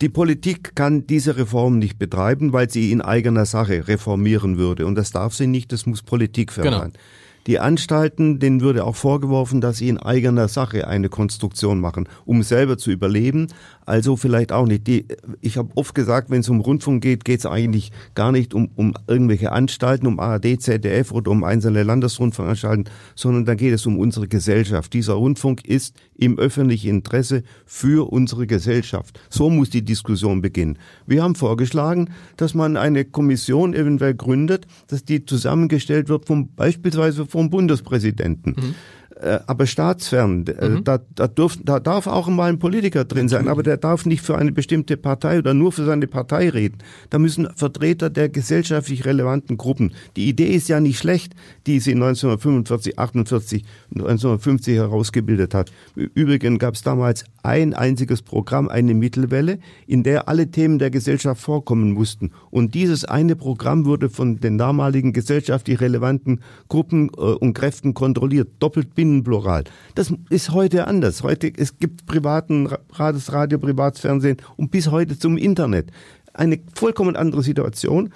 Die 0.01 0.09
Politik 0.09 0.77
kann 0.77 1.07
diese 1.07 1.37
Reform 1.37 1.79
nicht 1.79 1.99
betreiben, 1.99 2.53
weil 2.53 2.71
sie 2.71 2.93
in 2.93 3.01
eigener 3.01 3.45
Sache 3.47 3.89
reformieren 3.89 4.57
würde. 4.57 4.87
Und 4.87 4.95
das 4.95 5.11
darf 5.11 5.35
sie 5.35 5.49
nicht, 5.49 5.73
das 5.73 5.87
muss 5.87 6.03
Politik 6.03 6.53
verlangen. 6.53 6.93
Genau. 6.93 7.05
Die 7.49 7.59
Anstalten, 7.59 8.39
denen 8.39 8.61
würde 8.61 8.85
auch 8.85 8.95
vorgeworfen, 8.95 9.63
dass 9.63 9.79
sie 9.79 9.89
in 9.89 9.97
eigener 9.97 10.49
Sache 10.49 10.87
eine 10.87 11.09
Konstruktion 11.09 11.81
machen, 11.81 12.07
um 12.27 12.43
selber 12.43 12.77
zu 12.77 12.91
überleben. 12.91 13.47
Also 13.89 14.17
vielleicht 14.17 14.53
auch 14.53 14.67
nicht. 14.67 14.87
Die, 14.87 15.07
ich 15.41 15.57
habe 15.57 15.71
oft 15.75 15.95
gesagt, 15.95 16.29
wenn 16.29 16.41
es 16.41 16.51
um 16.51 16.61
Rundfunk 16.61 17.03
geht, 17.03 17.25
geht 17.25 17.39
es 17.39 17.47
eigentlich 17.47 17.91
gar 18.15 18.33
nicht 18.33 18.53
um, 18.53 18.69
um 18.77 18.93
irgendwelche 19.07 19.51
Anstalten, 19.51 20.07
um 20.07 20.21
ARD, 20.21 20.61
ZDF 20.61 21.11
oder 21.11 21.31
um 21.31 21.43
einzelne 21.43 21.85
Landesrundfunkanstalten, 21.85 22.85
sondern 23.15 23.47
da 23.47 23.55
geht 23.55 23.73
es 23.73 23.87
um 23.87 23.99
unsere 23.99 24.29
Gesellschaft. 24.29 24.93
Dieser 24.93 25.15
Rundfunk 25.15 25.67
ist 25.67 25.97
im 26.15 26.39
öffentlichen 26.39 26.91
Interesse 26.91 27.45
für 27.65 28.13
unsere 28.13 28.47
Gesellschaft. 28.47 29.19
So 29.31 29.49
muss 29.49 29.71
die 29.71 29.87
Diskussion 29.87 30.43
beginnen. 30.43 30.77
Wir 31.07 31.23
haben 31.23 31.35
vorgeschlagen, 31.35 32.11
dass 32.37 32.53
man 32.53 32.77
eine 32.77 33.07
Kommission 33.07 33.73
eventuell 33.73 34.15
gründet, 34.15 34.67
dass 34.89 35.03
die 35.07 35.25
zusammengestellt 35.25 36.11
wird 36.11 36.27
vom 36.27 36.55
beispielsweise 36.55 37.25
vom 37.25 37.49
Bundespräsidenten. 37.49 38.51
Mhm. 38.51 38.75
Äh, 39.21 39.41
aber 39.47 39.67
staatsfern. 39.67 40.47
Äh, 40.47 40.69
mhm. 40.69 40.85
Da, 40.85 41.01
da, 41.15 41.27
dürf, 41.27 41.59
da 41.63 41.81
darf 41.81 42.07
auch 42.07 42.29
mal 42.29 42.49
ein 42.49 42.61
Politiker 42.61 43.05
drin 43.05 43.29
sein, 43.29 43.49
aber 43.49 43.65
der 43.65 43.77
darf 43.77 44.07
nicht 44.07 44.23
für 44.23 44.39
eine 44.39 44.53
bestimmte 44.53 44.97
Partei 44.97 45.39
oder 45.39 45.55
nur 45.55 45.73
für 45.73 45.85
seine 45.85 46.07
Partei 46.07 46.51
reden. 46.51 46.79
Da 47.11 47.19
müssen 47.19 47.49
Vertreter 47.57 48.11
der 48.11 48.29
gesellschaftlich 48.29 49.05
relevanten 49.05 49.57
Gruppen. 49.57 49.93
Die 50.17 50.29
Idee 50.29 50.55
ist 50.55 50.69
ja 50.69 50.79
nicht 50.79 50.99
schlecht, 50.99 51.35
die 51.67 51.81
sie 51.81 51.95
1945, 51.95 52.99
48, 52.99 53.65
1950 53.91 54.77
herausgebildet 54.77 55.53
hat. 55.53 55.73
Übrigens 55.97 56.61
gab 56.61 56.75
es 56.75 56.83
damals 56.83 57.25
ein 57.49 57.73
einziges 57.73 58.21
Programm, 58.21 58.69
eine 58.69 58.93
Mittelwelle, 58.93 59.59
in 59.87 60.03
der 60.03 60.29
alle 60.29 60.51
Themen 60.51 60.79
der 60.79 60.91
Gesellschaft 60.91 61.41
vorkommen 61.41 61.93
mussten. 61.93 62.31
Und 62.51 62.75
dieses 62.75 63.07
eine 63.07 63.37
Programm 63.37 63.87
wurde 63.87 64.11
von 64.11 64.39
den 64.39 64.59
damaligen 64.59 65.15
gesellschaftlich 65.15 65.81
relevanten 65.81 66.41
Gruppen 66.69 67.09
äh, 67.17 67.21
und 67.21 67.55
Kräften 67.55 67.95
kontrolliert, 67.95 68.51
doppelt 68.59 68.95
binnenplural. 68.95 69.65
Das 69.95 70.13
ist 70.29 70.53
heute 70.53 70.87
anders. 70.87 71.23
Heute, 71.23 71.51
es 71.57 71.79
gibt 71.79 72.05
privaten 72.05 72.69
Radio, 72.93 73.59
Privatfernsehen 73.59 74.37
und 74.57 74.71
bis 74.71 74.91
heute 74.91 75.19
zum 75.19 75.39
Internet. 75.39 75.91
Eine 76.35 76.61
vollkommen 76.75 77.17
andere 77.17 77.43
Situation. 77.43 78.11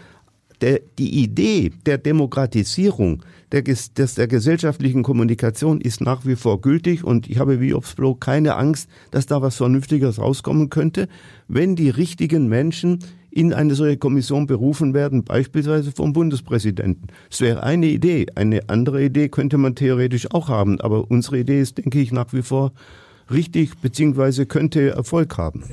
Der, 0.63 0.81
die 0.97 1.23
Idee 1.23 1.73
der 1.87 1.99
Demokratisierung, 1.99 3.25
der, 3.51 3.63
des, 3.63 3.93
der 3.95 4.29
gesellschaftlichen 4.29 5.03
Kommunikation 5.03 5.81
ist 5.81 6.01
nach 6.01 6.25
wie 6.25 6.37
vor 6.37 6.61
gültig 6.61 7.03
und 7.03 7.29
ich 7.29 7.39
habe 7.39 7.61
wie 7.61 7.75
Obsblo 7.75 8.15
keine 8.15 8.55
Angst, 8.55 8.89
dass 9.11 9.27
da 9.27 9.43
was 9.43 9.57
Vernünftiges 9.57 10.21
rauskommen 10.21 10.71
könnte, 10.71 11.09
wenn 11.49 11.75
die 11.75 11.91
richtigen 11.91 12.47
Menschen 12.47 13.01
in 13.33 13.53
eine 13.53 13.75
solche 13.75 13.97
Kommission 13.97 14.47
berufen 14.47 14.95
werden, 14.95 15.25
beispielsweise 15.25 15.91
vom 15.91 16.13
Bundespräsidenten. 16.13 17.09
Es 17.29 17.41
wäre 17.41 17.65
eine 17.65 17.87
Idee. 17.87 18.27
Eine 18.37 18.69
andere 18.69 19.03
Idee 19.03 19.31
könnte 19.31 19.59
man 19.59 19.75
theoretisch 19.75 20.31
auch 20.31 20.49
haben, 20.49 20.81
aber 20.81 21.11
unsere 21.11 21.39
Idee 21.39 21.61
ist, 21.61 21.79
denke 21.79 21.99
ich, 21.99 22.13
nach 22.13 22.33
wie 22.33 22.43
vor 22.43 22.73
richtig, 23.33 23.79
beziehungsweise 23.79 24.47
könnte 24.47 24.91
Erfolg 24.91 25.37
haben. 25.39 25.65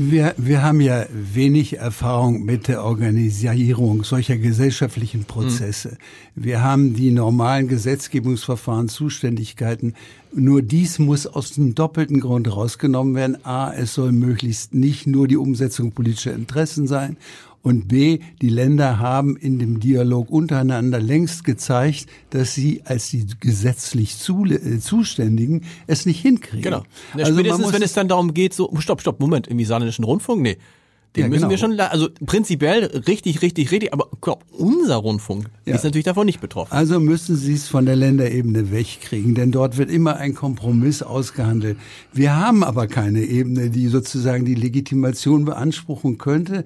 Wir, 0.00 0.32
wir 0.36 0.62
haben 0.62 0.80
ja 0.80 1.06
wenig 1.10 1.78
Erfahrung 1.78 2.44
mit 2.44 2.68
der 2.68 2.84
Organisierung 2.84 4.04
solcher 4.04 4.38
gesellschaftlichen 4.38 5.24
Prozesse. 5.24 5.98
Mhm. 6.36 6.44
Wir 6.44 6.62
haben 6.62 6.94
die 6.94 7.10
normalen 7.10 7.66
Gesetzgebungsverfahren, 7.66 8.88
Zuständigkeiten. 8.88 9.94
Nur 10.32 10.62
dies 10.62 11.00
muss 11.00 11.26
aus 11.26 11.50
dem 11.50 11.74
doppelten 11.74 12.20
Grund 12.20 12.46
rausgenommen 12.54 13.16
werden. 13.16 13.44
A, 13.44 13.72
es 13.72 13.94
soll 13.94 14.12
möglichst 14.12 14.72
nicht 14.72 15.08
nur 15.08 15.26
die 15.26 15.36
Umsetzung 15.36 15.90
politischer 15.90 16.32
Interessen 16.32 16.86
sein 16.86 17.16
und 17.62 17.88
B, 17.88 18.20
die 18.40 18.48
Länder 18.48 18.98
haben 18.98 19.36
in 19.36 19.58
dem 19.58 19.80
Dialog 19.80 20.30
untereinander 20.30 21.00
längst 21.00 21.44
gezeigt, 21.44 22.06
dass 22.30 22.54
sie 22.54 22.82
als 22.84 23.10
die 23.10 23.26
gesetzlich 23.40 24.16
äh, 24.28 24.78
Zuständigen 24.78 25.62
es 25.86 26.06
nicht 26.06 26.20
hinkriegen. 26.20 26.62
Genau. 26.62 26.84
Ja, 27.16 27.24
also 27.24 27.38
spätestens, 27.38 27.72
wenn 27.72 27.82
es 27.82 27.92
dann 27.92 28.08
darum 28.08 28.32
geht, 28.34 28.54
so, 28.54 28.72
stopp, 28.78 29.00
stopp, 29.00 29.20
Moment, 29.20 29.48
im 29.48 29.62
saarländischen 29.64 30.04
Rundfunk, 30.04 30.42
nee. 30.42 30.58
Den 31.16 31.22
ja, 31.22 31.28
müssen 31.28 31.40
genau. 31.40 31.50
wir 31.50 31.58
schon, 31.58 31.80
also 31.80 32.08
prinzipiell 32.26 32.84
richtig, 32.84 33.40
richtig, 33.40 33.70
richtig, 33.70 33.92
aber 33.94 34.08
glaub, 34.20 34.44
unser 34.52 34.96
Rundfunk 34.96 35.48
ja. 35.64 35.74
ist 35.74 35.82
natürlich 35.82 36.04
davon 36.04 36.26
nicht 36.26 36.40
betroffen. 36.40 36.72
Also 36.72 37.00
müssen 37.00 37.34
Sie 37.34 37.54
es 37.54 37.66
von 37.66 37.86
der 37.86 37.96
Länderebene 37.96 38.70
wegkriegen, 38.70 39.34
denn 39.34 39.50
dort 39.50 39.78
wird 39.78 39.90
immer 39.90 40.16
ein 40.16 40.34
Kompromiss 40.34 41.02
ausgehandelt. 41.02 41.78
Wir 42.12 42.36
haben 42.36 42.62
aber 42.62 42.86
keine 42.88 43.22
Ebene, 43.22 43.70
die 43.70 43.88
sozusagen 43.88 44.44
die 44.44 44.54
Legitimation 44.54 45.46
beanspruchen 45.46 46.18
könnte 46.18 46.64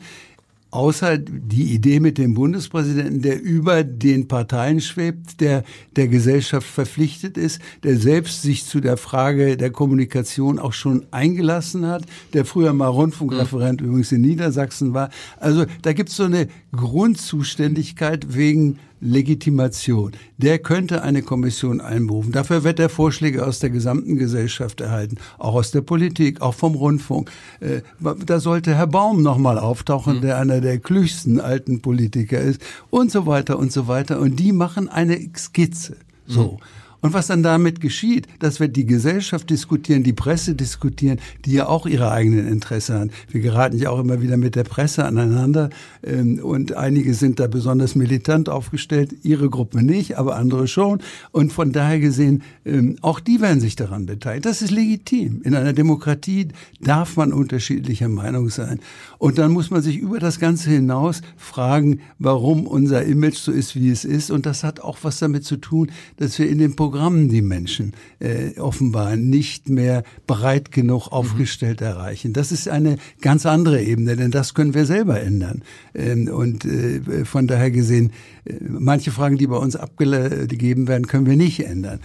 außer 0.72 1.18
die 1.18 1.74
Idee 1.74 2.00
mit 2.00 2.18
dem 2.18 2.32
Bundespräsidenten, 2.34 3.20
der 3.20 3.40
über 3.40 3.84
den 3.84 4.26
Parteien 4.26 4.80
schwebt, 4.80 5.40
der 5.40 5.64
der 5.96 6.08
Gesellschaft 6.08 6.66
verpflichtet 6.66 7.36
ist, 7.36 7.60
der 7.84 7.96
selbst 7.98 8.40
sich 8.40 8.64
zu 8.64 8.80
der 8.80 8.96
Frage 8.96 9.58
der 9.58 9.70
Kommunikation 9.70 10.58
auch 10.58 10.72
schon 10.72 11.04
eingelassen 11.10 11.86
hat, 11.86 12.04
der 12.32 12.46
früher 12.46 12.72
mal 12.72 12.88
Rundfunkreferent 12.88 13.82
mhm. 13.82 13.88
übrigens 13.88 14.12
in 14.12 14.22
Niedersachsen 14.22 14.94
war. 14.94 15.10
Also 15.38 15.66
da 15.82 15.92
gibt 15.92 16.08
es 16.08 16.16
so 16.16 16.24
eine 16.24 16.48
Grundzuständigkeit 16.74 18.34
wegen 18.34 18.78
Legitimation. 19.02 20.12
Der 20.38 20.60
könnte 20.60 21.02
eine 21.02 21.22
Kommission 21.22 21.80
einberufen. 21.80 22.32
Dafür 22.32 22.62
wird 22.62 22.78
er 22.78 22.88
Vorschläge 22.88 23.44
aus 23.44 23.58
der 23.58 23.70
gesamten 23.70 24.16
Gesellschaft 24.16 24.80
erhalten, 24.80 25.16
auch 25.38 25.54
aus 25.54 25.72
der 25.72 25.80
Politik, 25.80 26.40
auch 26.40 26.54
vom 26.54 26.74
Rundfunk. 26.74 27.30
Äh, 27.60 27.82
da 28.24 28.40
sollte 28.40 28.74
Herr 28.74 28.86
Baum 28.86 29.20
nochmal 29.22 29.58
auftauchen, 29.58 30.18
mhm. 30.18 30.20
der 30.22 30.38
einer 30.38 30.60
der 30.60 30.78
klügsten 30.78 31.40
alten 31.40 31.82
Politiker 31.82 32.40
ist 32.40 32.62
und 32.90 33.10
so 33.10 33.26
weiter 33.26 33.58
und 33.58 33.72
so 33.72 33.88
weiter. 33.88 34.20
Und 34.20 34.36
die 34.36 34.52
machen 34.52 34.88
eine 34.88 35.18
Skizze. 35.36 35.96
So. 36.26 36.52
Mhm. 36.52 36.58
Und 37.02 37.12
was 37.14 37.26
dann 37.26 37.42
damit 37.42 37.80
geschieht, 37.80 38.28
dass 38.38 38.60
wir 38.60 38.68
die 38.68 38.86
Gesellschaft 38.86 39.50
diskutieren, 39.50 40.04
die 40.04 40.12
Presse 40.12 40.54
diskutieren, 40.54 41.18
die 41.44 41.52
ja 41.52 41.66
auch 41.66 41.84
ihre 41.84 42.12
eigenen 42.12 42.46
Interessen 42.46 42.94
haben. 42.94 43.10
Wir 43.28 43.40
geraten 43.40 43.76
ja 43.76 43.90
auch 43.90 43.98
immer 43.98 44.22
wieder 44.22 44.36
mit 44.36 44.54
der 44.54 44.62
Presse 44.62 45.04
aneinander 45.04 45.70
ähm, 46.04 46.38
und 46.38 46.74
einige 46.74 47.14
sind 47.14 47.40
da 47.40 47.48
besonders 47.48 47.96
militant 47.96 48.48
aufgestellt, 48.48 49.16
ihre 49.24 49.50
Gruppe 49.50 49.82
nicht, 49.82 50.16
aber 50.16 50.36
andere 50.36 50.68
schon. 50.68 51.00
Und 51.32 51.52
von 51.52 51.72
daher 51.72 51.98
gesehen, 51.98 52.42
ähm, 52.64 52.96
auch 53.00 53.18
die 53.18 53.40
werden 53.40 53.60
sich 53.60 53.74
daran 53.74 54.06
beteiligen. 54.06 54.42
Das 54.42 54.62
ist 54.62 54.70
legitim. 54.70 55.42
In 55.42 55.56
einer 55.56 55.72
Demokratie 55.72 56.48
darf 56.80 57.16
man 57.16 57.32
unterschiedlicher 57.32 58.08
Meinung 58.08 58.48
sein. 58.48 58.78
Und 59.18 59.38
dann 59.38 59.50
muss 59.50 59.72
man 59.72 59.82
sich 59.82 59.98
über 59.98 60.20
das 60.20 60.38
Ganze 60.38 60.70
hinaus 60.70 61.22
fragen, 61.36 61.98
warum 62.20 62.64
unser 62.64 63.04
Image 63.04 63.38
so 63.38 63.50
ist, 63.50 63.74
wie 63.74 63.90
es 63.90 64.04
ist. 64.04 64.30
Und 64.30 64.46
das 64.46 64.62
hat 64.62 64.78
auch 64.78 64.98
was 65.02 65.18
damit 65.18 65.44
zu 65.44 65.56
tun, 65.56 65.90
dass 66.18 66.38
wir 66.38 66.48
in 66.48 66.58
dem 66.58 66.76
Programm 66.76 66.91
Programmen 66.92 67.30
die 67.30 67.40
Menschen 67.40 67.94
äh, 68.18 68.60
offenbar 68.60 69.16
nicht 69.16 69.70
mehr 69.70 70.02
breit 70.26 70.70
genug 70.72 71.06
mhm. 71.06 71.12
aufgestellt 71.12 71.80
mhm. 71.80 71.86
erreichen. 71.86 72.32
Das 72.34 72.52
ist 72.52 72.68
eine 72.68 72.98
ganz 73.22 73.46
andere 73.46 73.82
Ebene, 73.82 74.14
denn 74.14 74.30
das 74.30 74.52
können 74.52 74.74
wir 74.74 74.84
selber 74.84 75.18
ändern. 75.18 75.62
Ähm, 75.94 76.28
und 76.28 76.66
äh, 76.66 77.24
von 77.24 77.46
daher 77.46 77.70
gesehen, 77.70 78.12
äh, 78.44 78.56
manche 78.68 79.10
Fragen, 79.10 79.38
die 79.38 79.46
bei 79.46 79.56
uns 79.56 79.74
abgegeben 79.74 80.86
werden, 80.86 81.06
können 81.06 81.24
wir 81.24 81.36
nicht 81.36 81.64
ändern. 81.64 82.00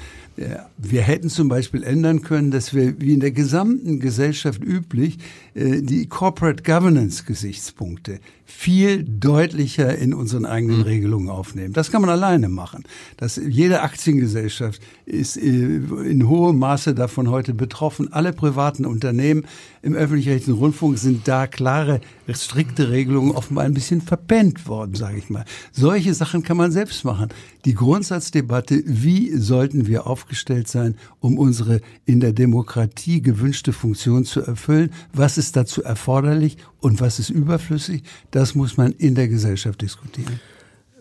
Wir 0.78 1.02
hätten 1.02 1.30
zum 1.30 1.50
Beispiel 1.50 1.82
ändern 1.82 2.22
können, 2.22 2.52
dass 2.52 2.72
wir 2.72 3.02
wie 3.02 3.14
in 3.14 3.22
der 3.22 3.32
gesamten 3.32 4.00
Gesellschaft 4.00 4.64
üblich 4.64 5.18
äh, 5.18 5.47
die 5.58 6.08
Corporate 6.08 6.62
Governance 6.62 7.24
Gesichtspunkte 7.24 8.20
viel 8.50 9.04
deutlicher 9.04 9.98
in 9.98 10.14
unseren 10.14 10.46
eigenen 10.46 10.78
mhm. 10.78 10.84
Regelungen 10.84 11.30
aufnehmen. 11.30 11.74
Das 11.74 11.92
kann 11.92 12.00
man 12.00 12.10
alleine 12.10 12.48
machen. 12.48 12.84
Das, 13.18 13.36
jede 13.36 13.82
Aktiengesellschaft 13.82 14.82
ist 15.06 15.36
äh, 15.36 15.42
in 15.42 16.28
hohem 16.30 16.58
Maße 16.58 16.96
davon 16.96 17.30
heute 17.30 17.54
betroffen. 17.54 18.14
Alle 18.14 18.32
privaten 18.32 18.86
Unternehmen 18.86 19.46
im 19.82 19.96
öffentlich-rechtlichen 19.96 20.58
Rundfunk 20.58 20.98
sind 20.98 21.28
da 21.28 21.46
klare, 21.46 22.00
strikte 22.32 22.90
Regelungen 22.90 23.32
offenbar 23.32 23.66
ein 23.66 23.74
bisschen 23.74 24.02
verpennt 24.02 24.66
worden, 24.68 24.96
sage 24.96 25.18
ich 25.18 25.30
mal. 25.30 25.46
Solche 25.74 26.14
Sachen 26.14 26.42
kann 26.42 26.58
man 26.58 26.72
selbst 26.72 27.04
machen. 27.04 27.30
Die 27.66 27.74
Grundsatzdebatte, 27.74 28.82
wie 28.86 29.36
sollten 29.38 29.88
wir 29.88 30.08
aufgestellt 30.08 30.70
sein, 30.70 30.96
um 31.20 31.38
unsere 31.38 31.82
in 32.06 32.22
der 32.22 32.32
Demokratie 32.32 33.22
gewünschte 33.22 33.74
Funktion 33.74 34.24
zu 34.24 34.42
erfüllen? 34.42 34.92
Was 35.14 35.38
ist 35.38 35.47
dazu 35.52 35.84
erforderlich 35.84 36.58
und 36.80 37.02
was 37.02 37.20
ist 37.20 37.30
überflüssig? 37.30 38.04
Das 38.32 38.56
muss 38.56 38.78
man 38.78 38.92
in 38.92 39.16
der 39.16 39.28
Gesellschaft 39.28 39.82
diskutieren. 39.82 40.40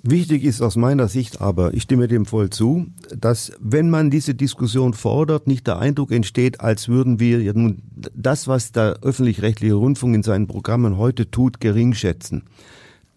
Wichtig 0.08 0.44
ist 0.44 0.62
aus 0.62 0.76
meiner 0.76 1.08
Sicht 1.08 1.40
aber, 1.40 1.74
ich 1.74 1.82
stimme 1.82 2.06
dem 2.06 2.26
voll 2.26 2.50
zu, 2.50 2.86
dass 3.16 3.52
wenn 3.58 3.90
man 3.90 4.08
diese 4.08 4.36
Diskussion 4.36 4.94
fordert, 4.94 5.48
nicht 5.48 5.66
der 5.66 5.80
Eindruck 5.80 6.12
entsteht, 6.12 6.60
als 6.60 6.88
würden 6.88 7.18
wir 7.18 7.52
nun 7.54 7.82
das, 8.14 8.46
was 8.46 8.70
der 8.70 9.00
öffentlich-rechtliche 9.02 9.74
Rundfunk 9.74 10.14
in 10.14 10.22
seinen 10.22 10.46
Programmen 10.46 10.96
heute 10.96 11.28
tut, 11.28 11.58
geringschätzen. 11.58 12.44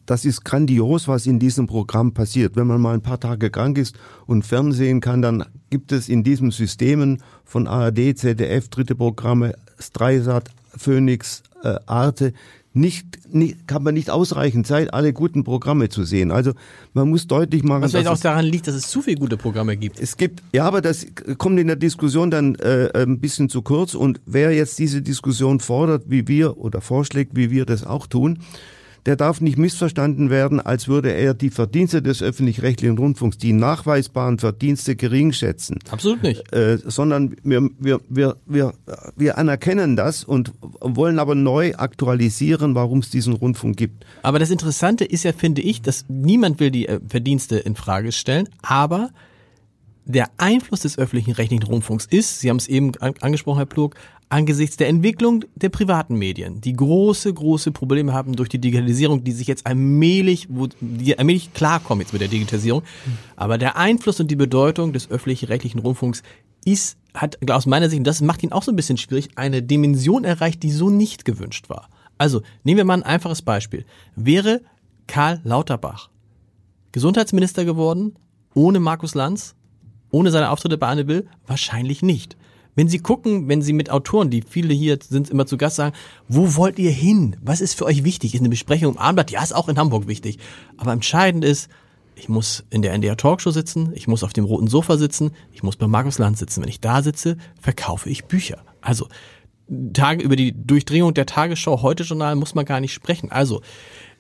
Das 0.07 0.25
ist 0.25 0.43
grandios, 0.43 1.07
was 1.07 1.27
in 1.27 1.38
diesem 1.38 1.67
Programm 1.67 2.15
passiert. 2.15 2.55
Wenn 2.55 2.65
man 2.65 2.82
mal 2.82 2.95
ein 2.95 3.03
paar 3.03 3.19
Tage 3.19 3.51
krank 3.51 3.77
ist 3.77 3.95
und 4.25 4.43
Fernsehen 4.43 5.01
kann, 5.01 5.21
dann 5.21 5.45
gibt 5.69 5.91
es 5.91 6.09
in 6.09 6.23
diesen 6.23 6.49
Systemen 6.49 7.21
von 7.45 7.67
ARD, 7.67 8.17
ZDF, 8.17 8.69
dritte 8.69 8.95
Programme, 8.95 9.53
Streisat, 9.77 10.49
Phoenix, 10.80 11.43
äh, 11.63 11.75
Arte, 11.86 12.34
nicht, 12.73 13.34
nicht, 13.34 13.67
kann 13.67 13.84
man 13.84 13.95
nicht 13.95 14.09
ausreichend 14.09 14.67
Zeit, 14.67 14.93
alle 14.93 15.11
guten 15.11 15.43
Programme 15.43 15.89
zu 15.89 16.03
sehen. 16.03 16.32
Also 16.32 16.53
man 16.93 17.09
muss 17.09 17.25
deutlich 17.25 17.63
machen. 17.63 17.82
Was 17.82 17.91
vielleicht 17.91 18.07
auch 18.07 18.17
daran 18.19 18.45
liegt, 18.45 18.67
dass 18.67 18.75
es 18.75 18.89
zu 18.89 19.01
viele 19.01 19.17
gute 19.17 19.38
Programme 19.38 19.75
gibt. 19.75 19.99
Es 19.99 20.17
gibt, 20.17 20.43
ja, 20.53 20.65
aber 20.65 20.82
das 20.82 21.07
kommt 21.38 21.59
in 21.59 21.67
der 21.67 21.75
Diskussion 21.75 22.30
dann 22.30 22.55
äh, 22.55 22.89
ein 22.93 23.19
bisschen 23.19 23.49
zu 23.49 23.63
kurz. 23.63 23.95
Und 23.95 24.21
wer 24.25 24.51
jetzt 24.53 24.77
diese 24.77 25.01
Diskussion 25.01 25.59
fordert, 25.59 26.03
wie 26.07 26.27
wir 26.27 26.57
oder 26.57 26.80
vorschlägt, 26.82 27.36
wie 27.36 27.49
wir 27.49 27.65
das 27.65 27.84
auch 27.84 28.05
tun, 28.05 28.39
der 29.06 29.16
darf 29.16 29.41
nicht 29.41 29.58
missverstanden 29.58 30.30
werden, 30.30 30.60
als 30.60 30.88
würde 30.88 31.12
er 31.12 31.34
die 31.34 31.50
Verdienste 31.50 32.02
des 32.02 32.22
öffentlich-rechtlichen 32.22 32.97
Rundfunks, 32.97 33.38
die 33.38 33.54
nachweisbaren 33.54 34.39
Verdienste 34.39 34.95
gering 34.95 35.32
schätzen. 35.32 35.80
Absolut 35.89 36.24
nicht. 36.24 36.52
Äh, 36.54 36.78
sondern 36.86 37.36
wir, 37.43 37.70
wir, 37.80 38.02
wir, 38.10 38.38
wir, 38.45 38.74
wir 39.16 39.38
anerkennen 39.38 39.95
das 39.95 40.24
und 40.24 40.54
wollen 40.82 41.20
aber 41.20 41.36
neu 41.36 41.74
aktualisieren, 41.76 42.76
warum 42.76 43.00
es 43.00 43.10
diesen 43.10 43.34
Rundfunk 43.34 43.78
gibt. 43.78 44.06
Aber 44.24 44.39
das 44.39 44.50
Interessante 44.50 45.06
ist 45.06 45.24
ja, 45.24 45.34
finde 45.34 45.62
ich, 45.62 45.82
dass 45.82 46.06
niemand 46.08 46.60
will 46.60 46.72
die 46.72 46.88
äh, 46.88 47.00
Verdienste 47.08 47.58
in 47.58 47.76
Frage 47.76 48.12
stellen, 48.12 48.50
aber 48.62 49.10
der 50.06 50.32
Einfluss 50.38 50.82
des 50.82 50.97
öffentlichen 50.97 51.34
rechtlichen 51.34 51.64
Rundfunks 51.64 52.06
ist, 52.06 52.39
Sie 52.39 52.50
haben 52.50 52.58
es 52.58 52.68
eben 52.68 52.93
angesprochen, 52.97 53.58
Herr 53.58 53.68
Plug, 53.68 53.91
angesichts 54.30 54.77
der 54.77 54.88
Entwicklung 54.88 55.43
der 55.55 55.69
privaten 55.69 56.15
Medien, 56.15 56.61
die 56.61 56.73
große, 56.73 57.34
große 57.34 57.71
Probleme 57.71 58.13
haben 58.13 58.36
durch 58.36 58.49
die 58.49 58.59
Digitalisierung, 58.59 59.23
die 59.23 59.32
sich 59.32 59.47
jetzt 59.47 59.65
allmählich, 59.65 60.47
wo 60.49 60.67
die 60.80 61.17
allmählich 61.17 61.53
klarkommen 61.53 62.01
jetzt 62.01 62.13
mit 62.13 62.21
der 62.21 62.27
Digitalisierung. 62.27 62.84
Aber 63.36 63.57
der 63.57 63.75
Einfluss 63.75 64.19
und 64.19 64.30
die 64.30 64.36
Bedeutung 64.36 64.93
des 64.93 65.09
öffentlich-rechtlichen 65.09 65.80
Rundfunks 65.80 66.21
ist, 66.63 66.97
hat 67.13 67.38
aus 67.49 67.65
meiner 67.65 67.89
Sicht, 67.89 67.99
und 67.99 68.07
das 68.07 68.21
macht 68.21 68.43
ihn 68.43 68.51
auch 68.51 68.63
so 68.63 68.71
ein 68.71 68.75
bisschen 68.75 68.97
schwierig, 68.97 69.30
eine 69.36 69.63
Dimension 69.63 70.23
erreicht, 70.23 70.61
die 70.61 70.71
so 70.71 70.89
nicht 70.89 71.25
gewünscht 71.25 71.69
war. 71.69 71.89
Also, 72.19 72.41
nehmen 72.63 72.77
wir 72.77 72.86
mal 72.86 72.95
ein 72.95 73.03
einfaches 73.03 73.41
Beispiel. 73.41 73.86
Wäre 74.15 74.61
Karl 75.07 75.41
Lauterbach 75.43 76.09
Gesundheitsminister 76.91 77.65
geworden, 77.65 78.15
ohne 78.53 78.80
Markus 78.80 79.15
Lanz, 79.15 79.55
ohne 80.11 80.32
seine 80.32 80.49
Auftritte 80.49 80.77
bei 80.77 80.88
Anne 80.88 81.07
Will? 81.07 81.27
Wahrscheinlich 81.45 82.01
nicht. 82.01 82.36
Wenn 82.80 82.88
Sie 82.88 82.99
gucken, 82.99 83.49
wenn 83.49 83.61
Sie 83.61 83.73
mit 83.73 83.89
Autoren, 83.89 84.30
die 84.30 84.41
viele 84.41 84.73
hier 84.73 84.97
sind, 85.05 85.30
immer 85.30 85.45
zu 85.45 85.57
Gast 85.57 85.75
sagen, 85.75 85.93
wo 86.30 86.55
wollt 86.55 86.80
ihr 86.80 86.91
hin? 86.91 87.36
Was 87.41 87.59
ist 87.59 87.73
für 87.73 87.84
euch 87.84 88.05
wichtig? 88.05 88.34
Ist 88.34 88.39
eine 88.39 88.47
Besprechung 88.47 88.93
im 88.93 88.97
Abendblatt? 88.97 89.32
Ja, 89.32 89.43
ist 89.43 89.53
auch 89.53 89.67
in 89.67 89.77
Hamburg 89.77 90.07
wichtig. 90.07 90.39
Aber 90.77 90.93
entscheidend 90.93 91.43
ist, 91.43 91.69
ich 92.15 92.30
muss 92.30 92.63
in 92.69 92.82
der 92.82 92.93
NDR 92.93 93.17
Talkshow 93.17 93.51
sitzen, 93.51 93.91
ich 93.95 94.07
muss 94.07 94.23
auf 94.23 94.32
dem 94.32 94.45
roten 94.45 94.67
Sofa 94.67 94.95
sitzen, 94.95 95.32
ich 95.51 95.61
muss 95.61 95.75
bei 95.75 95.88
Markus 95.88 96.19
Land 96.19 96.38
sitzen. 96.38 96.61
Wenn 96.61 96.69
ich 96.69 96.80
da 96.80 97.03
sitze, 97.03 97.36
verkaufe 97.59 98.09
ich 98.09 98.23
Bücher. 98.23 98.59
Also, 98.80 99.09
Tage, 99.91 100.23
über 100.23 100.38
die 100.38 100.53
Durchdringung 100.53 101.13
der 101.13 101.25
Tagesschau 101.25 101.82
heute 101.82 102.03
Journal 102.03 102.38
muss 102.38 102.55
man 102.55 102.63
gar 102.63 102.80
nicht 102.80 102.93
sprechen. 102.93 103.30
Also, 103.30 103.59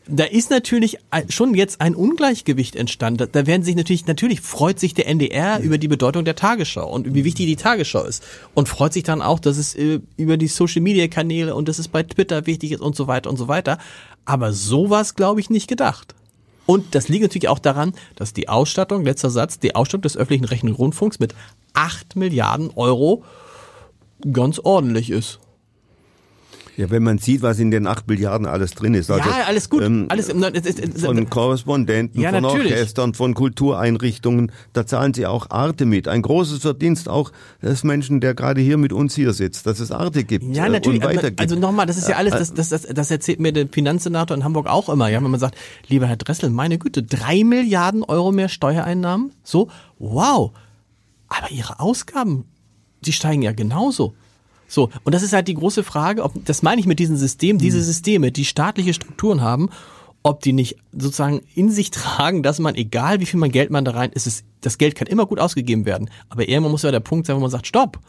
da 0.09 0.23
ist 0.23 0.49
natürlich 0.49 0.97
schon 1.29 1.53
jetzt 1.53 1.81
ein 1.81 1.93
Ungleichgewicht 1.93 2.75
entstanden. 2.75 3.29
Da 3.31 3.45
werden 3.45 3.63
sich 3.63 3.75
natürlich, 3.75 4.07
natürlich 4.07 4.41
freut 4.41 4.79
sich 4.79 4.93
der 4.93 5.07
NDR 5.07 5.59
über 5.59 5.77
die 5.77 5.87
Bedeutung 5.87 6.25
der 6.25 6.35
Tagesschau 6.35 6.89
und 6.89 7.13
wie 7.13 7.23
wichtig 7.23 7.45
die 7.45 7.55
Tagesschau 7.55 8.03
ist. 8.03 8.23
Und 8.55 8.67
freut 8.67 8.93
sich 8.93 9.03
dann 9.03 9.21
auch, 9.21 9.39
dass 9.39 9.57
es 9.57 9.75
äh, 9.75 9.99
über 10.17 10.37
die 10.37 10.47
Social 10.47 10.81
Media 10.81 11.07
Kanäle 11.07 11.53
und 11.53 11.67
dass 11.67 11.79
es 11.79 11.87
bei 11.87 12.03
Twitter 12.03 12.45
wichtig 12.47 12.71
ist 12.71 12.81
und 12.81 12.95
so 12.95 13.07
weiter 13.07 13.29
und 13.29 13.37
so 13.37 13.47
weiter. 13.47 13.77
Aber 14.25 14.51
sowas 14.51 15.15
glaube 15.15 15.39
ich 15.41 15.49
nicht 15.49 15.67
gedacht. 15.67 16.15
Und 16.65 16.95
das 16.95 17.07
liegt 17.07 17.23
natürlich 17.23 17.47
auch 17.47 17.59
daran, 17.59 17.93
dass 18.15 18.33
die 18.33 18.49
Ausstattung, 18.49 19.03
letzter 19.03 19.29
Satz, 19.29 19.59
die 19.59 19.75
Ausstattung 19.75 20.03
des 20.03 20.17
öffentlichen 20.17 20.45
rechtlichen 20.45 20.75
Rundfunks 20.75 21.19
mit 21.19 21.35
acht 21.73 22.15
Milliarden 22.15 22.71
Euro 22.75 23.23
ganz 24.31 24.59
ordentlich 24.59 25.09
ist. 25.09 25.39
Ja, 26.79 26.89
wenn 26.89 27.03
man 27.03 27.17
sieht, 27.17 27.41
was 27.41 27.59
in 27.59 27.71
den 27.71 27.87
acht 27.87 28.07
Milliarden 28.07 28.47
alles 28.47 28.71
drin 28.71 28.93
ist. 28.93 29.11
Also, 29.11 29.29
ja, 29.29 29.43
alles 29.45 29.69
gut. 29.69 29.81
Ähm, 29.81 30.05
alles, 30.07 30.31
von 30.31 31.29
Korrespondenten, 31.29 32.21
ja, 32.21 32.31
von 32.31 32.41
natürlich. 32.41 32.71
Orchestern, 32.71 33.13
von 33.13 33.33
Kultureinrichtungen, 33.33 34.53
da 34.71 34.87
zahlen 34.87 35.13
sie 35.13 35.27
auch 35.27 35.49
Arte 35.49 35.85
mit. 35.85 36.07
Ein 36.07 36.21
großes 36.21 36.59
Verdienst 36.59 37.09
auch 37.09 37.33
des 37.61 37.83
Menschen, 37.83 38.21
der 38.21 38.33
gerade 38.33 38.61
hier 38.61 38.77
mit 38.77 38.93
uns 38.93 39.13
hier 39.13 39.33
sitzt, 39.33 39.67
dass 39.67 39.81
es 39.81 39.91
Arte 39.91 40.23
gibt. 40.23 40.55
Ja, 40.55 40.67
äh, 40.67 40.69
natürlich. 40.69 41.03
Also 41.37 41.57
nochmal, 41.57 41.85
das 41.85 41.97
ist 41.97 42.07
ja 42.07 42.15
alles, 42.15 42.31
das, 42.31 42.53
das, 42.53 42.69
das, 42.69 42.83
das 42.83 43.11
erzählt 43.11 43.41
mir 43.41 43.51
der 43.51 43.67
Finanzsenator 43.67 44.37
in 44.37 44.45
Hamburg 44.45 44.67
auch 44.67 44.87
immer. 44.87 45.09
Ja, 45.09 45.21
wenn 45.21 45.31
man 45.31 45.39
sagt, 45.41 45.57
lieber 45.89 46.07
Herr 46.07 46.15
Dressel, 46.15 46.49
meine 46.49 46.77
Güte, 46.77 47.03
drei 47.03 47.43
Milliarden 47.43 48.03
Euro 48.03 48.31
mehr 48.31 48.47
Steuereinnahmen, 48.47 49.33
so, 49.43 49.69
wow. 49.97 50.53
Aber 51.27 51.51
Ihre 51.51 51.81
Ausgaben, 51.81 52.45
die 53.01 53.11
steigen 53.11 53.41
ja 53.41 53.51
genauso. 53.51 54.13
So, 54.69 54.89
und 55.03 55.13
das 55.13 55.23
ist 55.23 55.33
halt 55.33 55.47
die 55.47 55.55
große 55.55 55.83
Frage, 55.83 56.23
ob, 56.23 56.45
das 56.45 56.61
meine 56.61 56.79
ich 56.79 56.87
mit 56.87 56.99
diesem 56.99 57.17
System, 57.17 57.57
diese 57.57 57.79
hm. 57.79 57.83
Systeme, 57.83 58.31
die 58.31 58.45
staatliche 58.45 58.93
Strukturen 58.93 59.41
haben, 59.41 59.69
ob 60.21 60.41
die 60.41 60.53
nicht 60.53 60.77
sozusagen 60.91 61.41
in 61.55 61.71
sich 61.71 61.91
tragen, 61.91 62.43
dass 62.43 62.59
man, 62.59 62.75
egal 62.75 63.19
wie 63.19 63.25
viel 63.25 63.39
man 63.39 63.51
Geld 63.51 63.71
man 63.71 63.83
da 63.83 63.91
rein, 63.91 64.11
ist 64.11 64.27
es, 64.27 64.43
das 64.61 64.77
Geld 64.77 64.95
kann 64.95 65.07
immer 65.07 65.25
gut 65.25 65.39
ausgegeben 65.39 65.85
werden. 65.85 66.09
Aber 66.29 66.47
irgendwann 66.47 66.71
muss 66.71 66.83
ja 66.83 66.91
der 66.91 66.99
Punkt 66.99 67.25
sein, 67.25 67.35
wo 67.35 67.41
man 67.41 67.49
sagt, 67.49 67.67
stopp. 67.67 67.99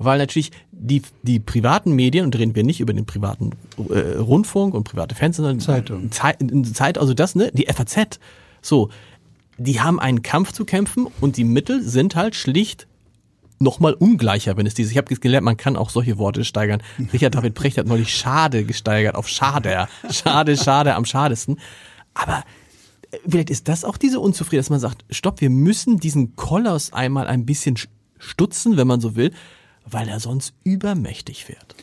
Weil 0.00 0.18
natürlich 0.18 0.52
die, 0.70 1.02
die 1.24 1.40
privaten 1.40 1.92
Medien, 1.92 2.24
und 2.24 2.38
reden 2.38 2.54
wir 2.54 2.62
nicht 2.62 2.80
über 2.80 2.92
den 2.92 3.04
privaten 3.04 3.50
äh, 3.90 4.16
Rundfunk 4.16 4.74
und 4.74 4.84
private 4.84 5.14
Fans, 5.14 5.36
sondern 5.36 5.60
Zeitung. 5.60 6.10
Zeit, 6.12 6.38
Zeit, 6.72 6.98
also 6.98 7.14
das, 7.14 7.34
ne, 7.34 7.50
die 7.52 7.66
FAZ, 7.66 8.20
so, 8.62 8.90
die 9.58 9.80
haben 9.80 9.98
einen 9.98 10.22
Kampf 10.22 10.52
zu 10.52 10.64
kämpfen 10.64 11.08
und 11.20 11.36
die 11.36 11.44
Mittel 11.44 11.82
sind 11.82 12.14
halt 12.14 12.36
schlicht 12.36 12.86
nochmal 13.58 13.94
ungleicher, 13.94 14.56
wenn 14.56 14.66
es 14.66 14.74
diese. 14.74 14.90
Ich 14.90 14.98
habe 14.98 15.14
gelernt, 15.14 15.44
man 15.44 15.56
kann 15.56 15.76
auch 15.76 15.90
solche 15.90 16.18
Worte 16.18 16.44
steigern. 16.44 16.82
Richard 17.12 17.34
David 17.34 17.54
Precht 17.54 17.78
hat 17.78 17.86
neulich 17.86 18.14
Schade 18.14 18.64
gesteigert 18.64 19.14
auf 19.14 19.28
Schade. 19.28 19.88
Schade, 20.10 20.56
Schade 20.56 20.94
am 20.94 21.04
schadesten. 21.04 21.58
Aber 22.14 22.44
äh, 23.10 23.18
vielleicht 23.28 23.50
ist 23.50 23.68
das 23.68 23.84
auch 23.84 23.96
diese 23.96 24.20
Unzufriedenheit, 24.20 24.64
dass 24.64 24.70
man 24.70 24.80
sagt, 24.80 25.04
stopp, 25.10 25.40
wir 25.40 25.50
müssen 25.50 25.98
diesen 25.98 26.36
Koloss 26.36 26.92
einmal 26.92 27.26
ein 27.26 27.46
bisschen 27.46 27.76
stutzen, 28.18 28.76
wenn 28.76 28.86
man 28.86 29.00
so 29.00 29.16
will, 29.16 29.32
weil 29.84 30.08
er 30.08 30.20
sonst 30.20 30.54
übermächtig 30.64 31.48
wird. 31.48 31.74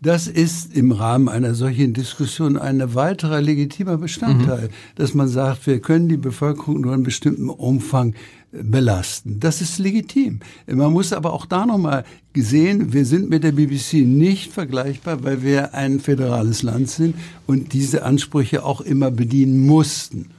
Das 0.00 0.26
ist 0.26 0.76
im 0.76 0.92
Rahmen 0.92 1.30
einer 1.30 1.54
solchen 1.54 1.94
Diskussion 1.94 2.58
ein 2.58 2.94
weiterer 2.94 3.40
legitimer 3.40 3.96
Bestandteil, 3.96 4.68
mhm. 4.68 4.72
dass 4.96 5.14
man 5.14 5.28
sagt, 5.28 5.66
wir 5.66 5.80
können 5.80 6.10
die 6.10 6.18
Bevölkerung 6.18 6.82
nur 6.82 6.94
in 6.94 7.04
bestimmten 7.04 7.48
Umfang 7.48 8.14
belasten. 8.62 9.40
Das 9.40 9.60
ist 9.60 9.78
legitim. 9.78 10.40
Man 10.66 10.92
muss 10.92 11.12
aber 11.12 11.32
auch 11.32 11.46
da 11.46 11.66
nochmal 11.66 12.04
gesehen, 12.32 12.92
wir 12.92 13.04
sind 13.04 13.30
mit 13.30 13.44
der 13.44 13.52
BBC 13.52 13.94
nicht 14.04 14.52
vergleichbar, 14.52 15.24
weil 15.24 15.42
wir 15.42 15.74
ein 15.74 16.00
föderales 16.00 16.62
Land 16.62 16.90
sind 16.90 17.16
und 17.46 17.72
diese 17.72 18.04
Ansprüche 18.04 18.64
auch 18.64 18.80
immer 18.80 19.10
bedienen 19.10 19.66
mussten. 19.66 20.30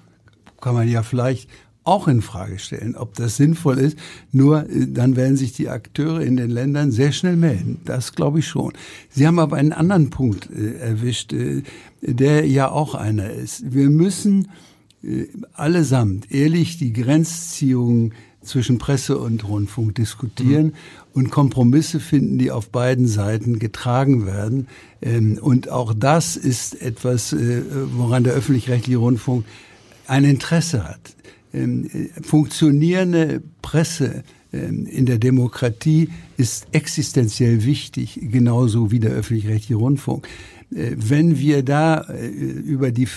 Kann 0.61 0.73
man 0.73 0.89
ja 0.89 1.03
vielleicht 1.03 1.49
auch 1.85 2.07
in 2.07 2.21
Frage 2.21 2.57
stellen, 2.59 2.95
ob 2.95 3.13
das 3.13 3.37
sinnvoll 3.37 3.77
ist. 3.77 3.97
Nur 4.31 4.67
äh, 4.69 4.87
dann 4.87 5.15
werden 5.15 5.37
sich 5.37 5.53
die 5.53 5.69
Akteure 5.69 6.21
in 6.21 6.35
den 6.35 6.49
Ländern 6.49 6.91
sehr 6.91 7.11
schnell 7.11 7.37
melden. 7.37 7.79
Das 7.85 8.13
glaube 8.13 8.39
ich 8.39 8.47
schon. 8.47 8.73
Sie 9.09 9.25
haben 9.25 9.39
aber 9.39 9.57
einen 9.57 9.71
anderen 9.71 10.09
Punkt 10.09 10.49
äh, 10.49 10.77
erwischt, 10.79 11.31
äh, 11.31 11.61
der 12.01 12.47
ja 12.47 12.69
auch 12.69 12.95
einer 12.95 13.29
ist. 13.29 13.73
Wir 13.73 13.89
müssen 13.89 14.49
allesamt 15.53 16.31
ehrlich 16.31 16.77
die 16.77 16.93
Grenzziehung 16.93 18.13
zwischen 18.45 18.77
Presse 18.77 19.17
und 19.17 19.47
Rundfunk 19.47 19.95
diskutieren 19.95 20.67
mhm. 20.67 20.73
und 21.13 21.31
Kompromisse 21.31 21.99
finden, 21.99 22.37
die 22.37 22.51
auf 22.51 22.69
beiden 22.69 23.07
Seiten 23.07 23.59
getragen 23.59 24.25
werden. 24.25 24.67
Ähm, 25.01 25.37
und 25.41 25.69
auch 25.69 25.93
das 25.93 26.37
ist 26.37 26.81
etwas, 26.81 27.33
äh, 27.33 27.61
woran 27.93 28.23
der 28.23 28.33
öffentlich-rechtliche 28.33 28.97
Rundfunk 28.97 29.45
ein 30.07 30.23
Interesse 30.23 30.83
hat. 30.87 31.15
Ähm, 31.53 31.89
äh, 31.91 32.21
funktionierende 32.21 33.41
Presse 33.61 34.23
ähm, 34.53 34.85
in 34.85 35.05
der 35.05 35.17
Demokratie 35.17 36.09
ist 36.37 36.67
existenziell 36.71 37.65
wichtig, 37.65 38.19
genauso 38.21 38.91
wie 38.91 38.99
der 38.99 39.11
öffentlich-rechtliche 39.11 39.75
Rundfunk. 39.75 40.27
Äh, 40.75 40.95
wenn 40.97 41.39
wir 41.39 41.63
da 41.63 42.05
über 42.13 42.91
die 42.91 43.07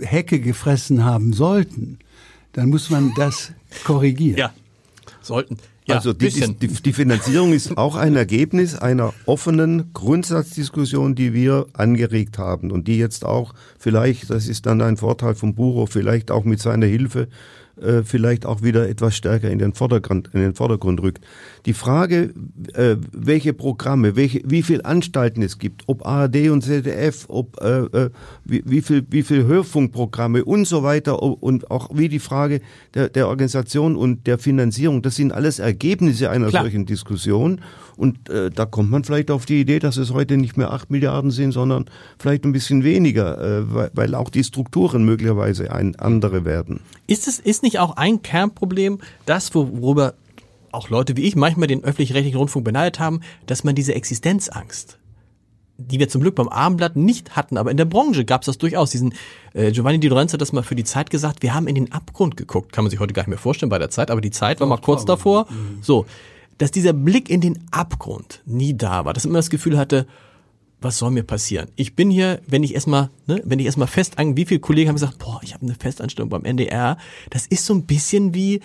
Hecke 0.00 0.40
gefressen 0.40 1.04
haben 1.04 1.32
sollten, 1.32 1.98
dann 2.52 2.68
muss 2.68 2.90
man 2.90 3.12
das 3.16 3.52
korrigieren. 3.84 4.38
Ja, 4.38 4.52
sollten. 5.22 5.58
Ja, 5.86 5.96
also 5.96 6.12
die, 6.12 6.30
die, 6.30 6.66
die, 6.66 6.92
Finanzierung 6.92 7.52
ist 7.52 7.78
auch 7.78 7.94
ein 7.94 8.16
Ergebnis 8.16 8.74
einer 8.74 9.14
offenen 9.24 9.92
Grundsatzdiskussion, 9.92 11.14
die 11.14 11.32
wir 11.32 11.66
angeregt 11.74 12.38
haben 12.38 12.72
und 12.72 12.88
die 12.88 12.98
jetzt 12.98 13.24
auch 13.24 13.54
vielleicht, 13.78 14.30
das 14.30 14.48
ist 14.48 14.66
dann 14.66 14.80
ein 14.80 14.96
Vorteil 14.96 15.36
vom 15.36 15.54
Bureau, 15.54 15.86
vielleicht 15.86 16.32
auch 16.32 16.42
mit 16.42 16.60
seiner 16.60 16.86
Hilfe 16.86 17.28
äh, 17.80 18.02
vielleicht 18.02 18.46
auch 18.46 18.62
wieder 18.62 18.88
etwas 18.88 19.16
stärker 19.16 19.50
in 19.50 19.58
den 19.58 19.74
Vordergrund, 19.74 20.30
in 20.32 20.40
den 20.40 20.54
Vordergrund 20.54 21.02
rückt. 21.02 21.24
Die 21.66 21.74
Frage, 21.74 22.32
äh, 22.74 22.96
welche 23.12 23.52
Programme, 23.52 24.16
welche, 24.16 24.40
wie 24.44 24.62
viel 24.62 24.82
Anstalten 24.82 25.42
es 25.42 25.58
gibt, 25.58 25.82
ob 25.86 26.06
ARD 26.06 26.50
und 26.50 26.62
ZDF, 26.62 27.26
ob 27.28 27.60
äh, 27.60 27.80
äh, 27.80 28.10
wie, 28.44 28.62
wie 28.64 28.80
viel, 28.80 29.06
wie 29.10 29.22
viel 29.22 29.44
Hörfunkprogramme 29.44 30.44
und 30.44 30.66
so 30.66 30.82
weiter 30.82 31.22
und 31.22 31.70
auch 31.70 31.90
wie 31.94 32.08
die 32.08 32.18
Frage 32.18 32.60
der, 32.94 33.08
der 33.08 33.28
Organisation 33.28 33.96
und 33.96 34.26
der 34.26 34.38
Finanzierung, 34.38 35.02
das 35.02 35.16
sind 35.16 35.32
alles 35.32 35.58
Ergebnisse 35.58 36.30
einer 36.30 36.48
Klar. 36.48 36.62
solchen 36.62 36.86
Diskussion. 36.86 37.60
Und 37.96 38.28
äh, 38.28 38.50
da 38.50 38.66
kommt 38.66 38.90
man 38.90 39.04
vielleicht 39.04 39.30
auf 39.30 39.46
die 39.46 39.60
Idee, 39.60 39.78
dass 39.78 39.96
es 39.96 40.12
heute 40.12 40.36
nicht 40.36 40.58
mehr 40.58 40.70
acht 40.70 40.90
Milliarden 40.90 41.30
sind, 41.30 41.52
sondern 41.52 41.86
vielleicht 42.18 42.44
ein 42.44 42.52
bisschen 42.52 42.84
weniger, 42.84 43.40
äh, 43.40 43.74
weil, 43.74 43.90
weil 43.94 44.14
auch 44.14 44.28
die 44.28 44.44
Strukturen 44.44 45.04
möglicherweise 45.04 45.72
ein 45.72 45.96
andere 45.96 46.44
werden. 46.44 46.80
Ist 47.06 47.26
es 47.26 47.38
ist 47.38 47.62
nicht 47.66 47.78
auch 47.78 47.96
ein 47.96 48.22
Kernproblem, 48.22 49.00
das 49.26 49.54
worüber 49.54 50.14
auch 50.72 50.88
Leute 50.90 51.16
wie 51.16 51.22
ich 51.22 51.36
manchmal 51.36 51.68
den 51.68 51.84
öffentlich-rechtlichen 51.84 52.38
Rundfunk 52.38 52.64
beneidet 52.64 53.00
haben, 53.00 53.20
dass 53.46 53.64
man 53.64 53.74
diese 53.74 53.94
Existenzangst 53.94 54.98
die 55.78 55.98
wir 55.98 56.08
zum 56.08 56.22
Glück 56.22 56.34
beim 56.34 56.48
Abendblatt 56.48 56.96
nicht 56.96 57.36
hatten, 57.36 57.58
aber 57.58 57.70
in 57.70 57.76
der 57.76 57.84
Branche 57.84 58.24
gab 58.24 58.42
es 58.42 58.46
das 58.46 58.58
durchaus. 58.58 58.90
Diesen 58.90 59.14
äh, 59.52 59.72
Giovanni 59.72 60.00
Di 60.00 60.08
Lorenzo 60.08 60.34
hat 60.34 60.40
das 60.40 60.52
mal 60.52 60.62
für 60.62 60.74
die 60.74 60.84
Zeit 60.84 61.10
gesagt, 61.10 61.42
wir 61.42 61.54
haben 61.54 61.66
in 61.66 61.74
den 61.74 61.92
Abgrund 61.92 62.36
geguckt. 62.36 62.72
Kann 62.72 62.84
man 62.84 62.90
sich 62.90 63.00
heute 63.00 63.12
gar 63.12 63.22
nicht 63.22 63.28
mehr 63.28 63.38
vorstellen 63.38 63.70
bei 63.70 63.78
der 63.78 63.90
Zeit, 63.90 64.10
aber 64.10 64.20
die 64.20 64.30
Zeit 64.30 64.60
war 64.60 64.66
mal 64.66 64.78
kurz 64.78 65.04
davor. 65.04 65.46
Mhm. 65.50 65.78
So, 65.82 66.06
dass 66.58 66.70
dieser 66.70 66.94
Blick 66.94 67.28
in 67.28 67.40
den 67.40 67.58
Abgrund 67.70 68.40
nie 68.46 68.74
da 68.74 69.04
war, 69.04 69.12
dass 69.12 69.24
man 69.24 69.32
immer 69.32 69.38
das 69.40 69.50
Gefühl 69.50 69.76
hatte, 69.76 70.06
was 70.80 70.98
soll 70.98 71.10
mir 71.10 71.22
passieren? 71.22 71.68
Ich 71.76 71.96
bin 71.96 72.10
hier, 72.10 72.40
wenn 72.46 72.62
ich 72.62 72.74
erstmal, 72.74 73.10
ne, 73.26 73.40
wenn 73.44 73.58
ich 73.58 73.66
erstmal 73.66 73.88
fest 73.88 74.18
an, 74.18 74.36
wie 74.36 74.44
viele 74.44 74.60
Kollegen 74.60 74.88
haben 74.88 74.96
gesagt, 74.96 75.18
boah, 75.18 75.40
ich 75.42 75.54
habe 75.54 75.64
eine 75.64 75.74
Festanstellung 75.74 76.28
beim 76.28 76.44
NDR, 76.44 76.98
das 77.30 77.46
ist 77.46 77.64
so 77.64 77.74
ein 77.74 77.86
bisschen 77.86 78.34
wie, 78.34 78.60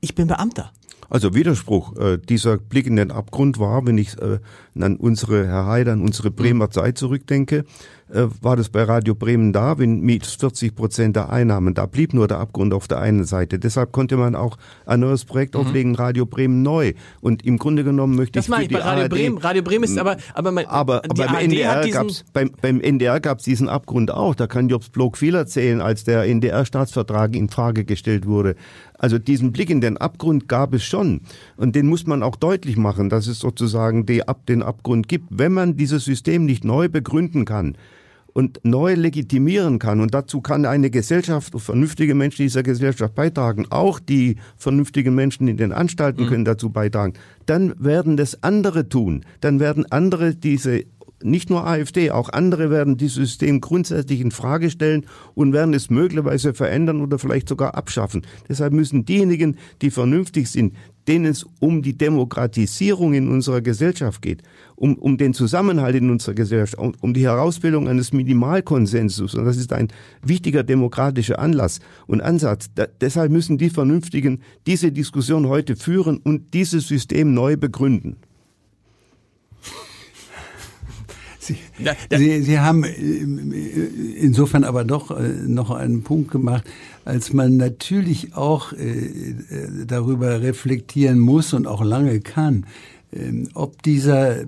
ich 0.00 0.14
bin 0.14 0.26
Beamter. 0.26 0.72
Also 1.10 1.34
Widerspruch. 1.34 1.96
Äh, 1.96 2.18
dieser 2.18 2.56
Blick 2.56 2.86
in 2.86 2.94
den 2.94 3.10
Abgrund 3.10 3.58
war, 3.58 3.84
wenn 3.84 3.98
ich 3.98 4.16
äh, 4.18 4.38
an 4.78 4.96
unsere, 4.96 5.46
Herr 5.46 5.66
Heider, 5.66 5.92
an 5.92 6.02
unsere 6.02 6.30
Bremer 6.30 6.70
Zeit 6.70 6.98
zurückdenke, 6.98 7.64
äh, 8.12 8.26
war 8.40 8.56
das 8.56 8.68
bei 8.68 8.82
Radio 8.82 9.14
Bremen 9.14 9.52
da, 9.52 9.78
wenn 9.78 10.00
mit 10.00 10.26
40 10.26 10.74
Prozent 10.74 11.16
der 11.16 11.30
Einnahmen, 11.30 11.74
da 11.74 11.86
blieb 11.86 12.12
nur 12.14 12.28
der 12.28 12.38
Abgrund 12.38 12.74
auf 12.74 12.88
der 12.88 12.98
einen 12.98 13.24
Seite. 13.24 13.58
Deshalb 13.58 13.92
konnte 13.92 14.16
man 14.16 14.34
auch 14.34 14.56
ein 14.86 15.00
neues 15.00 15.24
Projekt 15.24 15.54
mhm. 15.54 15.60
auflegen, 15.60 15.94
Radio 15.94 16.26
Bremen 16.26 16.62
neu. 16.62 16.94
Und 17.20 17.44
im 17.44 17.58
Grunde 17.58 17.84
genommen 17.84 18.16
möchte 18.16 18.32
das 18.32 18.46
ich 18.46 18.50
Das 18.50 18.58
meine 18.58 18.64
ich 18.64 18.72
bei 18.72 18.80
Radio 18.80 19.02
ARD, 19.04 19.10
Bremen. 19.10 19.38
Radio 19.38 19.62
Bremen 19.62 19.84
ist 19.84 19.98
aber, 19.98 20.16
aber, 20.34 20.52
mein, 20.52 20.66
aber 20.66 21.02
beim, 21.02 21.34
NDR 21.36 21.88
gab's, 21.88 22.24
beim, 22.32 22.50
beim 22.60 22.80
NDR 22.80 23.20
gab 23.20 23.38
es 23.38 23.44
diesen 23.44 23.68
Abgrund 23.68 24.10
auch. 24.10 24.34
Da 24.34 24.46
kann 24.46 24.68
Jobs 24.68 24.88
Blog 24.88 25.16
viel 25.16 25.34
erzählen, 25.34 25.80
als 25.80 26.04
der 26.04 26.24
NDR-Staatsvertrag 26.24 27.36
in 27.36 27.48
Frage 27.48 27.84
gestellt 27.84 28.26
wurde. 28.26 28.56
Also 28.98 29.18
diesen 29.18 29.52
Blick 29.52 29.70
in 29.70 29.80
den 29.80 29.96
Abgrund 29.96 30.46
gab 30.48 30.74
es 30.74 30.84
schon. 30.84 31.22
Und 31.56 31.74
den 31.74 31.86
muss 31.86 32.06
man 32.06 32.22
auch 32.22 32.36
deutlich 32.36 32.76
machen, 32.76 33.08
dass 33.08 33.28
es 33.28 33.38
sozusagen 33.38 34.04
den 34.04 34.62
Abgrund 34.62 35.08
gibt. 35.08 35.26
Wenn 35.30 35.52
man 35.52 35.76
dieses 35.76 36.04
System 36.04 36.44
nicht 36.44 36.64
neu 36.64 36.88
begründen 36.88 37.46
kann, 37.46 37.76
und 38.32 38.60
neu 38.62 38.94
legitimieren 38.94 39.78
kann. 39.78 40.00
Und 40.00 40.14
dazu 40.14 40.40
kann 40.40 40.64
eine 40.64 40.90
Gesellschaft, 40.90 41.52
vernünftige 41.60 42.14
Menschen 42.14 42.42
dieser 42.42 42.62
Gesellschaft 42.62 43.14
beitragen. 43.14 43.66
Auch 43.70 44.00
die 44.00 44.36
vernünftigen 44.56 45.14
Menschen 45.14 45.48
in 45.48 45.56
den 45.56 45.72
Anstalten 45.72 46.24
mhm. 46.24 46.28
können 46.28 46.44
dazu 46.44 46.70
beitragen. 46.70 47.14
Dann 47.46 47.74
werden 47.78 48.16
das 48.16 48.42
andere 48.42 48.88
tun. 48.88 49.24
Dann 49.40 49.60
werden 49.60 49.90
andere 49.90 50.34
diese 50.34 50.84
nicht 51.22 51.50
nur 51.50 51.66
AfD, 51.66 52.10
auch 52.10 52.30
andere 52.30 52.70
werden 52.70 52.96
dieses 52.96 53.16
System 53.16 53.60
grundsätzlich 53.60 54.20
in 54.20 54.30
Frage 54.30 54.70
stellen 54.70 55.06
und 55.34 55.52
werden 55.52 55.74
es 55.74 55.90
möglicherweise 55.90 56.54
verändern 56.54 57.00
oder 57.00 57.18
vielleicht 57.18 57.48
sogar 57.48 57.74
abschaffen. 57.74 58.22
Deshalb 58.48 58.72
müssen 58.72 59.04
diejenigen, 59.04 59.56
die 59.82 59.90
vernünftig 59.90 60.50
sind, 60.50 60.74
denen 61.08 61.26
es 61.26 61.44
um 61.60 61.82
die 61.82 61.96
Demokratisierung 61.96 63.14
in 63.14 63.28
unserer 63.28 63.60
Gesellschaft 63.60 64.22
geht, 64.22 64.42
um, 64.76 64.96
um 64.96 65.16
den 65.16 65.34
Zusammenhalt 65.34 65.96
in 65.96 66.10
unserer 66.10 66.34
Gesellschaft, 66.34 66.78
um, 66.78 66.94
um 67.00 67.14
die 67.14 67.24
Herausbildung 67.24 67.88
eines 67.88 68.12
Minimalkonsensus. 68.12 69.34
Und 69.34 69.44
das 69.44 69.56
ist 69.56 69.72
ein 69.72 69.88
wichtiger 70.22 70.62
demokratischer 70.62 71.38
Anlass 71.38 71.80
und 72.06 72.20
Ansatz. 72.20 72.70
Da, 72.74 72.86
deshalb 73.00 73.32
müssen 73.32 73.58
die 73.58 73.70
Vernünftigen 73.70 74.40
diese 74.66 74.92
Diskussion 74.92 75.48
heute 75.48 75.76
führen 75.76 76.18
und 76.18 76.54
dieses 76.54 76.88
System 76.88 77.34
neu 77.34 77.56
begründen. 77.56 78.16
Sie, 81.50 82.16
Sie, 82.16 82.42
Sie, 82.42 82.58
haben 82.58 82.84
äh, 82.84 82.90
insofern 84.18 84.64
aber 84.64 84.84
doch 84.84 85.10
äh, 85.10 85.28
noch 85.46 85.70
einen 85.70 86.02
Punkt 86.02 86.30
gemacht, 86.30 86.64
als 87.04 87.32
man 87.32 87.56
natürlich 87.56 88.34
auch 88.34 88.72
äh, 88.72 89.34
darüber 89.86 90.42
reflektieren 90.42 91.18
muss 91.18 91.52
und 91.52 91.66
auch 91.66 91.82
lange 91.82 92.20
kann, 92.20 92.66
ähm, 93.12 93.48
ob 93.54 93.82
dieser 93.82 94.44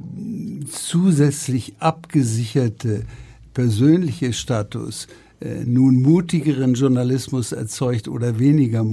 zusätzlich 0.71 1.75
abgesicherte 1.79 3.03
persönliche 3.55 4.33
Status 4.33 5.09
nun 5.65 6.03
mutigeren 6.03 6.75
Journalismus 6.75 7.53
erzeugt 7.53 8.09
oder 8.09 8.39
weniger 8.39 8.85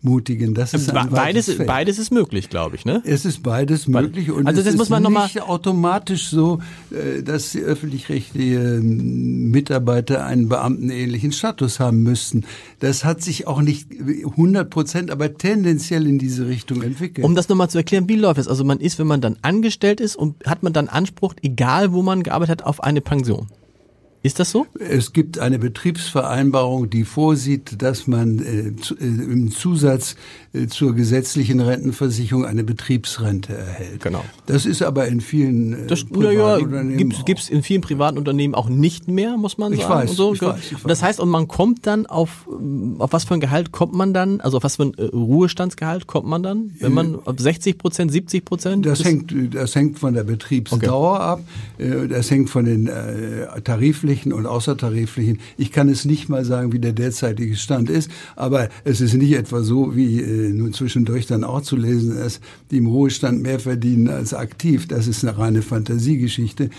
mutigen. 0.00 0.54
Das 0.54 0.74
ist 0.74 0.92
beides, 0.92 1.56
beides 1.66 1.98
ist 1.98 2.10
möglich, 2.10 2.50
glaube 2.50 2.76
ich. 2.76 2.84
Ne? 2.84 3.02
Es 3.04 3.24
ist 3.24 3.42
beides 3.42 3.88
möglich 3.88 4.30
und 4.30 4.46
also 4.46 4.60
das 4.60 4.72
es 4.72 4.76
muss 4.76 4.88
man 4.88 5.02
ist 5.04 5.10
noch 5.10 5.22
nicht 5.24 5.42
automatisch 5.42 6.28
so, 6.28 6.60
äh, 6.90 7.22
dass 7.22 7.52
die 7.52 7.60
öffentlich-rechtlichen 7.60 9.50
Mitarbeiter 9.50 10.24
einen 10.24 10.48
beamtenähnlichen 10.48 11.32
Status 11.32 11.80
haben 11.80 12.02
müssten. 12.02 12.44
Das 12.80 13.04
hat 13.04 13.22
sich 13.22 13.46
auch 13.46 13.60
nicht 13.60 13.88
100 13.92 14.70
Prozent, 14.70 15.10
aber 15.10 15.36
tendenziell 15.36 16.06
in 16.06 16.18
diese 16.18 16.46
Richtung 16.48 16.82
entwickelt. 16.82 17.24
Um 17.24 17.34
das 17.34 17.48
nochmal 17.48 17.70
zu 17.70 17.78
erklären, 17.78 18.08
wie 18.08 18.16
läuft 18.16 18.40
es? 18.40 18.48
Also 18.48 18.64
man 18.64 18.80
ist, 18.80 18.98
wenn 18.98 19.06
man 19.06 19.20
dann 19.20 19.36
angestellt 19.42 20.00
ist 20.00 20.16
und 20.16 20.44
hat 20.46 20.62
man 20.62 20.72
dann 20.72 20.88
Anspruch, 20.88 21.34
egal 21.42 21.92
wo 21.92 22.02
man 22.02 22.22
gearbeitet 22.22 22.60
hat, 22.60 22.66
auf 22.66 22.82
eine 22.82 23.00
Pension? 23.00 23.48
Ist 24.20 24.40
das 24.40 24.50
so? 24.50 24.66
Es 24.80 25.12
gibt 25.12 25.38
eine 25.38 25.60
Betriebsvereinbarung, 25.60 26.90
die 26.90 27.04
vorsieht, 27.04 27.80
dass 27.82 28.08
man 28.08 28.40
äh, 28.40 28.74
zu, 28.74 28.96
äh, 28.96 29.04
im 29.04 29.52
Zusatz 29.52 30.16
äh, 30.52 30.66
zur 30.66 30.92
gesetzlichen 30.96 31.60
Rentenversicherung 31.60 32.44
eine 32.44 32.64
Betriebsrente 32.64 33.56
erhält. 33.56 34.02
Genau. 34.02 34.24
Das 34.46 34.66
ist 34.66 34.82
aber 34.82 35.06
in 35.06 35.20
vielen 35.20 35.86
das, 35.86 36.04
Privatunternehmen 36.04 37.12
ja, 37.12 37.22
gibt 37.22 37.40
es 37.40 37.48
in 37.48 37.62
vielen 37.62 37.80
privaten 37.80 38.18
Unternehmen 38.18 38.56
auch 38.56 38.68
nicht 38.68 39.06
mehr, 39.06 39.36
muss 39.36 39.56
man 39.56 39.72
ich 39.72 39.82
sagen. 39.82 39.94
Weiß, 39.94 40.10
und 40.10 40.16
so. 40.16 40.34
ich 40.34 40.42
weiß, 40.42 40.58
ich 40.58 40.74
weiß. 40.74 40.82
Und 40.82 40.88
das 40.88 41.02
heißt, 41.02 41.20
und 41.20 41.28
man 41.28 41.46
kommt 41.46 41.86
dann 41.86 42.06
auf 42.06 42.48
auf 42.98 43.12
was 43.12 43.22
für 43.22 43.34
ein 43.34 43.40
Gehalt 43.40 43.70
kommt 43.70 43.94
man 43.94 44.12
dann? 44.12 44.40
Also 44.40 44.56
auf 44.56 44.64
was 44.64 44.76
für 44.76 44.84
ein 44.84 44.94
Ruhestandsgehalt 44.94 46.08
kommt 46.08 46.26
man 46.26 46.42
dann, 46.42 46.72
wenn 46.80 46.92
man 46.92 47.14
auf 47.24 47.38
60 47.38 47.78
Prozent, 47.78 48.10
70 48.10 48.44
Prozent? 48.44 48.84
Das 48.84 49.04
hängt 49.04 49.32
das 49.54 49.76
hängt 49.76 49.98
von 50.00 50.14
der 50.14 50.24
Betriebsdauer 50.24 51.14
okay. 51.14 51.22
ab. 51.22 52.08
Das 52.08 52.30
hängt 52.30 52.50
von 52.50 52.64
den 52.64 52.88
äh, 52.88 53.60
Tariflichen 53.62 54.07
tariflichen 54.08 54.32
und 54.32 54.46
außertariflichen. 54.46 55.40
Ich 55.56 55.72
kann 55.72 55.88
es 55.88 56.04
nicht 56.04 56.28
mal 56.28 56.44
sagen, 56.44 56.72
wie 56.72 56.78
der 56.78 56.92
derzeitige 56.92 57.56
Stand 57.56 57.90
ist, 57.90 58.10
aber 58.36 58.68
es 58.84 59.00
ist 59.00 59.14
nicht 59.14 59.32
etwa 59.32 59.62
so, 59.62 59.94
wie 59.96 60.20
äh, 60.20 60.52
nun 60.52 60.72
zwischendurch 60.72 61.26
dann 61.26 61.44
auch 61.44 61.62
zu 61.62 61.76
lesen 61.76 62.16
ist, 62.16 62.40
die 62.70 62.78
im 62.78 62.86
Ruhestand 62.86 63.42
mehr 63.42 63.60
verdienen 63.60 64.08
als 64.08 64.34
aktiv. 64.34 64.88
Das 64.88 65.06
ist 65.06 65.24
eine 65.24 65.36
reine 65.36 65.62
Fantasiegeschichte. 65.62 66.70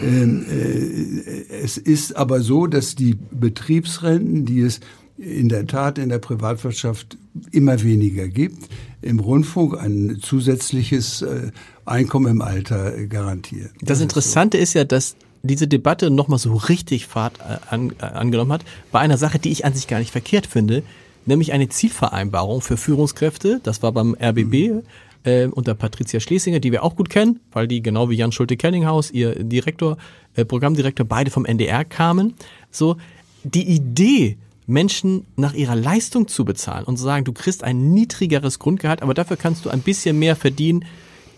Ähm, 0.00 0.44
äh, 0.50 1.62
es 1.62 1.76
ist 1.76 2.16
aber 2.16 2.40
so, 2.40 2.66
dass 2.66 2.94
die 2.94 3.16
Betriebsrenten, 3.30 4.44
die 4.44 4.60
es 4.60 4.80
in 5.18 5.48
der 5.48 5.66
Tat 5.66 5.98
in 5.98 6.08
der 6.08 6.18
Privatwirtschaft 6.18 7.18
immer 7.50 7.82
weniger 7.82 8.28
gibt, 8.28 8.68
im 9.02 9.18
Rundfunk 9.18 9.76
ein 9.76 10.18
zusätzliches 10.20 11.22
äh, 11.22 11.50
Einkommen 11.84 12.30
im 12.30 12.42
Alter 12.42 13.06
garantiert. 13.06 13.70
Das, 13.80 14.00
Interessante 14.00 14.58
ist 14.58 14.74
ja, 14.74 14.84
dass 14.84 15.16
diese 15.42 15.68
Debatte 15.68 16.10
nochmal 16.10 16.38
so 16.38 16.54
richtig 16.54 17.06
Fahrt 17.06 17.38
äh, 17.40 17.58
an, 17.70 17.92
äh, 18.00 18.04
angenommen 18.04 18.52
hat, 18.52 18.64
bei 18.92 19.00
einer 19.00 19.18
Sache, 19.18 19.38
die 19.38 19.50
ich 19.50 19.64
an 19.64 19.74
sich 19.74 19.86
gar 19.86 19.98
nicht 19.98 20.10
verkehrt 20.10 20.46
finde, 20.46 20.82
nämlich 21.26 21.52
eine 21.52 21.68
Zielvereinbarung 21.68 22.60
für 22.60 22.76
Führungskräfte. 22.76 23.60
Das 23.62 23.82
war 23.82 23.92
beim 23.92 24.16
RBB 24.20 24.82
äh, 25.24 25.46
unter 25.46 25.74
Patricia 25.74 26.20
Schlesinger, 26.20 26.60
die 26.60 26.72
wir 26.72 26.82
auch 26.82 26.96
gut 26.96 27.10
kennen, 27.10 27.40
weil 27.52 27.68
die 27.68 27.82
genau 27.82 28.10
wie 28.10 28.16
Jan 28.16 28.32
Schulte-Kellinghaus, 28.32 29.10
ihr 29.10 29.44
Direktor, 29.44 29.96
äh, 30.34 30.44
Programmdirektor, 30.44 31.06
beide 31.06 31.30
vom 31.30 31.44
NDR 31.44 31.84
kamen. 31.84 32.34
So, 32.70 32.96
die 33.44 33.68
Idee, 33.68 34.38
Menschen 34.66 35.24
nach 35.36 35.54
ihrer 35.54 35.76
Leistung 35.76 36.28
zu 36.28 36.44
bezahlen 36.44 36.84
und 36.84 36.98
zu 36.98 37.04
sagen, 37.04 37.24
du 37.24 37.32
kriegst 37.32 37.64
ein 37.64 37.92
niedrigeres 37.92 38.58
Grundgehalt, 38.58 39.02
aber 39.02 39.14
dafür 39.14 39.36
kannst 39.36 39.64
du 39.64 39.70
ein 39.70 39.80
bisschen 39.80 40.18
mehr 40.18 40.36
verdienen, 40.36 40.84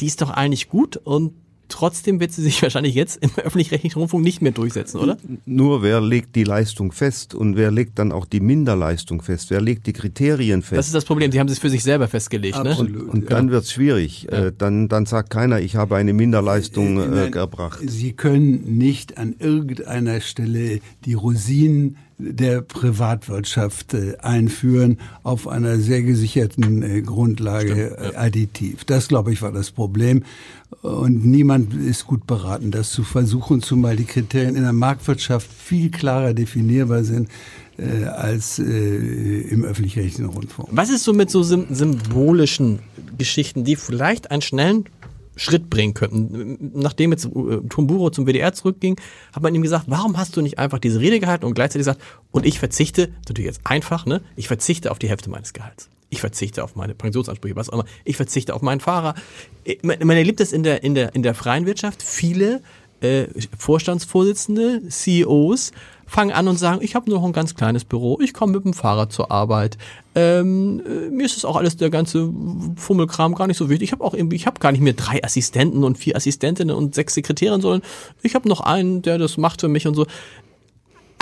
die 0.00 0.06
ist 0.06 0.20
doch 0.20 0.30
eigentlich 0.30 0.68
gut 0.68 0.96
und 0.96 1.32
trotzdem 1.70 2.20
wird 2.20 2.32
sie 2.32 2.42
sich 2.42 2.60
wahrscheinlich 2.62 2.94
jetzt 2.94 3.16
im 3.22 3.30
öffentlich-rechtlichen 3.36 3.98
Rundfunk 3.98 4.24
nicht 4.24 4.42
mehr 4.42 4.52
durchsetzen, 4.52 4.98
oder? 4.98 5.16
Nur 5.46 5.82
wer 5.82 6.00
legt 6.00 6.36
die 6.36 6.44
Leistung 6.44 6.92
fest 6.92 7.34
und 7.34 7.56
wer 7.56 7.70
legt 7.70 7.98
dann 7.98 8.12
auch 8.12 8.26
die 8.26 8.40
Minderleistung 8.40 9.22
fest? 9.22 9.50
Wer 9.50 9.60
legt 9.60 9.86
die 9.86 9.92
Kriterien 9.92 10.62
fest? 10.62 10.78
Das 10.78 10.86
ist 10.86 10.94
das 10.94 11.04
Problem, 11.04 11.32
sie 11.32 11.40
haben 11.40 11.48
es 11.48 11.58
für 11.58 11.70
sich 11.70 11.82
selber 11.82 12.08
festgelegt. 12.08 12.56
Absolut. 12.56 12.92
Ne? 12.92 13.02
Und, 13.02 13.10
und 13.10 13.30
dann 13.30 13.50
wird's 13.50 13.72
schwierig. 13.72 14.26
Ja. 14.30 14.50
Dann, 14.50 14.88
dann 14.88 15.06
sagt 15.06 15.30
keiner, 15.30 15.60
ich 15.60 15.76
habe 15.76 15.96
eine 15.96 16.12
Minderleistung 16.12 16.98
äh, 16.98 17.26
äh 17.26 17.30
erbracht. 17.30 17.80
Sie 17.86 18.12
können 18.12 18.78
nicht 18.78 19.18
an 19.18 19.34
irgendeiner 19.38 20.20
Stelle 20.20 20.80
die 21.04 21.14
Rosinen 21.14 21.96
der 22.20 22.60
Privatwirtschaft 22.62 23.94
äh, 23.94 24.16
einführen 24.18 24.98
auf 25.22 25.48
einer 25.48 25.78
sehr 25.78 26.02
gesicherten 26.02 26.82
äh, 26.82 27.02
Grundlage 27.02 27.92
Stimmt, 27.94 28.12
ja. 28.12 28.18
additiv. 28.18 28.84
Das, 28.84 29.08
glaube 29.08 29.32
ich, 29.32 29.42
war 29.42 29.52
das 29.52 29.70
Problem. 29.70 30.24
Und 30.82 31.26
niemand 31.26 31.74
ist 31.74 32.06
gut 32.06 32.26
beraten, 32.26 32.70
das 32.70 32.90
zu 32.90 33.02
versuchen, 33.02 33.60
zumal 33.60 33.96
die 33.96 34.04
Kriterien 34.04 34.56
in 34.56 34.62
der 34.62 34.72
Marktwirtschaft 34.72 35.50
viel 35.52 35.90
klarer 35.90 36.32
definierbar 36.32 37.04
sind 37.04 37.28
äh, 37.76 38.04
als 38.04 38.58
äh, 38.58 38.62
im 38.62 39.64
öffentlich-rechtlichen 39.64 40.26
Rundfunk. 40.26 40.68
Was 40.72 40.90
ist 40.90 41.04
so 41.04 41.12
mit 41.12 41.30
so 41.30 41.42
symbolischen 41.42 42.78
Geschichten, 43.18 43.64
die 43.64 43.76
vielleicht 43.76 44.30
einen 44.30 44.42
schnellen 44.42 44.84
Schritt 45.36 45.70
bringen 45.70 45.94
könnten. 45.94 46.72
Nachdem 46.74 47.12
jetzt 47.12 47.24
äh, 47.24 47.60
Tumburo 47.68 48.10
zum 48.10 48.26
WDR 48.26 48.52
zurückging, 48.52 49.00
hat 49.32 49.42
man 49.42 49.54
ihm 49.54 49.62
gesagt, 49.62 49.86
warum 49.88 50.18
hast 50.18 50.36
du 50.36 50.42
nicht 50.42 50.58
einfach 50.58 50.78
diese 50.78 51.00
Rede 51.00 51.18
gehalten 51.18 51.46
und 51.46 51.54
gleichzeitig 51.54 51.86
gesagt, 51.86 52.02
und 52.30 52.44
ich 52.44 52.58
verzichte, 52.58 53.08
natürlich 53.26 53.46
jetzt 53.46 53.60
einfach, 53.64 54.04
ne, 54.04 54.20
ich 54.36 54.48
verzichte 54.48 54.90
auf 54.90 54.98
die 54.98 55.08
Hälfte 55.08 55.30
meines 55.30 55.52
Gehalts. 55.54 55.88
Ich 56.10 56.20
verzichte 56.20 56.62
auf 56.62 56.76
meine 56.76 56.94
Pensionsansprüche, 56.94 57.56
was 57.56 57.70
auch 57.70 57.74
immer. 57.74 57.84
Ich 58.04 58.16
verzichte 58.16 58.54
auf 58.54 58.62
meinen 58.62 58.80
Fahrer. 58.80 59.14
Äh, 59.64 59.76
man 59.82 60.10
erlebt 60.10 60.40
das 60.40 60.52
in 60.52 60.62
der, 60.62 60.82
in 60.82 60.94
der, 60.94 61.14
in 61.14 61.22
der 61.22 61.34
freien 61.34 61.66
Wirtschaft. 61.66 62.02
Viele 62.02 62.62
äh, 63.00 63.26
Vorstandsvorsitzende, 63.56 64.82
CEOs 64.88 65.72
fangen 66.06 66.32
an 66.32 66.48
und 66.48 66.58
sagen, 66.58 66.80
ich 66.82 66.96
habe 66.96 67.08
nur 67.08 67.20
noch 67.20 67.26
ein 67.26 67.32
ganz 67.32 67.54
kleines 67.54 67.84
Büro, 67.84 68.18
ich 68.20 68.34
komme 68.34 68.54
mit 68.54 68.64
dem 68.64 68.74
Fahrrad 68.74 69.12
zur 69.12 69.30
Arbeit. 69.30 69.78
Ähm, 70.16 70.82
äh, 70.84 71.08
mir 71.08 71.24
ist 71.24 71.36
das 71.36 71.44
auch 71.44 71.56
alles 71.56 71.76
der 71.76 71.88
ganze 71.88 72.30
Fummelkram 72.76 73.36
gar 73.36 73.46
nicht 73.46 73.56
so 73.56 73.70
wichtig. 73.70 73.88
Ich 73.88 73.92
habe 73.92 74.02
auch 74.02 74.12
irgendwie, 74.12 74.34
ich 74.34 74.46
habe 74.46 74.58
gar 74.58 74.72
nicht 74.72 74.80
mehr 74.80 74.92
drei 74.92 75.22
Assistenten 75.22 75.84
und 75.84 75.98
vier 75.98 76.16
Assistentinnen 76.16 76.74
und 76.74 76.96
sechs 76.96 77.14
Sekretärinnen, 77.14 77.60
sondern 77.60 77.82
ich 78.22 78.34
habe 78.34 78.48
noch 78.48 78.60
einen, 78.60 79.02
der 79.02 79.18
das 79.18 79.36
macht 79.36 79.60
für 79.60 79.68
mich 79.68 79.86
und 79.86 79.94
so. 79.94 80.04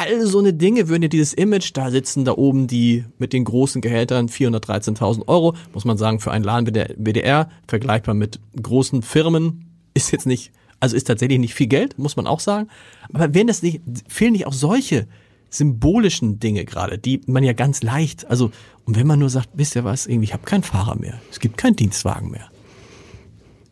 All 0.01 0.25
so 0.27 0.39
eine 0.39 0.55
Dinge 0.55 0.89
würden 0.89 1.03
ja 1.03 1.09
dieses 1.09 1.33
Image, 1.33 1.73
da 1.75 1.91
sitzen 1.91 2.25
da 2.25 2.33
oben 2.33 2.69
die 2.69 3.05
mit 3.19 3.33
den 3.33 3.45
großen 3.45 3.81
Gehältern 3.81 4.29
413.000 4.29 5.27
Euro, 5.27 5.55
muss 5.75 5.85
man 5.85 5.99
sagen, 5.99 6.21
für 6.21 6.31
einen 6.31 6.45
Laden 6.45 6.73
WDR, 6.97 7.51
vergleichbar 7.67 8.15
mit 8.15 8.39
großen 8.63 9.03
Firmen, 9.03 9.65
ist 9.95 10.13
jetzt 10.13 10.27
nicht 10.27 10.53
also 10.81 10.97
ist 10.97 11.05
tatsächlich 11.05 11.39
nicht 11.39 11.55
viel 11.55 11.67
Geld, 11.67 11.99
muss 11.99 12.17
man 12.17 12.27
auch 12.27 12.41
sagen. 12.41 12.69
Aber 13.13 13.35
wenn 13.35 13.47
das 13.47 13.63
nicht, 13.63 13.81
fehlen 14.09 14.33
nicht 14.33 14.47
auch 14.47 14.53
solche 14.53 15.07
symbolischen 15.51 16.39
Dinge 16.39 16.65
gerade, 16.65 16.99
die 16.99 17.21
man 17.27 17.43
ja 17.43 17.53
ganz 17.53 17.83
leicht, 17.83 18.31
also, 18.31 18.51
und 18.85 18.97
wenn 18.97 19.07
man 19.07 19.19
nur 19.19 19.31
sagt, 19.31 19.51
wisst 19.55 19.77
ihr 19.77 19.85
was, 19.85 20.07
irgendwie, 20.07 20.27
ich 20.27 20.33
habe 20.35 20.45
keinen 20.45 20.63
Fahrer 20.63 20.97
mehr, 20.97 21.21
es 21.31 21.41
gibt 21.41 21.57
keinen 21.57 21.77
Dienstwagen 21.77 22.31
mehr. 22.31 22.51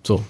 So. 0.02 0.24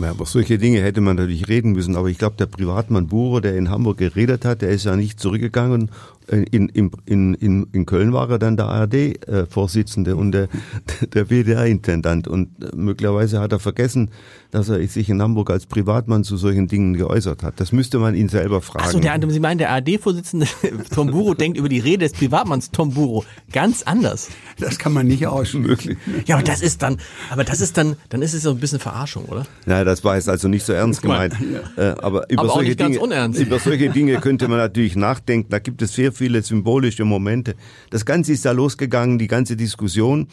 Ja, 0.00 0.10
aber 0.10 0.24
solche 0.24 0.58
Dinge 0.58 0.82
hätte 0.82 1.00
man 1.00 1.16
natürlich 1.16 1.48
reden 1.48 1.72
müssen. 1.72 1.96
Aber 1.96 2.08
ich 2.08 2.18
glaube, 2.18 2.36
der 2.38 2.46
Privatmann 2.46 3.08
Burer, 3.08 3.40
der 3.40 3.56
in 3.56 3.70
Hamburg 3.70 3.98
geredet 3.98 4.44
hat, 4.44 4.62
der 4.62 4.70
ist 4.70 4.84
ja 4.84 4.96
nicht 4.96 5.20
zurückgegangen 5.20 5.90
in, 6.30 6.68
in, 6.68 6.90
in, 7.06 7.34
in, 7.34 7.66
in 7.72 7.86
Köln 7.86 8.12
war 8.12 8.30
er 8.30 8.38
dann 8.38 8.56
der 8.56 8.66
ARD-Vorsitzende 8.66 10.16
und 10.16 10.32
der, 10.32 10.48
der 11.14 11.30
WDR-Intendant. 11.30 12.28
Und 12.28 12.74
möglicherweise 12.74 13.40
hat 13.40 13.52
er 13.52 13.58
vergessen, 13.58 14.10
dass 14.50 14.68
er 14.68 14.86
sich 14.88 15.08
in 15.08 15.22
Hamburg 15.22 15.50
als 15.50 15.66
Privatmann 15.66 16.24
zu 16.24 16.36
solchen 16.36 16.66
Dingen 16.66 16.94
geäußert 16.94 17.42
hat. 17.42 17.60
Das 17.60 17.72
müsste 17.72 17.98
man 17.98 18.14
ihn 18.14 18.28
selber 18.28 18.60
fragen. 18.60 18.84
Achso, 18.84 18.98
der, 18.98 19.18
Sie 19.28 19.40
meinen, 19.40 19.58
der 19.58 19.70
ARD-Vorsitzende 19.70 20.46
Tom 20.94 21.10
Buro 21.10 21.34
denkt 21.34 21.58
über 21.58 21.68
die 21.68 21.78
Rede 21.78 22.08
des 22.08 22.12
Privatmanns 22.12 22.70
Tom 22.70 22.94
Buro 22.94 23.24
ganz 23.52 23.82
anders. 23.82 24.28
Das 24.58 24.78
kann 24.78 24.92
man 24.92 25.06
nicht 25.06 25.26
ausschließen. 25.26 25.96
Ja, 26.26 26.36
aber 26.36 26.44
das 26.44 26.60
ist 26.60 26.82
dann, 26.82 26.98
aber 27.30 27.44
das 27.44 27.60
ist 27.60 27.76
dann, 27.76 27.96
dann 28.08 28.22
ist 28.22 28.34
es 28.34 28.42
so 28.42 28.50
ein 28.50 28.58
bisschen 28.58 28.78
Verarschung, 28.78 29.24
oder? 29.24 29.46
Nein, 29.66 29.84
das 29.84 30.04
war 30.04 30.16
jetzt 30.16 30.28
also 30.28 30.48
nicht 30.48 30.64
so 30.64 30.72
ernst 30.72 31.02
gemeint. 31.02 31.34
Ja. 31.76 31.92
Äh, 31.92 31.94
aber 32.00 32.28
über 32.30 32.42
aber 32.42 32.52
solche 32.52 32.76
Dinge, 32.76 32.98
über 33.38 33.58
solche 33.58 33.90
Dinge 33.90 34.20
könnte 34.20 34.48
man 34.48 34.58
natürlich 34.58 34.96
nachdenken. 34.96 35.48
Da 35.50 35.58
gibt 35.58 35.82
es 35.82 35.94
sehr 35.94 36.12
viele 36.20 36.42
symbolische 36.42 37.06
Momente. 37.06 37.54
Das 37.88 38.04
Ganze 38.04 38.32
ist 38.32 38.44
da 38.44 38.52
losgegangen, 38.52 39.18
die 39.18 39.26
ganze 39.26 39.56
Diskussion 39.56 40.28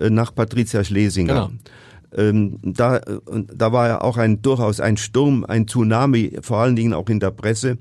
äh, 0.00 0.10
nach 0.10 0.34
Patricia 0.34 0.82
Schlesinger. 0.82 1.48
Genau. 1.48 1.50
Ähm, 2.16 2.58
da, 2.62 3.00
da 3.54 3.72
war 3.72 3.86
ja 3.86 4.00
auch 4.00 4.16
ein 4.16 4.42
durchaus 4.42 4.80
ein 4.80 4.96
Sturm, 4.96 5.44
ein 5.44 5.68
Tsunami, 5.68 6.38
vor 6.40 6.58
allen 6.58 6.74
Dingen 6.74 6.92
auch 6.92 7.08
in 7.08 7.20
der 7.20 7.30
Presse. 7.30 7.78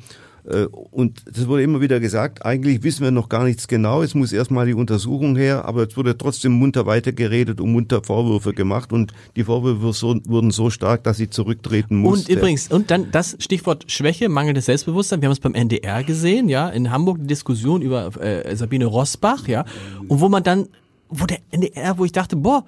Äh, 0.48 0.66
und 0.66 1.24
das 1.26 1.48
wurde 1.48 1.64
immer 1.64 1.82
wieder 1.82 2.00
gesagt, 2.00 2.45
eigentlich 2.45 2.84
wissen 2.84 3.04
wir 3.04 3.12
noch 3.12 3.30
gar 3.30 3.43
nichts 3.43 3.68
genau, 3.68 4.02
es 4.02 4.16
muss 4.16 4.32
erstmal 4.32 4.66
die 4.66 4.74
Untersuchung 4.74 5.36
her, 5.36 5.66
aber 5.66 5.88
es 5.88 5.98
wurde 5.98 6.18
trotzdem 6.18 6.54
munter 6.54 6.86
weitergeredet 6.86 7.60
und 7.60 7.72
munter 7.72 8.02
Vorwürfe 8.04 8.54
gemacht. 8.54 8.93
Und 8.93 9.14
die 9.36 9.43
Vorwürfe 9.43 9.93
so, 9.93 10.20
wurden 10.26 10.52
so 10.52 10.70
stark, 10.70 11.04
dass 11.04 11.18
sie 11.18 11.30
zurücktreten 11.30 11.98
musste. 11.98 12.32
Und 12.32 12.38
übrigens, 12.38 12.72
und 12.72 12.91
dann 12.91 13.12
das 13.12 13.36
Stichwort 13.39 13.91
Schwäche, 13.91 14.30
mangelndes 14.30 14.66
Selbstbewusstsein, 14.66 15.22
wir 15.22 15.28
haben 15.28 15.34
es 15.34 15.39
beim 15.39 15.54
NDR 15.54 16.04
gesehen, 16.04 16.50
ja, 16.50 16.70
in 16.70 16.91
Hamburg 16.91 17.20
die 17.20 17.28
Diskussion 17.28 17.82
über 17.82 18.16
äh, 18.22 18.56
Sabine 18.56 18.86
Rosbach, 18.86 19.48
ja, 19.48 19.66
und 20.08 20.22
wo 20.22 20.30
man 20.30 20.43
dann, 20.43 20.68
wo 21.10 21.26
der 21.26 21.39
NDR, 21.52 21.98
wo 21.98 22.06
ich 22.06 22.12
dachte, 22.12 22.36
boah, 22.36 22.64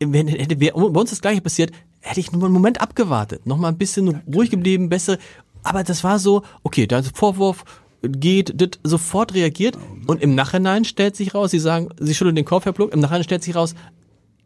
wenn 0.00 0.28
hätte 0.28 0.56
bei 0.56 0.72
uns 0.72 1.10
das 1.10 1.20
gleiche 1.20 1.40
passiert, 1.40 1.72
hätte 2.00 2.20
ich 2.20 2.32
nur 2.32 2.44
einen 2.44 2.52
Moment 2.52 2.80
abgewartet, 2.80 3.46
noch 3.46 3.56
mal 3.56 3.68
ein 3.68 3.78
bisschen 3.78 4.20
ruhig 4.32 4.50
geblieben, 4.50 4.88
bessere 4.88 5.18
aber 5.62 5.84
das 5.84 6.04
war 6.04 6.18
so, 6.18 6.42
okay, 6.62 6.86
der 6.86 7.02
Vorwurf 7.02 7.64
geht, 8.02 8.60
das 8.60 8.70
sofort 8.84 9.34
reagiert 9.34 9.76
und 10.06 10.22
im 10.22 10.34
Nachhinein 10.34 10.84
stellt 10.84 11.16
sich 11.16 11.34
raus, 11.34 11.50
sie 11.50 11.58
sagen, 11.58 11.88
sie 11.98 12.14
schütteln 12.14 12.36
den 12.36 12.44
Kopf, 12.44 12.64
Herr 12.64 12.72
Pluck, 12.72 12.92
im 12.92 13.00
Nachhinein 13.00 13.24
stellt 13.24 13.42
sich 13.42 13.54
raus, 13.54 13.74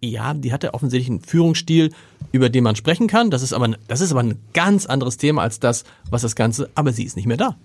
ja, 0.00 0.34
die 0.34 0.52
hatte 0.52 0.74
offensichtlich 0.74 1.10
einen 1.10 1.20
Führungsstil, 1.20 1.92
über 2.32 2.48
den 2.48 2.64
man 2.64 2.74
sprechen 2.74 3.06
kann. 3.06 3.30
Das 3.30 3.42
ist 3.42 3.52
aber, 3.52 3.68
das 3.86 4.00
ist 4.00 4.10
aber 4.10 4.22
ein 4.22 4.38
ganz 4.52 4.86
anderes 4.86 5.16
Thema 5.16 5.42
als 5.42 5.60
das, 5.60 5.84
was 6.10 6.22
das 6.22 6.34
Ganze, 6.34 6.70
aber 6.74 6.92
sie 6.92 7.04
ist 7.04 7.16
nicht 7.16 7.26
mehr 7.26 7.36
da. 7.36 7.56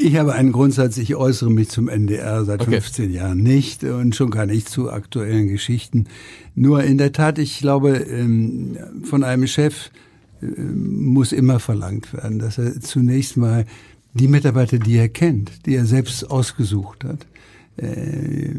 Ich 0.00 0.16
habe 0.16 0.32
einen 0.34 0.52
Grundsatz, 0.52 0.96
ich 0.96 1.16
äußere 1.16 1.50
mich 1.50 1.70
zum 1.70 1.88
NDR 1.88 2.44
seit 2.44 2.60
okay. 2.60 2.80
15 2.80 3.10
Jahren 3.12 3.42
nicht 3.42 3.82
und 3.82 4.14
schon 4.14 4.30
gar 4.30 4.46
nicht 4.46 4.68
zu 4.68 4.92
aktuellen 4.92 5.48
Geschichten. 5.48 6.06
Nur 6.54 6.84
in 6.84 6.98
der 6.98 7.12
Tat, 7.12 7.38
ich 7.38 7.58
glaube, 7.58 7.96
ähm, 7.96 8.78
von 9.02 9.24
einem 9.24 9.48
Chef 9.48 9.90
muss 10.40 11.32
immer 11.32 11.60
verlangt 11.60 12.12
werden, 12.12 12.38
dass 12.38 12.58
er 12.58 12.80
zunächst 12.80 13.36
mal 13.36 13.64
die 14.14 14.28
Mitarbeiter, 14.28 14.78
die 14.78 14.96
er 14.96 15.08
kennt, 15.08 15.66
die 15.66 15.74
er 15.74 15.86
selbst 15.86 16.30
ausgesucht 16.30 17.04
hat, 17.04 17.26
äh, 17.76 18.54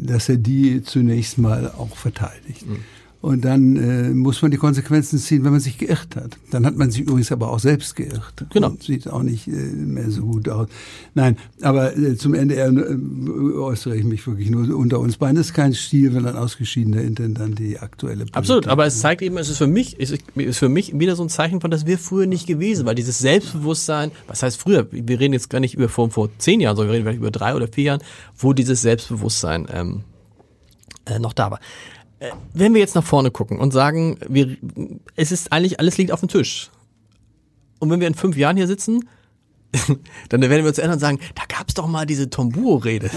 dass 0.00 0.28
er 0.28 0.36
die 0.36 0.82
zunächst 0.82 1.38
mal 1.38 1.70
auch 1.70 1.96
verteidigt. 1.96 2.66
Mhm. 2.66 2.78
Und 3.26 3.44
dann 3.44 3.74
äh, 3.74 4.10
muss 4.10 4.40
man 4.40 4.52
die 4.52 4.56
Konsequenzen 4.56 5.18
ziehen, 5.18 5.42
wenn 5.42 5.50
man 5.50 5.58
sich 5.58 5.78
geirrt 5.78 6.14
hat. 6.14 6.38
Dann 6.52 6.64
hat 6.64 6.76
man 6.76 6.92
sich 6.92 7.00
übrigens 7.00 7.32
aber 7.32 7.50
auch 7.50 7.58
selbst 7.58 7.96
geirrt. 7.96 8.46
Genau. 8.50 8.68
Und 8.68 8.84
sieht 8.84 9.08
auch 9.08 9.24
nicht 9.24 9.48
äh, 9.48 9.50
mehr 9.50 10.08
so 10.12 10.22
gut 10.22 10.48
aus. 10.48 10.68
Nein, 11.14 11.36
aber 11.60 11.96
äh, 11.96 12.16
zum 12.16 12.34
Ende 12.34 12.54
äh, 12.54 13.58
äußere 13.58 13.96
ich 13.96 14.04
mich 14.04 14.24
wirklich 14.28 14.48
nur 14.48 14.72
unter 14.76 15.00
uns 15.00 15.16
beiden. 15.16 15.34
Das 15.34 15.46
ist 15.46 15.54
kein 15.54 15.74
Stil, 15.74 16.14
wenn 16.14 16.24
ein 16.24 16.36
ausgeschiedener 16.36 17.02
Intendant 17.02 17.58
die 17.58 17.80
aktuelle 17.80 18.18
Politik 18.18 18.36
Absolut, 18.36 18.68
aber 18.68 18.86
es 18.86 19.00
zeigt 19.00 19.22
eben, 19.22 19.36
es 19.38 19.48
ist 19.48 19.58
für 19.58 19.66
mich, 19.66 19.96
es 19.98 20.12
ist 20.12 20.58
für 20.58 20.68
mich 20.68 20.96
wieder 20.96 21.16
so 21.16 21.24
ein 21.24 21.28
Zeichen 21.28 21.60
von, 21.60 21.72
dass 21.72 21.84
wir 21.84 21.98
früher 21.98 22.26
nicht 22.26 22.46
gewesen, 22.46 22.86
weil 22.86 22.94
dieses 22.94 23.18
Selbstbewusstsein, 23.18 24.12
was 24.28 24.44
heißt 24.44 24.56
früher, 24.56 24.86
wir 24.92 25.18
reden 25.18 25.32
jetzt 25.32 25.50
gar 25.50 25.58
nicht 25.58 25.74
über 25.74 25.88
vor, 25.88 26.12
vor 26.12 26.30
zehn 26.38 26.60
Jahren, 26.60 26.76
sondern 26.76 26.92
wir 26.92 26.94
reden 26.94 27.06
vielleicht 27.06 27.18
über 27.18 27.32
drei 27.32 27.56
oder 27.56 27.66
vier 27.66 27.84
Jahren, 27.84 28.02
wo 28.38 28.52
dieses 28.52 28.82
Selbstbewusstsein 28.82 29.66
ähm, 29.72 30.04
äh, 31.06 31.18
noch 31.18 31.32
da 31.32 31.50
war. 31.50 31.58
Äh, 32.18 32.30
wenn 32.54 32.74
wir 32.74 32.80
jetzt 32.80 32.94
nach 32.94 33.04
vorne 33.04 33.30
gucken 33.30 33.58
und 33.58 33.72
sagen, 33.72 34.18
wir, 34.28 34.56
es 35.16 35.32
ist 35.32 35.52
eigentlich, 35.52 35.78
alles 35.80 35.98
liegt 35.98 36.12
auf 36.12 36.20
dem 36.20 36.28
Tisch. 36.28 36.70
Und 37.78 37.90
wenn 37.90 38.00
wir 38.00 38.06
in 38.06 38.14
fünf 38.14 38.36
Jahren 38.36 38.56
hier 38.56 38.66
sitzen, 38.66 39.08
dann 40.28 40.40
werden 40.40 40.62
wir 40.62 40.68
uns 40.68 40.78
erinnern 40.78 40.94
und 40.94 41.00
sagen, 41.00 41.20
da 41.34 41.42
gab 41.48 41.68
es 41.68 41.74
doch 41.74 41.86
mal 41.86 42.06
diese 42.06 42.30
Tombuo-Rede. 42.30 43.10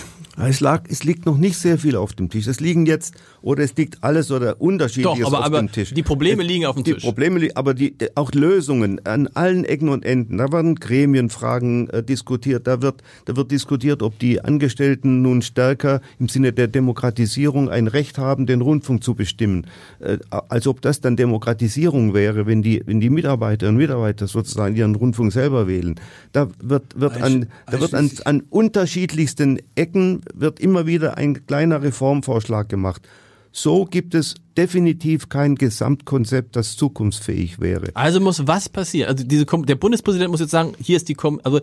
Es, 0.47 0.61
lag, 0.61 0.83
es 0.87 1.03
liegt 1.03 1.25
noch 1.25 1.37
nicht 1.37 1.57
sehr 1.57 1.77
viel 1.77 1.95
auf 1.95 2.13
dem 2.13 2.29
Tisch. 2.29 2.47
Es 2.47 2.59
liegen 2.59 2.85
jetzt, 2.85 3.13
oder 3.41 3.63
es 3.63 3.75
liegt 3.75 4.03
alles 4.03 4.31
oder 4.31 4.61
unterschiedliches 4.61 5.19
Doch, 5.19 5.27
aber, 5.27 5.39
auf 5.39 5.45
aber 5.45 5.59
dem 5.59 5.71
Tisch. 5.71 5.93
die 5.93 6.03
Probleme 6.03 6.43
liegen 6.43 6.65
auf 6.65 6.75
dem 6.75 6.83
die 6.83 6.93
Tisch. 6.93 7.03
Probleme, 7.03 7.49
aber 7.55 7.73
die, 7.73 7.95
auch 8.15 8.31
Lösungen 8.31 9.05
an 9.05 9.27
allen 9.27 9.65
Ecken 9.65 9.89
und 9.89 10.05
Enden. 10.05 10.37
Da 10.37 10.51
werden 10.51 10.75
Gremienfragen 10.75 11.89
äh, 11.89 12.03
diskutiert. 12.03 12.67
Da 12.67 12.81
wird, 12.81 13.03
da 13.25 13.35
wird 13.35 13.51
diskutiert, 13.51 14.01
ob 14.01 14.17
die 14.19 14.41
Angestellten 14.41 15.21
nun 15.21 15.41
stärker 15.41 16.01
im 16.19 16.29
Sinne 16.29 16.53
der 16.53 16.67
Demokratisierung 16.67 17.69
ein 17.69 17.87
Recht 17.87 18.17
haben, 18.17 18.45
den 18.45 18.61
Rundfunk 18.61 19.03
zu 19.03 19.15
bestimmen. 19.15 19.67
Äh, 19.99 20.19
als 20.29 20.67
ob 20.67 20.81
das 20.81 21.01
dann 21.01 21.17
Demokratisierung 21.17 22.13
wäre, 22.13 22.45
wenn 22.45 22.61
die, 22.61 22.81
wenn 22.85 23.01
die 23.01 23.09
Mitarbeiterinnen 23.09 23.75
und 23.75 23.81
Mitarbeiter 23.81 24.27
sozusagen 24.27 24.75
ihren 24.75 24.95
Rundfunk 24.95 25.33
selber 25.33 25.67
wählen. 25.67 25.99
Da 26.31 26.47
wird, 26.61 26.99
wird 26.99 27.21
an, 27.21 27.47
da 27.69 27.81
wird 27.81 27.93
an, 27.93 28.09
an 28.23 28.43
unterschiedlichsten 28.49 29.59
Ecken 29.75 30.21
wird 30.33 30.59
immer 30.59 30.85
wieder 30.85 31.17
ein 31.17 31.45
kleiner 31.45 31.81
Reformvorschlag 31.81 32.69
gemacht. 32.69 33.07
So 33.51 33.85
gibt 33.85 34.13
es 34.13 34.35
definitiv 34.57 35.29
kein 35.29 35.55
Gesamtkonzept, 35.55 36.55
das 36.55 36.75
zukunftsfähig 36.75 37.59
wäre. 37.59 37.89
Also 37.95 38.19
muss 38.19 38.45
was 38.45 38.69
passieren? 38.69 39.09
Also 39.09 39.23
diese 39.23 39.45
der 39.45 39.75
Bundespräsident 39.75 40.29
muss 40.29 40.39
jetzt 40.39 40.51
sagen, 40.51 40.73
hier 40.81 40.97
ist 40.97 41.09
die 41.09 41.15
Kom 41.15 41.41
also 41.43 41.59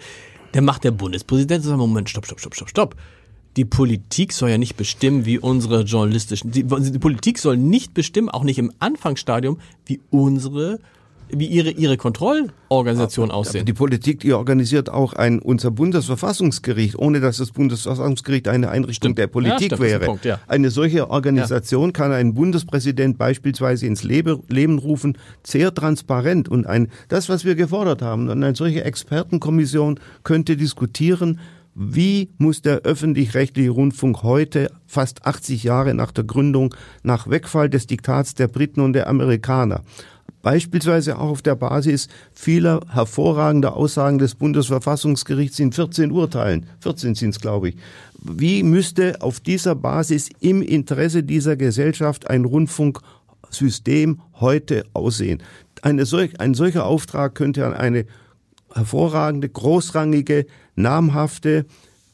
der 0.54 0.62
macht 0.62 0.84
der 0.84 0.90
Bundespräsident 0.90 1.64
sagen, 1.64 1.78
Moment, 1.78 2.08
stopp, 2.08 2.26
stopp, 2.26 2.40
stopp, 2.40 2.54
stopp, 2.54 2.70
stopp. 2.70 2.96
Die 3.56 3.64
Politik 3.64 4.32
soll 4.32 4.50
ja 4.50 4.58
nicht 4.58 4.76
bestimmen, 4.76 5.24
wie 5.24 5.38
unsere 5.38 5.82
journalistischen 5.82 6.50
die, 6.50 6.64
die 6.64 6.98
Politik 6.98 7.38
soll 7.38 7.56
nicht 7.56 7.94
bestimmen, 7.94 8.28
auch 8.28 8.44
nicht 8.44 8.58
im 8.58 8.72
Anfangsstadium, 8.80 9.58
wie 9.86 10.00
unsere 10.10 10.78
wie 11.29 11.47
ihre 11.47 11.70
ihre 11.70 11.97
Kontrollorganisation 11.97 13.31
aussehen. 13.31 13.64
Die 13.64 13.72
Politik, 13.72 14.20
die 14.20 14.33
organisiert 14.33 14.91
auch 14.91 15.12
ein 15.12 15.39
unser 15.39 15.70
Bundesverfassungsgericht, 15.70 16.99
ohne 16.99 17.20
dass 17.20 17.39
das 17.39 17.51
Bundesverfassungsgericht 17.51 18.49
eine 18.49 18.70
Einrichtung 18.70 19.09
Stimmt. 19.09 19.18
der 19.18 19.27
Politik 19.27 19.70
Ja, 19.72 19.77
stimmt, 19.77 19.81
ist 19.81 19.95
ein 19.95 20.01
wäre. 20.01 20.05
Punkt, 20.07 20.24
ja. 20.24 20.41
Eine 20.47 20.70
solche 20.70 21.11
Organisation 21.11 21.93
kann 21.93 22.12
ein 22.12 22.35
Bundespräsident 22.35 23.18
beispielsweise 23.18 23.87
ins 23.87 24.03
Lebe, 24.03 24.41
Leben 24.49 24.79
rufen, 24.79 25.18
sehr 25.45 25.74
transparent 25.74 26.49
und 26.49 26.66
ein 26.66 26.89
das, 27.09 27.29
was 27.29 27.45
wir 27.45 27.55
gefordert 27.55 28.03
haben, 28.03 28.29
und 28.29 28.43
eine 28.43 28.55
solche 28.55 28.85
Expertenkommission 28.85 30.01
könnte 30.22 30.57
diskutieren, 30.57 31.41
wie 31.79 32.31
muss 32.39 32.62
der 32.62 32.79
öffentlich-rechtliche 32.79 33.68
Rundfunk 33.68 34.22
heute, 34.22 34.70
fast 34.87 35.27
80 35.27 35.62
Jahre 35.62 35.93
nach 35.93 36.11
der 36.11 36.24
Gründung, 36.24 36.74
nach 37.03 37.29
Wegfall 37.29 37.68
des 37.68 37.87
Diktats 37.87 38.35
der 38.35 38.49
Briten 38.49 38.81
und 38.81 38.95
der 38.95 39.09
Amerikaner, 39.09 39.83
beispielsweise 40.47 41.18
auch 41.18 41.30
auf 41.30 41.42
der 41.42 41.57
Basis 41.57 42.07
vieler 42.32 42.78
hervorragender 42.88 43.74
Aussagen 43.74 44.18
des 44.18 44.36
Bundesverfassungsgerichts 44.36 45.59
in 45.59 45.72
14 45.72 46.12
Urteilen, 46.12 46.66
14 46.82 47.16
sind 47.16 47.30
es, 47.30 47.40
glaube 47.40 47.70
ich, 47.70 47.76
wie 48.22 48.62
müsste 48.62 49.22
auf 49.22 49.40
dieser 49.40 49.74
Basis 49.74 50.28
im 50.38 50.62
Interesse 50.62 51.24
dieser 51.24 51.57
Gesellschaft 51.57 52.30
ein 52.30 52.44
Rundfunksystem 52.44 54.20
heute 54.34 54.84
aussehen? 54.92 55.42
Solch, 56.03 56.38
ein 56.38 56.55
solcher 56.55 56.86
Auftrag 56.86 57.34
könnte 57.34 57.66
an 57.66 57.74
eine 57.74 58.07
hervorragende, 58.72 59.49
großrangige, 59.49 60.47
namhafte 60.76 61.66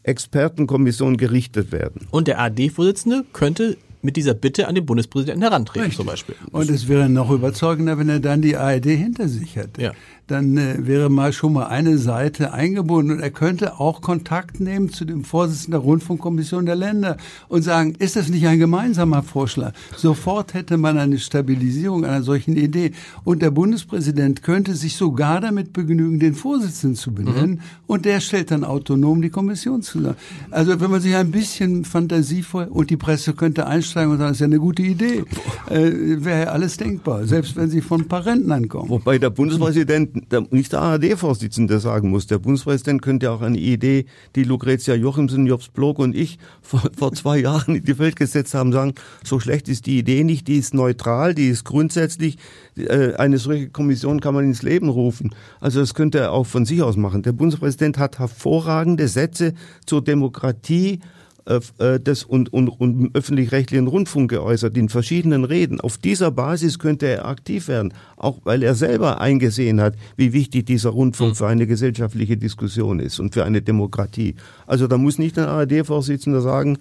Expertenkommission 0.04 1.18
gerichtet 1.18 1.70
werden. 1.70 2.08
Und 2.10 2.28
der 2.28 2.40
AD-Vorsitzende 2.40 3.26
könnte 3.34 3.76
mit 4.02 4.16
dieser 4.16 4.34
Bitte 4.34 4.68
an 4.68 4.74
den 4.74 4.84
Bundespräsidenten 4.84 5.42
herantreten, 5.42 5.82
Richtig. 5.82 5.96
zum 5.96 6.06
Beispiel. 6.06 6.34
Und 6.50 6.68
es 6.70 6.88
wäre 6.88 7.08
noch 7.08 7.30
überzeugender, 7.30 7.98
wenn 7.98 8.08
er 8.08 8.20
dann 8.20 8.42
die 8.42 8.56
ARD 8.56 8.86
hinter 8.86 9.28
sich 9.28 9.56
hätte. 9.56 9.80
Ja. 9.80 9.92
Dann 10.26 10.56
äh, 10.56 10.86
wäre 10.86 11.10
mal 11.10 11.32
schon 11.32 11.52
mal 11.52 11.66
eine 11.66 11.98
Seite 11.98 12.52
eingebunden 12.52 13.12
und 13.12 13.20
er 13.20 13.30
könnte 13.30 13.78
auch 13.80 14.00
Kontakt 14.00 14.60
nehmen 14.60 14.90
zu 14.90 15.04
dem 15.04 15.24
Vorsitzenden 15.24 15.72
der 15.72 15.80
Rundfunkkommission 15.80 16.64
der 16.64 16.76
Länder 16.76 17.16
und 17.48 17.62
sagen, 17.62 17.94
ist 17.98 18.16
das 18.16 18.28
nicht 18.28 18.46
ein 18.46 18.58
gemeinsamer 18.58 19.22
Vorschlag? 19.22 19.72
Sofort 19.96 20.54
hätte 20.54 20.78
man 20.78 20.96
eine 20.96 21.18
Stabilisierung 21.18 22.04
einer 22.04 22.22
solchen 22.22 22.56
Idee. 22.56 22.92
Und 23.24 23.42
der 23.42 23.50
Bundespräsident 23.50 24.42
könnte 24.42 24.74
sich 24.74 24.96
sogar 24.96 25.40
damit 25.40 25.72
begnügen, 25.72 26.18
den 26.18 26.34
Vorsitzenden 26.34 26.96
zu 26.96 27.12
benennen 27.12 27.60
und 27.86 28.04
der 28.04 28.20
stellt 28.20 28.50
dann 28.50 28.64
autonom 28.64 29.22
die 29.22 29.30
Kommission 29.30 29.82
zusammen. 29.82 30.16
Also 30.50 30.80
wenn 30.80 30.90
man 30.90 31.00
sich 31.00 31.14
ein 31.14 31.30
bisschen 31.30 31.84
fantasievoll 31.84 32.68
und 32.70 32.90
die 32.90 32.96
Presse 32.96 33.34
könnte 33.34 33.66
einsteigen 33.92 34.12
und 34.12 34.18
sagen, 34.18 34.30
das 34.30 34.36
ist 34.36 34.40
ja 34.40 34.46
eine 34.46 34.58
gute 34.58 34.82
Idee, 34.82 35.24
äh, 35.70 36.24
wäre 36.24 36.42
ja 36.42 36.46
alles 36.48 36.76
denkbar, 36.76 37.24
selbst 37.24 37.56
wenn 37.56 37.70
sie 37.70 37.80
von 37.80 38.02
ein 38.02 38.08
paar 38.08 38.24
Rentnern 38.24 38.68
kommen. 38.68 38.90
Wobei 38.90 39.18
der 39.18 39.30
Bundespräsident, 39.30 40.32
der, 40.32 40.46
nicht 40.50 40.72
der 40.72 40.80
ARD-Vorsitzende 40.80 41.78
sagen 41.78 42.10
muss, 42.10 42.26
der 42.26 42.38
Bundespräsident 42.38 43.02
könnte 43.02 43.30
auch 43.30 43.42
eine 43.42 43.58
Idee, 43.58 44.06
die 44.34 44.44
Lucretia 44.44 44.94
Jochimsen, 44.94 45.46
Jobs 45.46 45.68
Blog 45.68 45.98
und 45.98 46.16
ich 46.16 46.38
vor, 46.60 46.82
vor 46.96 47.12
zwei 47.12 47.38
Jahren 47.38 47.76
in 47.76 47.84
die 47.84 47.98
Welt 47.98 48.16
gesetzt 48.16 48.54
haben, 48.54 48.72
sagen, 48.72 48.94
so 49.24 49.40
schlecht 49.40 49.68
ist 49.68 49.86
die 49.86 49.98
Idee 49.98 50.24
nicht, 50.24 50.48
die 50.48 50.56
ist 50.56 50.74
neutral, 50.74 51.34
die 51.34 51.48
ist 51.48 51.64
grundsätzlich, 51.64 52.38
äh, 52.76 53.14
eine 53.14 53.38
solche 53.38 53.68
Kommission 53.68 54.20
kann 54.20 54.34
man 54.34 54.44
ins 54.44 54.62
Leben 54.62 54.88
rufen. 54.88 55.34
Also 55.60 55.80
das 55.80 55.94
könnte 55.94 56.18
er 56.18 56.32
auch 56.32 56.46
von 56.46 56.64
sich 56.64 56.82
aus 56.82 56.96
machen. 56.96 57.22
Der 57.22 57.32
Bundespräsident 57.32 57.98
hat 57.98 58.18
hervorragende 58.18 59.08
Sätze 59.08 59.54
zur 59.86 60.02
Demokratie, 60.02 61.00
des 61.46 62.24
und, 62.24 62.52
und, 62.52 62.68
und 62.68 63.14
öffentlich-rechtlichen 63.14 63.88
Rundfunk 63.88 64.30
geäußert 64.30 64.76
in 64.76 64.88
verschiedenen 64.88 65.44
Reden. 65.44 65.80
Auf 65.80 65.98
dieser 65.98 66.30
Basis 66.30 66.78
könnte 66.78 67.06
er 67.06 67.26
aktiv 67.26 67.68
werden, 67.68 67.92
auch 68.16 68.38
weil 68.44 68.62
er 68.62 68.74
selber 68.74 69.20
eingesehen 69.20 69.80
hat, 69.80 69.94
wie 70.16 70.32
wichtig 70.32 70.66
dieser 70.66 70.90
Rundfunk 70.90 71.36
für 71.36 71.48
eine 71.48 71.66
gesellschaftliche 71.66 72.36
Diskussion 72.36 73.00
ist 73.00 73.18
und 73.18 73.34
für 73.34 73.44
eine 73.44 73.60
Demokratie. 73.60 74.36
Also 74.66 74.86
da 74.86 74.98
muss 74.98 75.18
nicht 75.18 75.38
ein 75.38 75.46
ARD-Vorsitzender 75.46 76.40
sagen, 76.40 76.78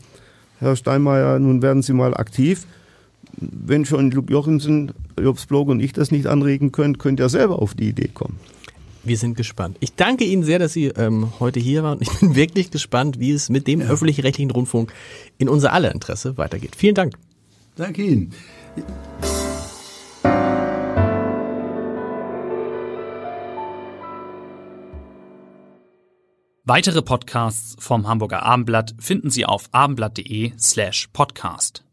Herr 0.59 0.76
Steinmeier, 0.76 1.39
nun 1.39 1.64
werden 1.64 1.82
Sie 1.82 1.93
mal 1.93 2.14
aktiv. 2.14 2.68
Wenn 3.38 3.86
schon 3.86 4.12
Luke 4.12 4.32
Jochimsen, 4.32 4.91
Jobs 5.20 5.47
Blog 5.47 5.70
und 5.70 5.80
ich 5.80 5.93
das 5.93 6.12
nicht 6.12 6.28
anregen 6.28 6.72
können, 6.72 6.99
könnt 6.99 7.20
ihr 7.20 7.30
selber 7.30 7.59
auf 7.59 7.74
die 7.74 7.89
Idee 7.89 8.09
kommen. 8.14 8.39
Wir 9.04 9.18
sind 9.18 9.36
gespannt. 9.36 9.78
Ich 9.80 9.95
danke 9.95 10.26
Ihnen 10.26 10.43
sehr, 10.43 10.60
dass 10.60 10.74
Sie 10.74 10.88
ähm, 10.88 11.32
heute 11.39 11.60
hier 11.60 11.84
waren. 11.84 11.99
Ich 12.02 12.10
bin 12.20 12.36
wirklich 12.36 12.72
gespannt, 12.72 13.20
wie 13.20 13.32
es 13.32 13.49
mit 13.49 13.68
dem 13.68 13.82
öffentlich-rechtlichen 13.82 14.52
Rundfunk 14.52 14.93
in 15.38 15.49
unser 15.49 15.74
aller 15.74 15.91
Interesse 15.91 16.38
weitergeht. 16.38 16.76
Vielen 16.76 16.95
Dank. 16.95 17.16
Danke 17.76 18.04
Ihnen. 18.04 18.34
Weitere 26.64 27.02
Podcasts 27.02 27.76
vom 27.80 28.08
Hamburger 28.08 28.43
Abendblatt 28.43 28.93
finden 28.99 29.30
Sie 29.30 29.45
auf 29.45 29.68
abendblatt.de 29.72 30.54
slash 30.58 31.10
podcast. 31.12 31.84